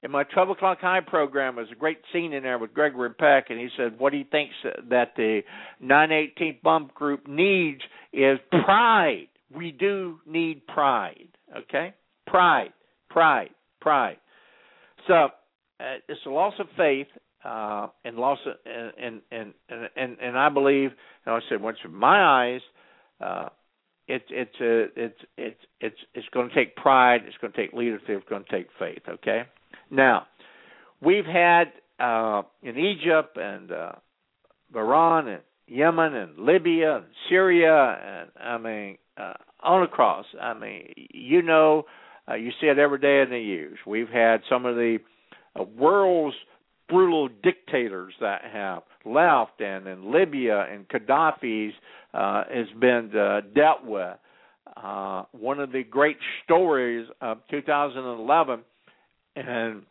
in 0.02 0.10
my 0.10 0.24
12 0.24 0.50
o'clock 0.50 0.78
high 0.80 1.00
program, 1.00 1.56
was 1.56 1.68
a 1.72 1.74
great 1.74 1.98
scene 2.12 2.32
in 2.32 2.42
there 2.42 2.58
with 2.58 2.74
Gregory 2.74 3.10
Peck, 3.10 3.46
and 3.50 3.58
he 3.58 3.68
said 3.76 3.98
what 3.98 4.12
he 4.12 4.24
thinks 4.24 4.54
that 4.88 5.12
the 5.16 5.42
918th 5.82 6.62
Bomb 6.62 6.90
Group 6.94 7.26
needs 7.26 7.80
is 8.12 8.38
pride. 8.64 9.28
We 9.54 9.72
do 9.72 10.20
need 10.26 10.66
pride, 10.66 11.28
okay? 11.56 11.94
Pride, 12.26 12.72
pride, 13.08 13.50
pride. 13.80 14.18
So 15.06 15.14
uh, 15.14 15.28
it's 16.08 16.20
a 16.26 16.30
loss 16.30 16.54
of 16.58 16.66
faith 16.76 17.06
uh, 17.44 17.88
and 18.04 18.16
loss 18.16 18.38
of, 18.46 18.54
and, 18.66 19.20
and 19.30 19.52
and 19.70 19.88
and 19.96 20.16
and 20.20 20.38
I 20.38 20.48
believe, 20.48 20.90
and 21.24 21.34
I 21.34 21.38
said, 21.48 21.62
once 21.62 21.78
in 21.84 21.94
my 21.94 22.22
eyes, 22.22 22.60
uh, 23.20 23.48
it's 24.08 24.24
it's 24.30 24.60
a, 24.60 24.86
it's 24.96 25.20
it's 25.36 25.60
it's 25.80 25.96
it's 26.14 26.28
going 26.32 26.48
to 26.48 26.54
take 26.54 26.76
pride. 26.76 27.22
It's 27.26 27.36
going 27.40 27.52
to 27.52 27.56
take 27.56 27.72
leadership. 27.72 28.08
It's 28.08 28.28
going 28.28 28.44
to 28.44 28.50
take 28.50 28.68
faith. 28.78 29.02
Okay. 29.08 29.42
Now, 29.90 30.26
we've 31.00 31.26
had 31.26 31.64
uh, 31.98 32.42
in 32.62 32.78
Egypt 32.78 33.36
and 33.36 33.70
uh, 33.70 33.92
Iran 34.74 35.28
and 35.28 35.42
Yemen 35.68 36.14
and 36.14 36.38
Libya 36.38 36.96
and 36.96 37.06
Syria 37.28 37.98
and 38.04 38.30
I 38.40 38.58
mean 38.58 38.98
uh, 39.16 39.34
on 39.62 39.82
across. 39.82 40.26
I 40.40 40.54
mean, 40.54 40.92
you 41.12 41.42
know, 41.42 41.84
uh, 42.28 42.34
you 42.34 42.50
see 42.60 42.66
it 42.66 42.78
every 42.78 42.98
day 42.98 43.22
in 43.22 43.30
the 43.30 43.36
news. 43.36 43.78
We've 43.86 44.08
had 44.08 44.38
some 44.48 44.66
of 44.66 44.76
the 44.76 44.98
uh, 45.58 45.64
world's 45.64 46.36
brutal 46.88 47.28
dictators 47.42 48.14
that 48.20 48.42
have 48.52 48.82
left, 49.04 49.60
and 49.60 49.86
in 49.86 50.12
Libya 50.12 50.66
and 50.70 50.86
Gaddafi's 50.88 51.74
uh, 52.14 52.44
has 52.52 52.66
been 52.80 53.10
uh, 53.16 53.40
dealt 53.54 53.84
with. 53.84 54.16
Uh, 54.76 55.24
one 55.32 55.58
of 55.58 55.72
the 55.72 55.82
great 55.82 56.18
stories 56.44 57.08
of 57.20 57.38
2011, 57.50 58.60
and 59.36 59.82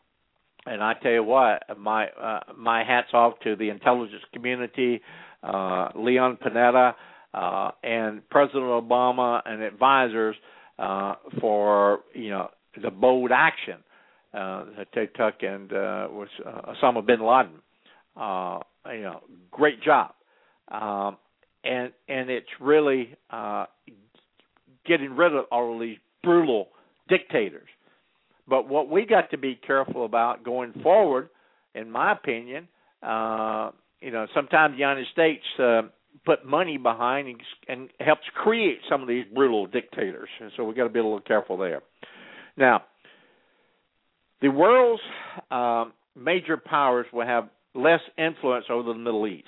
and 0.67 0.83
I 0.83 0.93
tell 0.95 1.11
you 1.11 1.23
what, 1.23 1.63
my 1.77 2.07
uh, 2.07 2.39
my 2.57 2.83
hats 2.83 3.09
off 3.13 3.39
to 3.43 3.55
the 3.55 3.69
intelligence 3.69 4.23
community, 4.33 5.01
uh, 5.43 5.89
Leon 5.95 6.37
Panetta, 6.43 6.95
uh, 7.33 7.71
and 7.83 8.27
President 8.29 8.63
Obama 8.63 9.41
and 9.45 9.61
advisors 9.61 10.35
uh, 10.79 11.15
for 11.39 11.99
you 12.13 12.29
know 12.29 12.49
the 12.81 12.89
bold 12.89 13.31
action 13.31 13.77
uh, 14.33 14.65
that 14.77 14.87
they 14.93 15.05
took 15.07 15.35
and 15.41 15.71
uh, 15.71 16.07
was 16.09 16.29
uh, 16.45 16.73
Osama 16.73 17.05
bin 17.05 17.21
Laden. 17.21 17.61
Uh, 18.17 18.59
you 18.93 19.01
know, 19.01 19.21
great 19.51 19.81
job, 19.83 20.11
um, 20.69 21.17
and 21.63 21.91
and 22.07 22.29
it's 22.29 22.47
really 22.59 23.15
uh, 23.29 23.65
getting 24.85 25.15
rid 25.15 25.35
of 25.35 25.45
all 25.51 25.73
of 25.73 25.81
these 25.81 25.97
brutal 26.23 26.69
dictators. 27.09 27.67
But 28.47 28.67
what 28.67 28.89
we 28.89 29.05
got 29.05 29.31
to 29.31 29.37
be 29.37 29.55
careful 29.55 30.05
about 30.05 30.43
going 30.43 30.73
forward, 30.83 31.29
in 31.73 31.89
my 31.89 32.11
opinion, 32.11 32.67
uh, 33.01 33.71
you 34.01 34.11
know, 34.11 34.27
sometimes 34.33 34.73
the 34.73 34.79
United 34.79 35.07
States 35.11 35.43
uh, 35.59 35.81
put 36.25 36.45
money 36.45 36.77
behind 36.77 37.27
and, 37.27 37.41
and 37.67 37.89
helps 37.99 38.23
create 38.35 38.79
some 38.89 39.01
of 39.01 39.07
these 39.07 39.25
brutal 39.33 39.65
dictators, 39.67 40.29
and 40.39 40.51
so 40.55 40.63
we 40.63 40.73
got 40.73 40.83
to 40.83 40.89
be 40.89 40.99
a 40.99 41.03
little 41.03 41.19
careful 41.19 41.57
there. 41.57 41.81
Now, 42.57 42.83
the 44.41 44.49
world's 44.49 45.01
um, 45.51 45.93
major 46.15 46.57
powers 46.57 47.07
will 47.11 47.25
have 47.25 47.49
less 47.73 48.01
influence 48.17 48.65
over 48.69 48.93
the 48.93 48.99
Middle 48.99 49.27
East. 49.27 49.47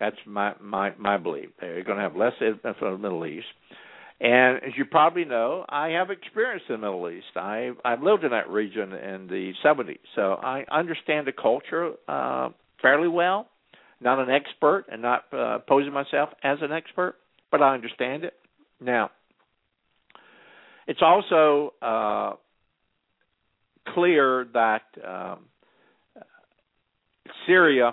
That's 0.00 0.16
my 0.26 0.54
my 0.60 0.92
my 0.98 1.16
belief. 1.16 1.50
They're 1.60 1.84
going 1.84 1.98
to 1.98 2.02
have 2.02 2.16
less 2.16 2.32
influence 2.40 2.78
over 2.82 2.96
the 2.96 3.02
Middle 3.02 3.26
East. 3.26 3.46
And 4.24 4.56
as 4.64 4.70
you 4.78 4.86
probably 4.86 5.26
know, 5.26 5.66
I 5.68 5.88
have 5.88 6.08
experience 6.10 6.62
in 6.70 6.76
the 6.76 6.78
Middle 6.78 7.10
East. 7.10 7.26
I 7.36 7.72
I've 7.84 8.02
lived 8.02 8.24
in 8.24 8.30
that 8.30 8.48
region 8.48 8.94
in 8.94 9.26
the 9.26 9.52
70s, 9.62 9.98
so 10.14 10.40
I 10.42 10.64
understand 10.72 11.26
the 11.26 11.32
culture 11.32 11.92
uh, 12.08 12.48
fairly 12.80 13.08
well. 13.08 13.48
Not 14.00 14.18
an 14.18 14.30
expert, 14.30 14.86
and 14.90 15.02
not 15.02 15.24
uh, 15.30 15.58
posing 15.68 15.92
myself 15.92 16.30
as 16.42 16.56
an 16.62 16.72
expert, 16.72 17.16
but 17.50 17.60
I 17.60 17.74
understand 17.74 18.24
it. 18.24 18.32
Now, 18.80 19.10
it's 20.86 21.00
also 21.02 21.74
uh, 21.82 22.32
clear 23.92 24.46
that 24.54 24.82
um, 25.06 25.40
Syria, 27.46 27.92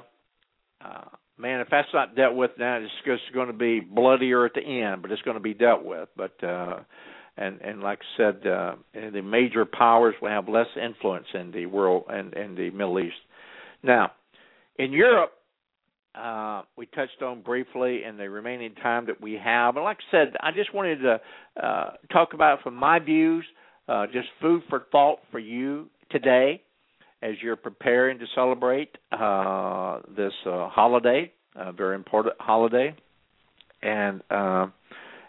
man, 1.41 1.59
if 1.59 1.67
that's 1.69 1.87
not 1.93 2.15
dealt 2.15 2.35
with 2.35 2.51
now, 2.57 2.77
it's 2.77 2.91
just 3.05 3.33
going 3.33 3.47
to 3.47 3.53
be 3.53 3.79
bloodier 3.79 4.45
at 4.45 4.53
the 4.53 4.61
end, 4.61 5.01
but 5.01 5.11
it's 5.11 5.21
going 5.23 5.37
to 5.37 5.41
be 5.41 5.53
dealt 5.53 5.83
with. 5.83 6.07
But 6.15 6.41
uh, 6.43 6.79
and 7.37 7.59
and 7.61 7.81
like 7.81 7.99
I 7.99 8.17
said, 8.17 8.47
uh, 8.47 8.75
the 8.93 9.21
major 9.21 9.65
powers 9.65 10.15
will 10.21 10.29
have 10.29 10.47
less 10.47 10.67
influence 10.81 11.27
in 11.33 11.51
the 11.51 11.65
world 11.65 12.03
and 12.09 12.33
in 12.33 12.55
the 12.55 12.69
Middle 12.69 12.99
East. 12.99 13.15
Now, 13.83 14.11
in 14.77 14.93
Europe, 14.93 15.31
uh, 16.13 16.63
we 16.77 16.85
touched 16.87 17.21
on 17.21 17.41
briefly 17.41 18.03
in 18.03 18.17
the 18.17 18.29
remaining 18.29 18.75
time 18.75 19.07
that 19.07 19.19
we 19.19 19.39
have. 19.43 19.75
And 19.75 19.83
like 19.83 19.97
I 19.97 20.11
said, 20.11 20.33
I 20.41 20.51
just 20.51 20.73
wanted 20.73 20.99
to 20.99 21.21
uh, 21.61 21.91
talk 22.11 22.33
about 22.33 22.61
from 22.61 22.75
my 22.75 22.99
views, 22.99 23.45
uh, 23.87 24.05
just 24.07 24.27
food 24.41 24.61
for 24.69 24.83
thought 24.91 25.19
for 25.31 25.39
you 25.39 25.89
today 26.11 26.61
as 27.21 27.35
you're 27.41 27.55
preparing 27.55 28.19
to 28.19 28.25
celebrate 28.33 28.89
uh, 29.11 29.99
this 30.15 30.33
uh, 30.45 30.69
holiday, 30.69 31.31
a 31.55 31.71
very 31.71 31.95
important 31.95 32.35
holiday, 32.39 32.95
and 33.81 34.21
uh, 34.29 34.67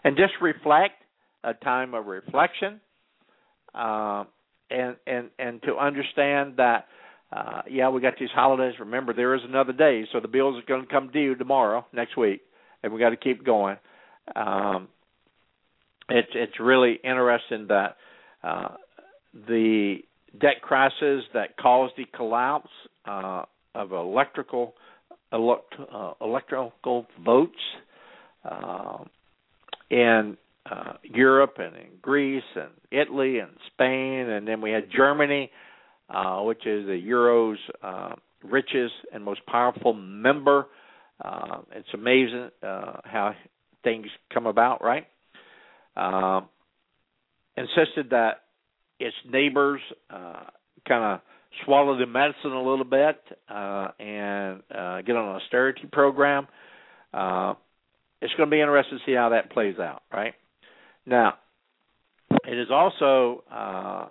and 0.03 0.17
just 0.17 0.33
reflect 0.41 0.95
a 1.43 1.53
time 1.53 1.93
of 1.93 2.07
reflection, 2.07 2.79
uh, 3.75 4.23
and 4.69 4.95
and 5.05 5.29
and 5.39 5.61
to 5.63 5.75
understand 5.77 6.55
that. 6.57 6.85
Uh, 7.31 7.63
yeah, 7.67 7.89
we 7.89 7.99
got 7.99 8.13
these 8.19 8.29
holidays. 8.29 8.75
Remember, 8.79 9.11
there 9.11 9.33
is 9.33 9.41
another 9.43 9.73
day, 9.73 10.05
so 10.11 10.19
the 10.19 10.27
bills 10.27 10.55
are 10.55 10.65
going 10.67 10.85
to 10.85 10.87
come 10.87 11.09
due 11.09 11.33
tomorrow, 11.33 11.83
next 11.91 12.15
week, 12.15 12.41
and 12.83 12.93
we 12.93 12.99
got 12.99 13.09
to 13.09 13.17
keep 13.17 13.43
going. 13.43 13.75
Um, 14.35 14.87
it's 16.09 16.29
it's 16.35 16.59
really 16.59 16.99
interesting 17.03 17.67
that 17.69 17.97
uh, 18.43 18.75
the 19.47 19.97
debt 20.39 20.61
crisis 20.61 21.23
that 21.33 21.57
caused 21.57 21.93
the 21.97 22.05
collapse 22.15 22.69
uh, 23.05 23.43
of 23.75 23.91
electrical 23.91 24.73
elect, 25.31 25.73
uh, 25.91 26.13
electrical 26.21 27.05
votes 27.23 27.51
uh, 28.45 28.97
in 29.89 30.37
uh, 30.69 30.93
Europe 31.03 31.55
and 31.57 31.75
in 31.75 31.87
Greece 32.01 32.43
and 32.55 32.69
Italy 32.91 33.39
and 33.39 33.51
Spain, 33.73 34.29
and 34.29 34.47
then 34.47 34.61
we 34.61 34.71
had 34.71 34.85
Germany, 34.95 35.51
uh, 36.09 36.39
which 36.41 36.65
is 36.65 36.85
the 36.85 36.95
euro's 36.97 37.59
uh, 37.81 38.15
richest 38.43 38.93
and 39.13 39.23
most 39.23 39.45
powerful 39.45 39.93
member. 39.93 40.67
Uh, 41.23 41.59
it's 41.71 41.87
amazing 41.93 42.49
uh, 42.61 42.97
how 43.03 43.33
things 43.83 44.07
come 44.33 44.45
about, 44.45 44.83
right? 44.83 45.05
Uh, 45.95 46.41
insisted 47.57 48.09
that 48.11 48.42
its 49.03 49.15
neighbors 49.29 49.81
uh, 50.09 50.43
kind 50.87 51.03
of 51.03 51.19
swallow 51.65 51.97
the 51.97 52.05
medicine 52.05 52.51
a 52.51 52.61
little 52.61 52.85
bit 52.85 53.21
uh, 53.49 53.89
and 53.99 54.61
uh, 54.71 55.01
get 55.01 55.15
on 55.15 55.29
an 55.29 55.41
austerity 55.41 55.87
program. 55.91 56.47
Uh, 57.13 57.53
it's 58.21 58.33
going 58.35 58.49
to 58.49 58.55
be 58.55 58.61
interesting 58.61 58.99
to 58.99 59.11
see 59.11 59.15
how 59.15 59.29
that 59.29 59.51
plays 59.51 59.77
out, 59.79 60.03
right? 60.11 60.33
Now, 61.05 61.33
it 62.47 62.57
is 62.57 62.67
also 62.71 63.43
uh, 63.51 64.07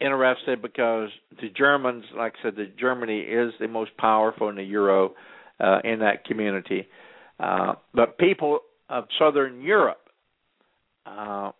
interesting 0.00 0.56
because 0.60 1.10
the 1.40 1.48
Germans, 1.56 2.04
like 2.16 2.34
I 2.40 2.42
said, 2.44 2.56
the 2.56 2.70
Germany 2.78 3.20
is 3.20 3.52
the 3.60 3.68
most 3.68 3.96
powerful 3.96 4.48
in 4.48 4.56
the 4.56 4.64
euro 4.64 5.14
uh, 5.60 5.78
in 5.84 6.00
that 6.00 6.24
community. 6.24 6.88
Uh, 7.38 7.74
but 7.94 8.18
people 8.18 8.60
of 8.88 9.04
Southern 9.18 9.62
Europe 9.62 10.08
uh, 11.06 11.52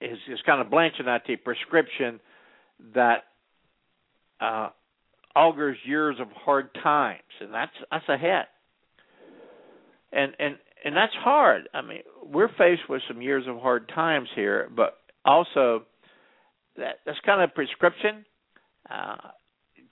is 0.00 0.18
is 0.30 0.38
kind 0.46 0.60
of 0.60 0.70
blanching 0.70 1.08
at 1.08 1.22
the 1.26 1.36
prescription 1.36 2.20
that 2.94 3.24
uh, 4.40 4.68
augurs 5.34 5.76
years 5.84 6.16
of 6.20 6.28
hard 6.32 6.70
times, 6.82 7.22
and 7.40 7.52
that's 7.52 7.72
that's 7.90 8.08
ahead. 8.08 8.46
And 10.12 10.32
and 10.38 10.56
and 10.84 10.96
that's 10.96 11.12
hard. 11.14 11.68
I 11.74 11.82
mean, 11.82 12.02
we're 12.24 12.48
faced 12.48 12.88
with 12.88 13.02
some 13.08 13.20
years 13.20 13.44
of 13.48 13.60
hard 13.60 13.88
times 13.88 14.28
here, 14.34 14.68
but 14.74 14.94
also 15.24 15.84
that 16.76 17.00
that's 17.04 17.18
kind 17.26 17.42
of 17.42 17.54
prescription, 17.54 18.24
uh, 18.88 19.16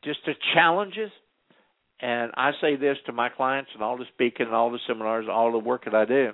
just 0.04 0.20
the 0.26 0.34
challenges. 0.54 1.10
And 1.98 2.30
I 2.36 2.50
say 2.60 2.76
this 2.76 2.98
to 3.06 3.12
my 3.12 3.30
clients 3.30 3.70
and 3.72 3.82
all 3.82 3.96
the 3.96 4.04
speaking 4.12 4.46
and 4.46 4.54
all 4.54 4.70
the 4.70 4.78
seminars, 4.86 5.26
all 5.30 5.50
the 5.50 5.58
work 5.58 5.86
that 5.86 5.94
I 5.94 6.04
do 6.04 6.32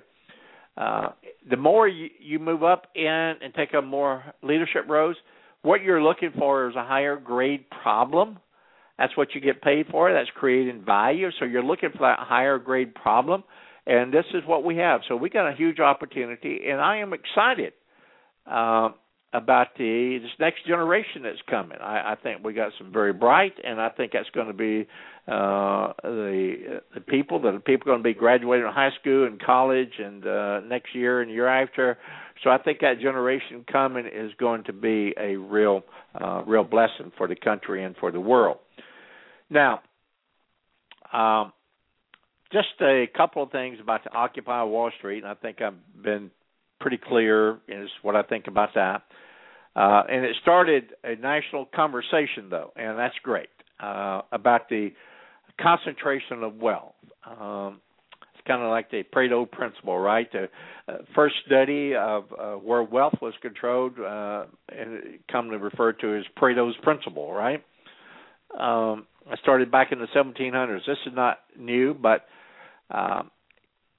uh, 0.76 1.08
the 1.48 1.56
more 1.56 1.86
you, 1.86 2.08
you 2.18 2.38
move 2.38 2.62
up 2.62 2.86
in 2.94 3.04
and 3.04 3.52
take 3.54 3.74
on 3.74 3.86
more 3.86 4.24
leadership 4.42 4.84
roles, 4.88 5.16
what 5.62 5.82
you're 5.82 6.02
looking 6.02 6.30
for 6.38 6.68
is 6.68 6.76
a 6.76 6.84
higher 6.84 7.16
grade 7.16 7.64
problem. 7.82 8.38
That's 8.98 9.16
what 9.16 9.34
you 9.34 9.40
get 9.40 9.62
paid 9.62 9.86
for. 9.90 10.12
That's 10.12 10.30
creating 10.34 10.84
value. 10.84 11.28
So 11.38 11.44
you're 11.44 11.62
looking 11.62 11.90
for 11.92 12.00
that 12.00 12.18
higher 12.20 12.58
grade 12.58 12.94
problem, 12.94 13.44
and 13.86 14.12
this 14.12 14.24
is 14.34 14.42
what 14.46 14.64
we 14.64 14.76
have. 14.76 15.00
So 15.08 15.16
we 15.16 15.30
got 15.30 15.50
a 15.50 15.54
huge 15.54 15.80
opportunity, 15.80 16.60
and 16.68 16.80
I 16.80 16.98
am 16.98 17.12
excited 17.12 17.72
uh, 18.50 18.90
about 19.32 19.68
the 19.78 20.18
this 20.20 20.30
next 20.38 20.66
generation 20.66 21.22
that's 21.22 21.40
coming. 21.48 21.78
I, 21.80 22.12
I 22.12 22.14
think 22.22 22.44
we 22.44 22.52
got 22.52 22.72
some 22.78 22.92
very 22.92 23.12
bright, 23.12 23.54
and 23.64 23.80
I 23.80 23.88
think 23.88 24.12
that's 24.12 24.28
going 24.30 24.48
to 24.48 24.52
be 24.52 24.86
uh, 25.26 25.92
the 26.02 26.80
the 26.94 27.00
people 27.00 27.40
that 27.42 27.54
are 27.54 27.60
people 27.60 27.86
going 27.86 27.98
to 27.98 28.04
be 28.04 28.14
graduating 28.14 28.66
high 28.66 28.90
school 29.00 29.26
and 29.26 29.40
college 29.40 29.92
and 29.98 30.26
uh, 30.26 30.60
next 30.60 30.94
year 30.94 31.22
and 31.22 31.30
year 31.30 31.48
after. 31.48 31.98
So 32.44 32.50
I 32.50 32.58
think 32.58 32.80
that 32.80 33.00
generation 33.00 33.64
coming 33.70 34.06
is 34.06 34.32
going 34.38 34.64
to 34.64 34.72
be 34.72 35.14
a 35.18 35.36
real 35.36 35.82
uh, 36.20 36.42
real 36.46 36.64
blessing 36.64 37.12
for 37.16 37.26
the 37.26 37.36
country 37.36 37.84
and 37.84 37.96
for 37.96 38.10
the 38.10 38.20
world. 38.20 38.58
Now, 39.48 39.80
um, 41.12 41.52
just 42.52 42.68
a 42.82 43.06
couple 43.16 43.42
of 43.42 43.50
things 43.50 43.78
about 43.80 44.04
the 44.04 44.12
Occupy 44.12 44.62
Wall 44.64 44.90
Street, 44.98 45.18
and 45.24 45.26
I 45.26 45.34
think 45.34 45.62
I've 45.62 46.02
been 46.02 46.30
pretty 46.82 46.98
clear 46.98 47.60
is 47.68 47.88
what 48.02 48.16
I 48.16 48.22
think 48.22 48.48
about 48.48 48.70
that. 48.74 49.02
Uh, 49.74 50.02
and 50.10 50.24
it 50.24 50.36
started 50.42 50.90
a 51.02 51.16
national 51.16 51.64
conversation, 51.74 52.50
though, 52.50 52.72
and 52.76 52.98
that's 52.98 53.14
great 53.22 53.48
uh, 53.80 54.20
about 54.32 54.68
the 54.68 54.90
concentration 55.58 56.42
of 56.42 56.56
wealth. 56.56 56.94
Um, 57.24 57.80
it's 58.34 58.46
kind 58.46 58.62
of 58.62 58.68
like 58.70 58.90
the 58.90 59.02
Pareto 59.14 59.50
principle, 59.50 59.98
right? 59.98 60.30
The 60.30 60.48
uh, 60.88 60.98
first 61.14 61.36
study 61.46 61.94
of 61.94 62.24
uh, 62.38 62.52
where 62.54 62.82
wealth 62.82 63.14
was 63.22 63.32
controlled, 63.40 63.98
uh, 63.98 64.44
and 64.68 65.18
commonly 65.30 65.56
referred 65.58 66.00
to 66.00 66.18
as 66.18 66.24
Pareto's 66.38 66.76
principle, 66.82 67.32
right? 67.32 67.64
Um, 68.58 69.06
I 69.30 69.36
started 69.40 69.70
back 69.70 69.92
in 69.92 70.00
the 70.00 70.08
1700s. 70.14 70.80
This 70.86 70.98
is 71.06 71.14
not 71.14 71.38
new, 71.58 71.94
but 71.94 72.26
um, 72.90 73.30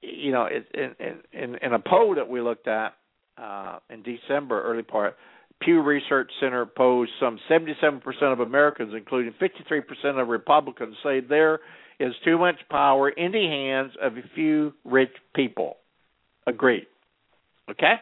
you 0.03 0.31
know, 0.31 0.45
it, 0.45 0.67
in, 0.73 1.19
in 1.31 1.55
in 1.55 1.73
a 1.73 1.79
poll 1.79 2.15
that 2.15 2.27
we 2.27 2.41
looked 2.41 2.67
at 2.67 2.93
uh, 3.37 3.79
in 3.89 4.03
December, 4.03 4.61
early 4.63 4.83
part, 4.83 5.15
Pew 5.61 5.81
Research 5.81 6.29
Center 6.39 6.65
posed 6.65 7.11
some 7.19 7.39
77% 7.49 8.01
of 8.21 8.39
Americans, 8.39 8.93
including 8.95 9.33
53% 9.41 10.21
of 10.21 10.27
Republicans, 10.27 10.95
say 11.03 11.21
there 11.21 11.59
is 11.99 12.13
too 12.25 12.37
much 12.37 12.55
power 12.69 13.09
in 13.09 13.31
the 13.31 13.45
hands 13.45 13.93
of 14.01 14.17
a 14.17 14.21
few 14.35 14.73
rich 14.83 15.11
people. 15.35 15.77
Agreed. 16.45 16.87
Okay? 17.69 17.93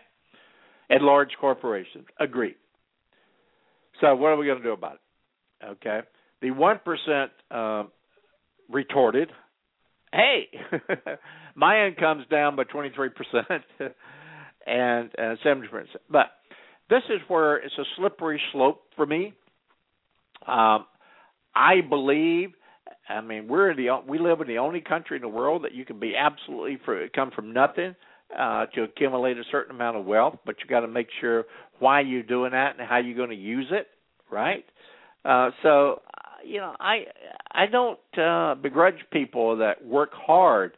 And 0.90 1.04
large 1.04 1.30
corporations. 1.40 2.06
Agreed. 2.20 2.56
So 4.00 4.16
what 4.16 4.30
are 4.30 4.38
we 4.38 4.48
going 4.48 4.58
to 4.58 4.64
do 4.64 4.72
about 4.72 4.94
it? 4.94 5.66
Okay. 5.66 6.00
The 6.42 6.48
1% 6.48 7.28
uh, 7.52 7.88
retorted, 8.70 9.30
hey, 10.12 10.48
my 11.56 11.88
income's 11.88 12.26
down 12.30 12.56
by 12.56 12.64
23% 12.64 13.10
and 14.68 15.10
uh, 15.18 15.36
70%. 15.46 15.64
But 16.10 16.28
this 16.90 17.04
is 17.10 17.22
where 17.28 17.58
it's 17.58 17.78
a 17.78 17.84
slippery 17.98 18.42
slope 18.52 18.82
for 18.96 19.06
me. 19.06 19.34
Um, 20.48 20.86
I 21.56 21.82
believe. 21.88 22.52
I 23.10 23.22
mean, 23.22 23.48
we're 23.48 23.76
the 23.76 23.90
we 24.08 24.20
live 24.20 24.42
in 24.42 24.48
the 24.48 24.58
only 24.58 24.80
country 24.80 25.18
in 25.18 25.22
the 25.22 25.28
world 25.28 25.64
that 25.64 25.74
you 25.74 25.86
can 25.86 26.00
be 26.00 26.14
absolutely 26.16 26.80
for 26.86 27.08
come 27.10 27.32
from 27.32 27.54
nothing 27.54 27.96
uh, 28.38 28.68
to 28.68 28.84
accumulate 28.84 29.38
a 29.38 29.44
certain 29.52 29.76
amount 29.76 29.98
of 29.98 30.06
wealth, 30.06 30.38
but 30.46 30.56
you 30.60 30.68
got 30.70 30.82
to 30.82 30.88
make 30.88 31.08
sure 31.20 31.46
why 31.80 32.02
you're 32.02 32.24
doing 32.24 32.52
that 32.52 32.78
and 32.78 32.88
how 32.88 32.98
you're 32.98 33.18
going 33.18 33.30
to 33.30 33.36
use 33.36 33.68
it, 33.72 33.88
right? 34.32 34.64
Uh, 35.26 35.50
so, 35.62 36.02
you 36.46 36.60
know, 36.60 36.74
I 36.80 37.06
I 37.52 37.66
don't 37.66 38.00
uh, 38.18 38.56
begrudge 38.56 39.04
people 39.12 39.58
that 39.58 39.84
work 39.86 40.12
hard 40.14 40.78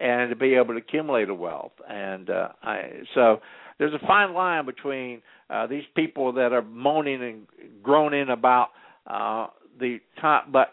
and 0.00 0.30
to 0.30 0.36
be 0.36 0.54
able 0.54 0.74
to 0.74 0.78
accumulate 0.78 1.28
a 1.28 1.34
wealth, 1.34 1.72
and 1.88 2.30
uh, 2.30 2.48
I 2.62 3.02
so 3.14 3.40
there's 3.78 3.94
a 3.94 4.06
fine 4.06 4.34
line 4.34 4.66
between 4.66 5.22
uh, 5.48 5.66
these 5.66 5.84
people 5.94 6.32
that 6.34 6.52
are 6.52 6.62
moaning 6.62 7.22
and 7.22 7.46
groaning 7.82 8.28
about 8.28 8.68
uh, 9.06 9.48
the 9.78 9.98
top, 10.20 10.52
but 10.52 10.68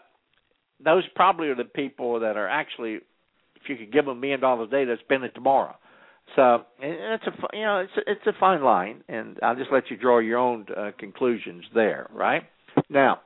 those 0.84 1.04
probably 1.14 1.48
are 1.48 1.54
the 1.54 1.64
people 1.64 2.20
that 2.20 2.36
are 2.36 2.48
actually, 2.48 2.94
if 2.94 3.68
you 3.68 3.76
could 3.76 3.92
give 3.92 4.04
them 4.04 4.16
a 4.16 4.20
million 4.20 4.40
dollars 4.40 4.68
a 4.68 4.70
day, 4.70 4.84
they'd 4.84 4.98
spend 5.00 5.24
it 5.24 5.34
tomorrow. 5.34 5.74
So 6.36 6.64
it's 6.80 7.24
a 7.26 7.56
you 7.56 7.64
know 7.64 7.78
it's 7.78 7.92
a, 7.96 8.10
it's 8.10 8.26
a 8.26 8.38
fine 8.38 8.62
line, 8.62 9.02
and 9.08 9.38
I'll 9.42 9.56
just 9.56 9.72
let 9.72 9.90
you 9.90 9.96
draw 9.96 10.18
your 10.18 10.38
own 10.38 10.66
uh, 10.76 10.90
conclusions 10.98 11.64
there. 11.74 12.08
Right 12.12 12.42
now, 12.90 13.20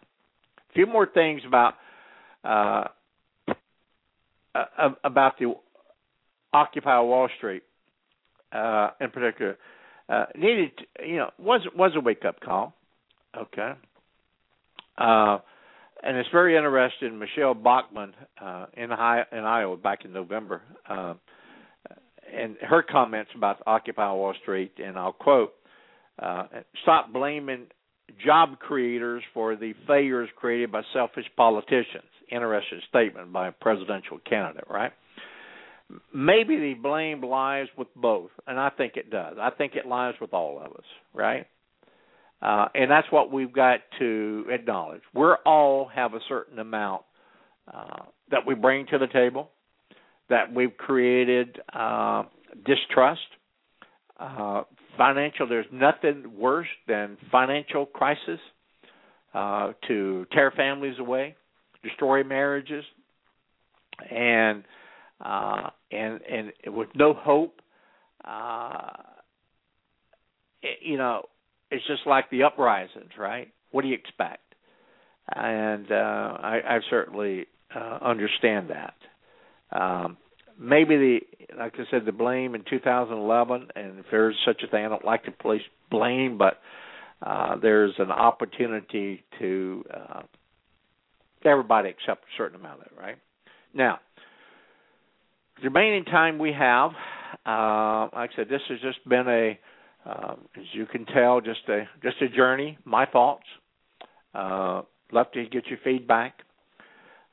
a 0.70 0.72
few 0.72 0.86
more 0.86 1.06
things 1.12 1.42
about 1.46 1.74
uh, 2.44 2.84
about 5.02 5.38
the 5.38 5.54
Occupy 6.52 7.00
Wall 7.00 7.28
Street 7.38 7.62
uh, 8.52 8.90
in 9.00 9.10
particular 9.10 9.56
uh, 10.08 10.26
needed, 10.36 10.70
you 11.04 11.16
know, 11.16 11.30
was 11.38 11.62
was 11.76 11.92
a 11.96 12.00
wake 12.00 12.24
up 12.24 12.40
call. 12.40 12.74
Okay. 13.36 13.72
Uh, 14.98 15.38
and 16.02 16.16
it's 16.16 16.28
very 16.32 16.56
interesting. 16.56 17.18
Michele 17.18 17.54
Bachmann 17.54 18.12
uh, 18.40 18.66
in, 18.74 18.90
high, 18.90 19.22
in 19.30 19.38
Iowa 19.38 19.76
back 19.76 20.04
in 20.04 20.12
November, 20.12 20.62
uh, 20.88 21.14
and 22.32 22.56
her 22.60 22.82
comments 22.82 23.30
about 23.36 23.62
Occupy 23.66 24.12
Wall 24.12 24.34
Street, 24.42 24.72
and 24.84 24.98
I'll 24.98 25.12
quote: 25.12 25.52
uh, 26.18 26.44
"Stop 26.82 27.12
blaming 27.12 27.66
job 28.24 28.58
creators 28.58 29.22
for 29.32 29.56
the 29.56 29.74
failures 29.86 30.28
created 30.36 30.72
by 30.72 30.82
selfish 30.92 31.26
politicians." 31.36 32.04
Interesting 32.30 32.80
statement 32.88 33.32
by 33.32 33.48
a 33.48 33.52
presidential 33.52 34.18
candidate, 34.28 34.64
right? 34.68 34.92
Maybe 36.14 36.56
the 36.56 36.74
blame 36.74 37.22
lies 37.22 37.66
with 37.76 37.88
both, 37.94 38.30
and 38.46 38.58
I 38.58 38.70
think 38.70 38.96
it 38.96 39.10
does. 39.10 39.36
I 39.40 39.50
think 39.50 39.74
it 39.74 39.86
lies 39.86 40.14
with 40.20 40.32
all 40.32 40.58
of 40.58 40.72
us, 40.72 40.84
right? 41.14 41.46
Uh, 42.40 42.66
and 42.74 42.90
that's 42.90 43.06
what 43.10 43.30
we've 43.32 43.52
got 43.52 43.80
to 44.00 44.44
acknowledge. 44.50 45.02
We 45.14 45.24
all 45.46 45.88
have 45.94 46.14
a 46.14 46.20
certain 46.28 46.58
amount 46.58 47.02
uh, 47.72 48.04
that 48.30 48.40
we 48.46 48.54
bring 48.54 48.86
to 48.86 48.98
the 48.98 49.06
table, 49.06 49.50
that 50.28 50.52
we've 50.52 50.76
created 50.76 51.58
uh, 51.72 52.24
distrust, 52.66 53.20
uh, 54.18 54.62
financial. 54.96 55.48
There's 55.48 55.66
nothing 55.72 56.32
worse 56.36 56.66
than 56.88 57.16
financial 57.30 57.86
crisis 57.86 58.40
uh, 59.34 59.72
to 59.88 60.26
tear 60.32 60.50
families 60.50 60.98
away, 60.98 61.36
destroy 61.84 62.24
marriages, 62.24 62.84
and 64.10 64.64
uh, 65.22 65.70
and 65.90 66.20
and 66.22 66.52
with 66.66 66.88
no 66.94 67.14
hope. 67.14 67.60
Uh, 68.24 68.90
it, 70.62 70.78
you 70.82 70.96
know, 70.96 71.22
it's 71.70 71.86
just 71.86 72.06
like 72.06 72.30
the 72.30 72.44
uprisings, 72.44 73.10
right? 73.18 73.52
What 73.70 73.82
do 73.82 73.88
you 73.88 73.94
expect? 73.94 74.54
And 75.34 75.90
uh, 75.90 75.94
I, 75.94 76.60
I 76.68 76.78
certainly 76.90 77.46
uh, 77.74 77.98
understand 78.02 78.70
that. 78.70 78.94
Um, 79.78 80.16
maybe 80.58 80.96
the, 80.96 81.18
like 81.58 81.74
I 81.74 81.84
said, 81.90 82.04
the 82.04 82.12
blame 82.12 82.54
in 82.54 82.64
2011, 82.68 83.68
and 83.74 83.98
if 83.98 84.06
there's 84.10 84.36
such 84.44 84.62
a 84.62 84.70
thing, 84.70 84.84
I 84.84 84.88
don't 84.88 85.04
like 85.04 85.24
to 85.24 85.32
place 85.32 85.62
blame, 85.90 86.38
but 86.38 86.58
uh, 87.22 87.56
there's 87.60 87.94
an 87.98 88.10
opportunity 88.10 89.24
to 89.38 89.84
uh, 89.92 90.22
everybody 91.44 91.88
accept 91.88 92.24
a 92.24 92.36
certain 92.36 92.60
amount 92.60 92.80
of 92.80 92.86
it, 92.86 92.92
right? 93.00 93.16
Now, 93.74 94.00
the 95.60 95.68
remaining 95.68 96.04
time 96.04 96.38
we 96.38 96.52
have, 96.52 96.90
uh, 97.46 98.08
like 98.14 98.30
I 98.32 98.36
said, 98.36 98.48
this 98.48 98.60
has 98.68 98.80
just 98.80 99.06
been 99.08 99.28
a, 99.28 99.58
uh, 100.06 100.34
as 100.56 100.64
you 100.72 100.86
can 100.86 101.06
tell, 101.06 101.40
just 101.40 101.60
a 101.68 101.88
just 102.02 102.20
a 102.22 102.28
journey. 102.28 102.78
My 102.84 103.06
thoughts. 103.06 103.44
Uh, 104.34 104.82
love 105.12 105.30
to 105.32 105.44
get 105.44 105.66
your 105.66 105.78
feedback. 105.84 106.34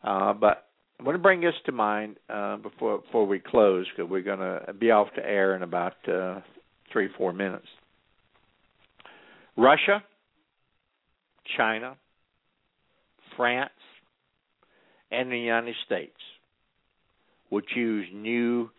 Uh, 0.03 0.33
but 0.33 0.67
I 0.99 1.03
want 1.03 1.15
to 1.15 1.21
bring 1.21 1.41
this 1.41 1.53
to 1.65 1.71
mind 1.71 2.17
uh, 2.29 2.57
before 2.57 2.99
before 2.99 3.25
we 3.25 3.39
close 3.39 3.87
because 3.95 4.09
we're 4.09 4.21
going 4.21 4.39
to 4.39 4.73
be 4.73 4.91
off 4.91 5.07
to 5.15 5.25
air 5.25 5.55
in 5.55 5.63
about 5.63 5.93
uh, 6.07 6.41
three 6.91 7.09
four 7.17 7.33
minutes. 7.33 7.67
Russia, 9.57 10.03
China, 11.57 11.97
France, 13.35 13.71
and 15.11 15.31
the 15.31 15.37
United 15.37 15.75
States 15.85 16.13
will 17.49 17.61
choose 17.61 18.07
new 18.13 18.69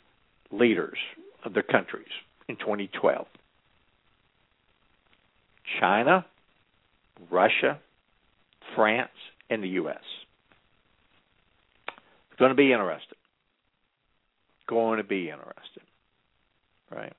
leaders 0.50 0.98
of 1.44 1.54
their 1.54 1.62
countries 1.62 2.08
in 2.48 2.56
2012. 2.56 3.26
China, 5.78 6.26
Russia, 7.30 7.78
France, 8.74 9.10
and 9.48 9.62
the 9.62 9.68
U.S. 9.68 9.96
It's 12.30 12.38
going 12.38 12.50
to 12.50 12.56
be 12.56 12.72
interesting. 12.72 13.18
Going 14.68 14.98
to 14.98 15.04
be 15.04 15.30
interesting. 15.30 15.84
Right? 16.90 17.12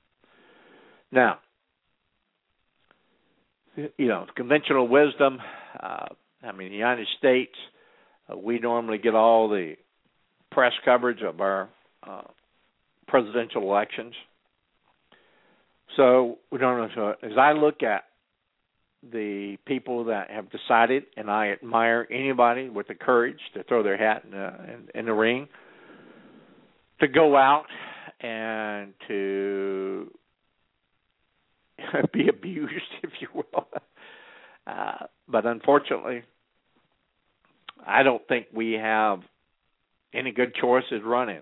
Now, 1.12 1.40
you 3.76 4.08
know, 4.08 4.26
conventional 4.36 4.88
wisdom. 4.88 5.40
Uh, 5.82 6.08
I 6.44 6.52
mean, 6.52 6.70
the 6.70 6.78
United 6.78 7.08
States, 7.18 7.56
uh, 8.32 8.38
we 8.38 8.60
normally 8.60 8.98
get 8.98 9.16
all 9.16 9.50
the 9.50 9.76
press 10.52 10.74
coverage 10.86 11.22
of 11.22 11.42
our 11.42 11.70
uh, 12.08 12.22
presidential 13.08 13.64
elections. 13.64 14.14
So 15.98 16.40
we 16.52 16.60
don't 16.60 16.78
know. 16.78 16.90
So 17.22 17.28
as 17.28 17.38
I 17.38 17.54
look 17.54 17.84
at 17.84 18.04
the 19.12 19.58
people 19.66 20.06
that 20.06 20.30
have 20.30 20.46
decided, 20.52 21.04
and 21.18 21.30
I 21.30 21.50
admire 21.52 22.08
anybody 22.12 22.70
with 22.70 22.88
the 22.88 22.96
courage 22.96 23.40
to 23.56 23.64
throw 23.64 23.84
their 23.84 23.98
hat 23.98 24.24
in 24.26 24.32
the, 24.32 24.48
in, 24.48 25.00
in 25.00 25.06
the 25.06 25.14
ring, 25.14 25.48
to 27.00 27.08
go 27.08 27.36
out 27.36 27.66
and 28.20 28.94
to 29.08 30.12
be 32.14 32.28
abused, 32.30 32.74
if 33.04 33.10
you 33.20 33.28
will. 33.34 33.68
Uh, 34.68 35.06
but 35.28 35.46
unfortunately, 35.46 36.24
I 37.86 38.04
don't 38.04 38.26
think 38.28 38.48
we 38.54 38.74
have 38.74 39.22
any 40.14 40.32
good 40.32 40.54
choice 40.56 40.84
is 40.92 41.02
running 41.04 41.42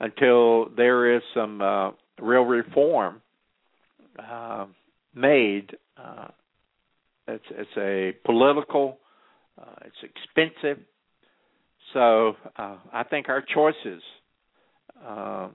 until 0.00 0.68
there 0.76 1.16
is 1.16 1.22
some 1.34 1.60
uh, 1.60 1.90
real 2.20 2.42
reform 2.42 3.20
uh, 4.18 4.66
made. 5.14 5.76
Uh, 5.96 6.28
it's 7.28 7.44
it's 7.50 7.70
a 7.76 8.12
political. 8.26 8.98
Uh, 9.58 9.86
it's 9.86 9.96
expensive. 10.02 10.82
So 11.92 12.34
uh, 12.56 12.76
I 12.92 13.04
think 13.04 13.28
our 13.28 13.42
choices 13.42 14.02
uh, 15.06 15.48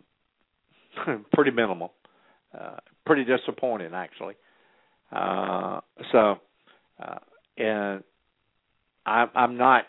pretty 1.34 1.52
minimal, 1.52 1.94
uh, 2.58 2.78
pretty 3.06 3.26
disappointing 3.26 3.94
actually. 3.94 4.36
Uh, 5.12 5.82
so, 6.12 6.36
uh, 7.04 7.18
and 7.58 8.04
I, 9.06 9.26
I'm 9.36 9.58
not 9.58 9.86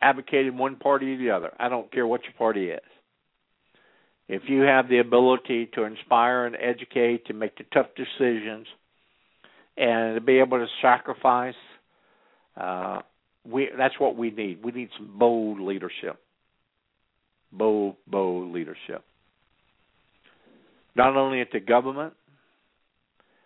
advocating 0.00 0.56
one 0.56 0.76
party 0.76 1.14
or 1.14 1.18
the 1.18 1.30
other. 1.30 1.52
I 1.58 1.68
don't 1.68 1.90
care 1.92 2.06
what 2.06 2.24
your 2.24 2.32
party 2.34 2.70
is. 2.70 2.80
If 4.28 4.42
you 4.46 4.62
have 4.62 4.88
the 4.88 4.98
ability 4.98 5.70
to 5.74 5.82
inspire 5.84 6.46
and 6.46 6.56
educate, 6.56 7.26
to 7.26 7.34
make 7.34 7.58
the 7.58 7.64
tough 7.74 7.88
decisions, 7.96 8.66
and 9.76 10.14
to 10.14 10.20
be 10.20 10.38
able 10.38 10.58
to 10.58 10.66
sacrifice, 10.80 11.54
uh, 12.56 13.00
we 13.44 13.68
that's 13.76 13.98
what 13.98 14.16
we 14.16 14.30
need. 14.30 14.62
We 14.62 14.72
need 14.72 14.90
some 14.96 15.18
bold 15.18 15.60
leadership. 15.60 16.20
Bold, 17.52 17.96
bold 18.06 18.52
leadership. 18.52 19.02
Not 20.94 21.16
only 21.16 21.40
at 21.40 21.48
the 21.52 21.60
government, 21.60 22.14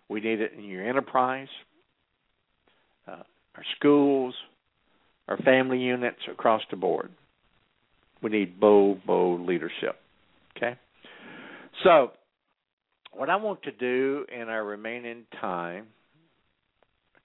we 0.09 0.19
need 0.19 0.41
it 0.41 0.53
in 0.55 0.65
your 0.65 0.87
enterprise, 0.87 1.47
uh, 3.07 3.23
our 3.55 3.63
schools, 3.77 4.35
our 5.27 5.37
family 5.37 5.79
units 5.79 6.19
across 6.31 6.61
the 6.69 6.77
board. 6.77 7.11
We 8.21 8.29
need 8.29 8.59
bold, 8.59 9.05
bold 9.05 9.41
leadership. 9.41 9.97
Okay? 10.55 10.77
So, 11.83 12.11
what 13.13 13.29
I 13.29 13.35
want 13.35 13.63
to 13.63 13.71
do 13.71 14.25
in 14.33 14.49
our 14.49 14.63
remaining 14.63 15.25
time, 15.39 15.87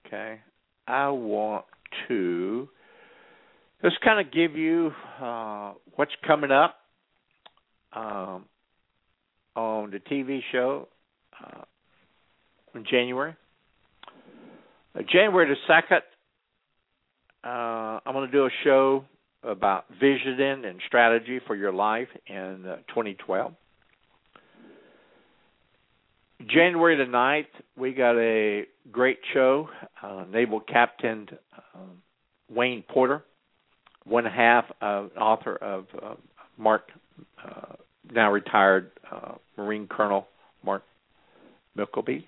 okay, 0.05 0.39
I 0.87 1.09
want 1.09 1.65
to 2.07 2.67
just 3.81 3.99
kind 4.01 4.25
of 4.25 4.31
give 4.31 4.55
you 4.55 4.91
uh, 5.21 5.73
what's 5.95 6.11
coming 6.25 6.51
up 6.51 6.75
um, 7.93 8.45
on 9.55 9.91
the 9.91 9.99
TV 9.99 10.39
show 10.51 10.87
uh, 11.43 11.63
in 12.75 12.85
January. 12.89 13.35
Uh, 14.95 15.01
January 15.11 15.47
the 15.47 15.73
2nd, 15.73 15.97
uh, 15.97 15.99
I'm 18.11 18.17
going 18.17 18.29
to 18.29 18.37
do 18.37 18.45
a 18.45 18.49
show 18.65 19.05
about 19.41 19.85
visioning 19.97 20.65
and 20.65 20.81
strategy 20.85 21.39
for 21.47 21.55
your 21.55 21.71
life 21.71 22.09
in 22.27 22.65
uh, 22.67 22.75
2012. 22.89 23.53
January 26.45 26.97
the 26.97 27.09
9th, 27.09 27.45
we 27.77 27.93
got 27.93 28.17
a 28.17 28.65
great 28.91 29.19
show. 29.33 29.69
Uh, 30.03 30.25
Naval 30.29 30.59
Captain 30.59 31.25
um, 31.73 32.01
Wayne 32.53 32.83
Porter, 32.89 33.23
one 34.03 34.25
half 34.25 34.65
of 34.81 35.11
author 35.17 35.55
of 35.55 35.85
uh, 36.03 36.15
Mark, 36.57 36.89
uh, 37.41 37.75
now 38.13 38.29
retired 38.29 38.91
uh, 39.09 39.35
Marine 39.55 39.87
Colonel 39.87 40.27
Mark 40.65 40.83
Mykleby, 41.77 42.25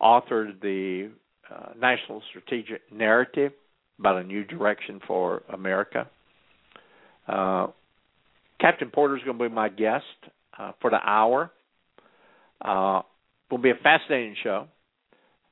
authored 0.00 0.60
the 0.60 1.10
uh, 1.52 1.70
National 1.76 2.22
Strategic 2.30 2.82
Narrative 2.92 3.50
about 3.98 4.16
a 4.16 4.24
new 4.24 4.44
direction 4.44 5.00
for 5.06 5.42
America. 5.52 6.08
Uh, 7.26 7.68
Captain 8.60 8.90
Porter 8.90 9.16
is 9.16 9.22
going 9.24 9.38
to 9.38 9.48
be 9.48 9.54
my 9.54 9.68
guest 9.68 10.04
uh, 10.58 10.72
for 10.80 10.90
the 10.90 10.96
hour. 10.96 11.50
Uh, 12.60 13.02
will 13.50 13.58
be 13.58 13.70
a 13.70 13.78
fascinating 13.82 14.36
show. 14.42 14.66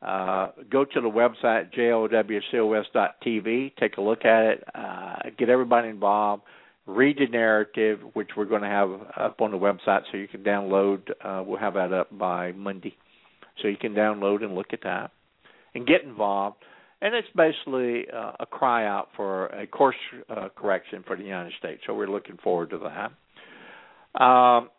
Uh, 0.01 0.49
go 0.71 0.85
to 0.85 1.01
the 1.01 1.09
website 1.09 1.73
jlwcos.tv, 1.75 3.77
take 3.77 3.97
a 3.97 4.01
look 4.01 4.25
at 4.25 4.43
it, 4.43 4.65
uh, 4.75 5.17
get 5.39 5.49
everybody 5.49 5.89
involved, 5.89 6.43
read 6.87 7.17
the 7.19 7.27
narrative, 7.27 8.01
which 8.15 8.31
we're 8.37 8.45
going 8.45 8.63
to 8.63 8.69
have 8.69 8.91
up 9.17 9.41
on 9.41 9.53
the 9.53 9.57
website 9.57 10.03
so 10.11 10.17
you 10.17 10.27
can 10.27 10.43
download. 10.43 11.09
Uh, 11.25 11.45
we'll 11.47 11.59
have 11.59 11.75
that 11.75 11.93
up 11.93 12.09
by 12.19 12.51
Monday, 12.53 12.97
so 13.61 13.69
you 13.69 13.77
can 13.77 13.95
download 13.95 14.43
and 14.43 14.57
look 14.57 14.73
at 14.73 14.83
that 14.83 15.13
and 15.75 15.87
get 15.87 16.03
involved 16.03 16.57
and 17.03 17.17
it's 17.17 17.29
basically 17.35 18.05
uh, 18.15 18.33
a 18.39 18.47
cry 18.47 18.87
out 18.87 19.09
for 19.17 19.47
a 19.47 19.67
course 19.67 19.97
uh, 20.31 20.49
correction 20.55 21.03
for 21.05 21.17
the 21.17 21.25
United 21.25 21.53
States. 21.59 21.83
So 21.87 21.95
we're 21.95 22.07
looking 22.07 22.37
forward 22.43 22.71
to 22.71 22.79
that. 22.79 24.23
Um, 24.23 24.71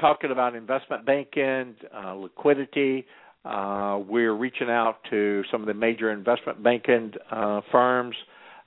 talking 0.00 0.32
about 0.32 0.56
investment 0.56 1.06
banking, 1.06 1.76
uh, 1.96 2.14
liquidity. 2.14 3.06
Uh, 3.44 4.00
we're 4.08 4.34
reaching 4.34 4.68
out 4.68 4.96
to 5.10 5.44
some 5.52 5.60
of 5.60 5.68
the 5.68 5.74
major 5.74 6.10
investment 6.10 6.64
banking 6.64 7.12
uh, 7.30 7.60
firms 7.70 8.16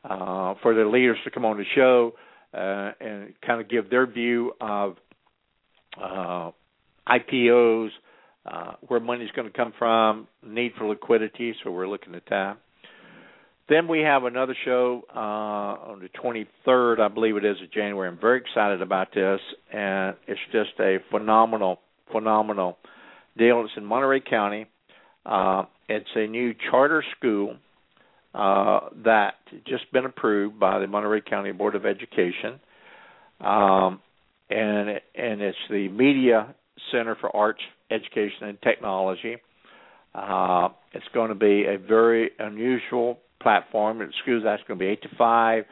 uh, 0.05 0.53
for 0.61 0.74
their 0.74 0.88
leaders 0.88 1.18
to 1.26 1.32
come 1.32 1.43
on 1.43 1.57
the 1.57 1.66
show 1.76 2.14
and 2.53 3.34
kind 3.45 3.59
of 3.59 3.70
give 3.70 3.89
their 3.89 4.05
view 4.07 4.53
of 4.61 4.95
IPOs, 7.09 7.89
uh, 8.45 8.73
where 8.87 8.99
money's 8.99 9.31
going 9.31 9.49
to 9.49 9.55
come 9.55 9.73
from, 9.77 10.27
need 10.45 10.73
for 10.77 10.87
liquidity, 10.87 11.55
so 11.63 11.71
we're 11.71 11.87
looking 11.87 12.15
at 12.15 12.23
that. 12.29 12.57
Then 13.69 13.87
we 13.87 14.01
have 14.01 14.25
another 14.25 14.55
show 14.65 15.03
uh, 15.15 15.19
on 15.19 16.01
the 16.01 16.09
23rd, 16.09 16.99
I 16.99 17.07
believe 17.07 17.37
it 17.37 17.45
is, 17.45 17.55
of 17.61 17.71
January. 17.71 18.09
I'm 18.09 18.19
very 18.19 18.41
excited 18.41 18.81
about 18.81 19.13
this, 19.13 19.39
and 19.71 20.15
it's 20.27 20.39
just 20.51 20.71
a 20.81 20.97
phenomenal, 21.09 21.79
phenomenal 22.11 22.77
deal. 23.37 23.61
It's 23.61 23.71
in 23.77 23.85
Monterey 23.85 24.19
County. 24.19 24.65
Uh, 25.25 25.63
it's 25.87 26.09
a 26.15 26.27
new 26.27 26.53
charter 26.69 27.03
school 27.17 27.55
uh, 28.33 28.89
that 29.05 29.35
just 29.65 29.91
been 29.93 30.05
approved 30.05 30.59
by 30.59 30.79
the 30.79 30.87
Monterey 30.87 31.21
County 31.21 31.53
Board 31.53 31.75
of 31.75 31.85
Education, 31.85 32.59
um, 33.39 34.01
and 34.49 34.89
and 35.15 35.41
it's 35.41 35.57
the 35.69 35.87
Media 35.87 36.53
Center 36.91 37.15
for 37.15 37.33
Arts 37.35 37.61
Education 37.93 38.47
and 38.47 38.61
Technology. 38.61 39.37
Uh, 40.15 40.69
it's 40.93 41.05
going 41.13 41.29
to 41.29 41.35
be 41.35 41.65
a 41.65 41.77
very 41.77 42.31
unusual 42.39 43.19
platform. 43.41 44.01
At 44.01 44.09
schools, 44.21 44.43
that's 44.43 44.61
going 44.67 44.79
to 44.79 44.85
be 44.85 44.89
eight 44.89 45.01
to 45.03 45.09
five. 45.17 45.65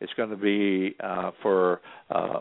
It's 0.00 0.12
going 0.16 0.30
to 0.30 0.36
be 0.36 0.94
uh, 1.02 1.32
for 1.42 1.80
uh, 2.10 2.40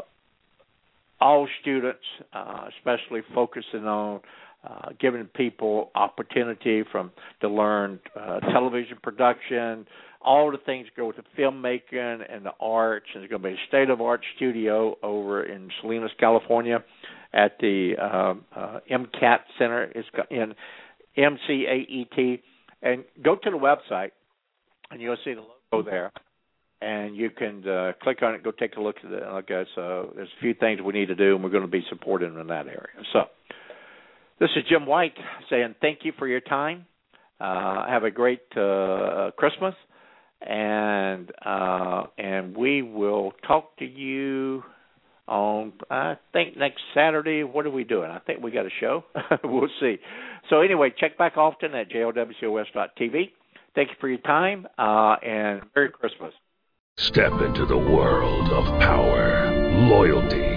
all 1.20 1.48
students, 1.62 2.04
uh, 2.34 2.66
especially 2.78 3.22
focusing 3.34 3.86
on 3.86 4.22
uh, 4.68 4.90
giving 5.00 5.26
people 5.26 5.92
opportunity 5.96 6.84
from 6.92 7.12
to 7.42 7.50
learn 7.50 8.00
uh, 8.20 8.40
television 8.52 8.98
production, 9.02 9.86
all 10.22 10.52
the 10.52 10.58
things 10.66 10.88
go 10.96 11.08
with 11.08 11.16
the 11.16 11.24
filmmaking 11.38 12.22
and 12.30 12.46
the 12.46 12.52
arts. 12.60 13.06
And 13.14 13.22
there's 13.22 13.30
going 13.30 13.42
to 13.42 13.48
be 13.50 13.54
a 13.54 13.68
state 13.68 13.90
of 13.90 14.02
art 14.02 14.22
studio 14.36 14.98
over 15.02 15.44
in 15.44 15.70
Salinas, 15.82 16.12
California 16.20 16.84
at 17.34 17.58
the 17.60 17.94
um, 17.98 18.46
uh, 18.56 18.80
MCAT 18.90 19.40
Center. 19.58 19.92
It's 19.94 20.08
in 20.30 20.54
MCAET. 21.18 22.42
And 22.82 23.04
go 23.24 23.36
to 23.36 23.50
the 23.50 23.58
website, 23.58 24.12
and 24.92 25.02
you'll 25.02 25.18
see 25.26 25.34
the 25.34 25.44
logo 25.72 25.90
there. 25.90 26.12
And 26.80 27.16
you 27.16 27.32
can 27.32 27.68
uh, 27.68 27.94
click 28.04 28.22
on 28.22 28.36
it, 28.36 28.44
go 28.44 28.52
take 28.52 28.76
a 28.76 28.82
look 28.82 28.98
at 29.04 29.12
it. 29.12 29.24
Okay, 29.24 29.64
so 29.74 30.14
there's 30.16 30.30
a 30.38 30.42
few 30.42 30.54
things 30.54 30.80
we 30.80 30.94
need 30.94 31.08
to 31.08 31.16
do, 31.16 31.34
and 31.34 31.44
we're 31.44 31.50
going 31.50 31.64
to 31.64 31.68
be 31.68 31.84
supporting 31.90 32.40
in 32.40 32.48
that 32.48 32.68
area. 32.68 33.04
So, 33.14 33.22
this 34.40 34.50
is 34.56 34.64
Jim 34.70 34.86
White 34.86 35.16
saying 35.50 35.74
thank 35.82 36.00
you 36.04 36.14
for 36.20 36.28
your 36.28 36.42
time. 36.42 36.86
Uh, 37.40 37.88
have 37.88 38.04
a 38.04 38.12
great 38.12 38.42
uh, 38.56 39.32
Christmas, 39.38 39.74
and 40.42 41.32
uh, 41.44 42.04
and 42.20 42.56
we 42.56 42.84
will 42.84 43.32
talk 43.48 43.76
to 43.78 43.86
you 43.86 44.64
on 45.28 45.74
I 45.90 46.18
think 46.34 46.58
next 46.58 46.82
Saturday. 46.94 47.44
What 47.44 47.66
are 47.66 47.72
we 47.72 47.84
doing? 47.84 48.10
I 48.10 48.20
think 48.20 48.42
we 48.42 48.52
got 48.52 48.66
a 48.66 48.72
show. 48.80 49.04
we'll 49.44 49.70
see. 49.80 49.98
So 50.50 50.62
anyway, 50.62 50.94
check 50.98 51.18
back 51.18 51.38
often 51.38 51.74
at 51.76 51.90
jlwcos.tv. 51.90 53.32
Thank 53.76 53.90
you 53.90 53.96
for 54.00 54.10
your 54.10 54.20
time 54.20 54.68
uh, 54.78 55.16
and 55.24 55.62
Merry 55.76 55.90
Christmas. 55.90 56.34
Step 56.98 57.34
into 57.42 57.66
the 57.66 57.78
world 57.78 58.50
of 58.50 58.66
power, 58.80 59.52
loyalty 59.88 60.57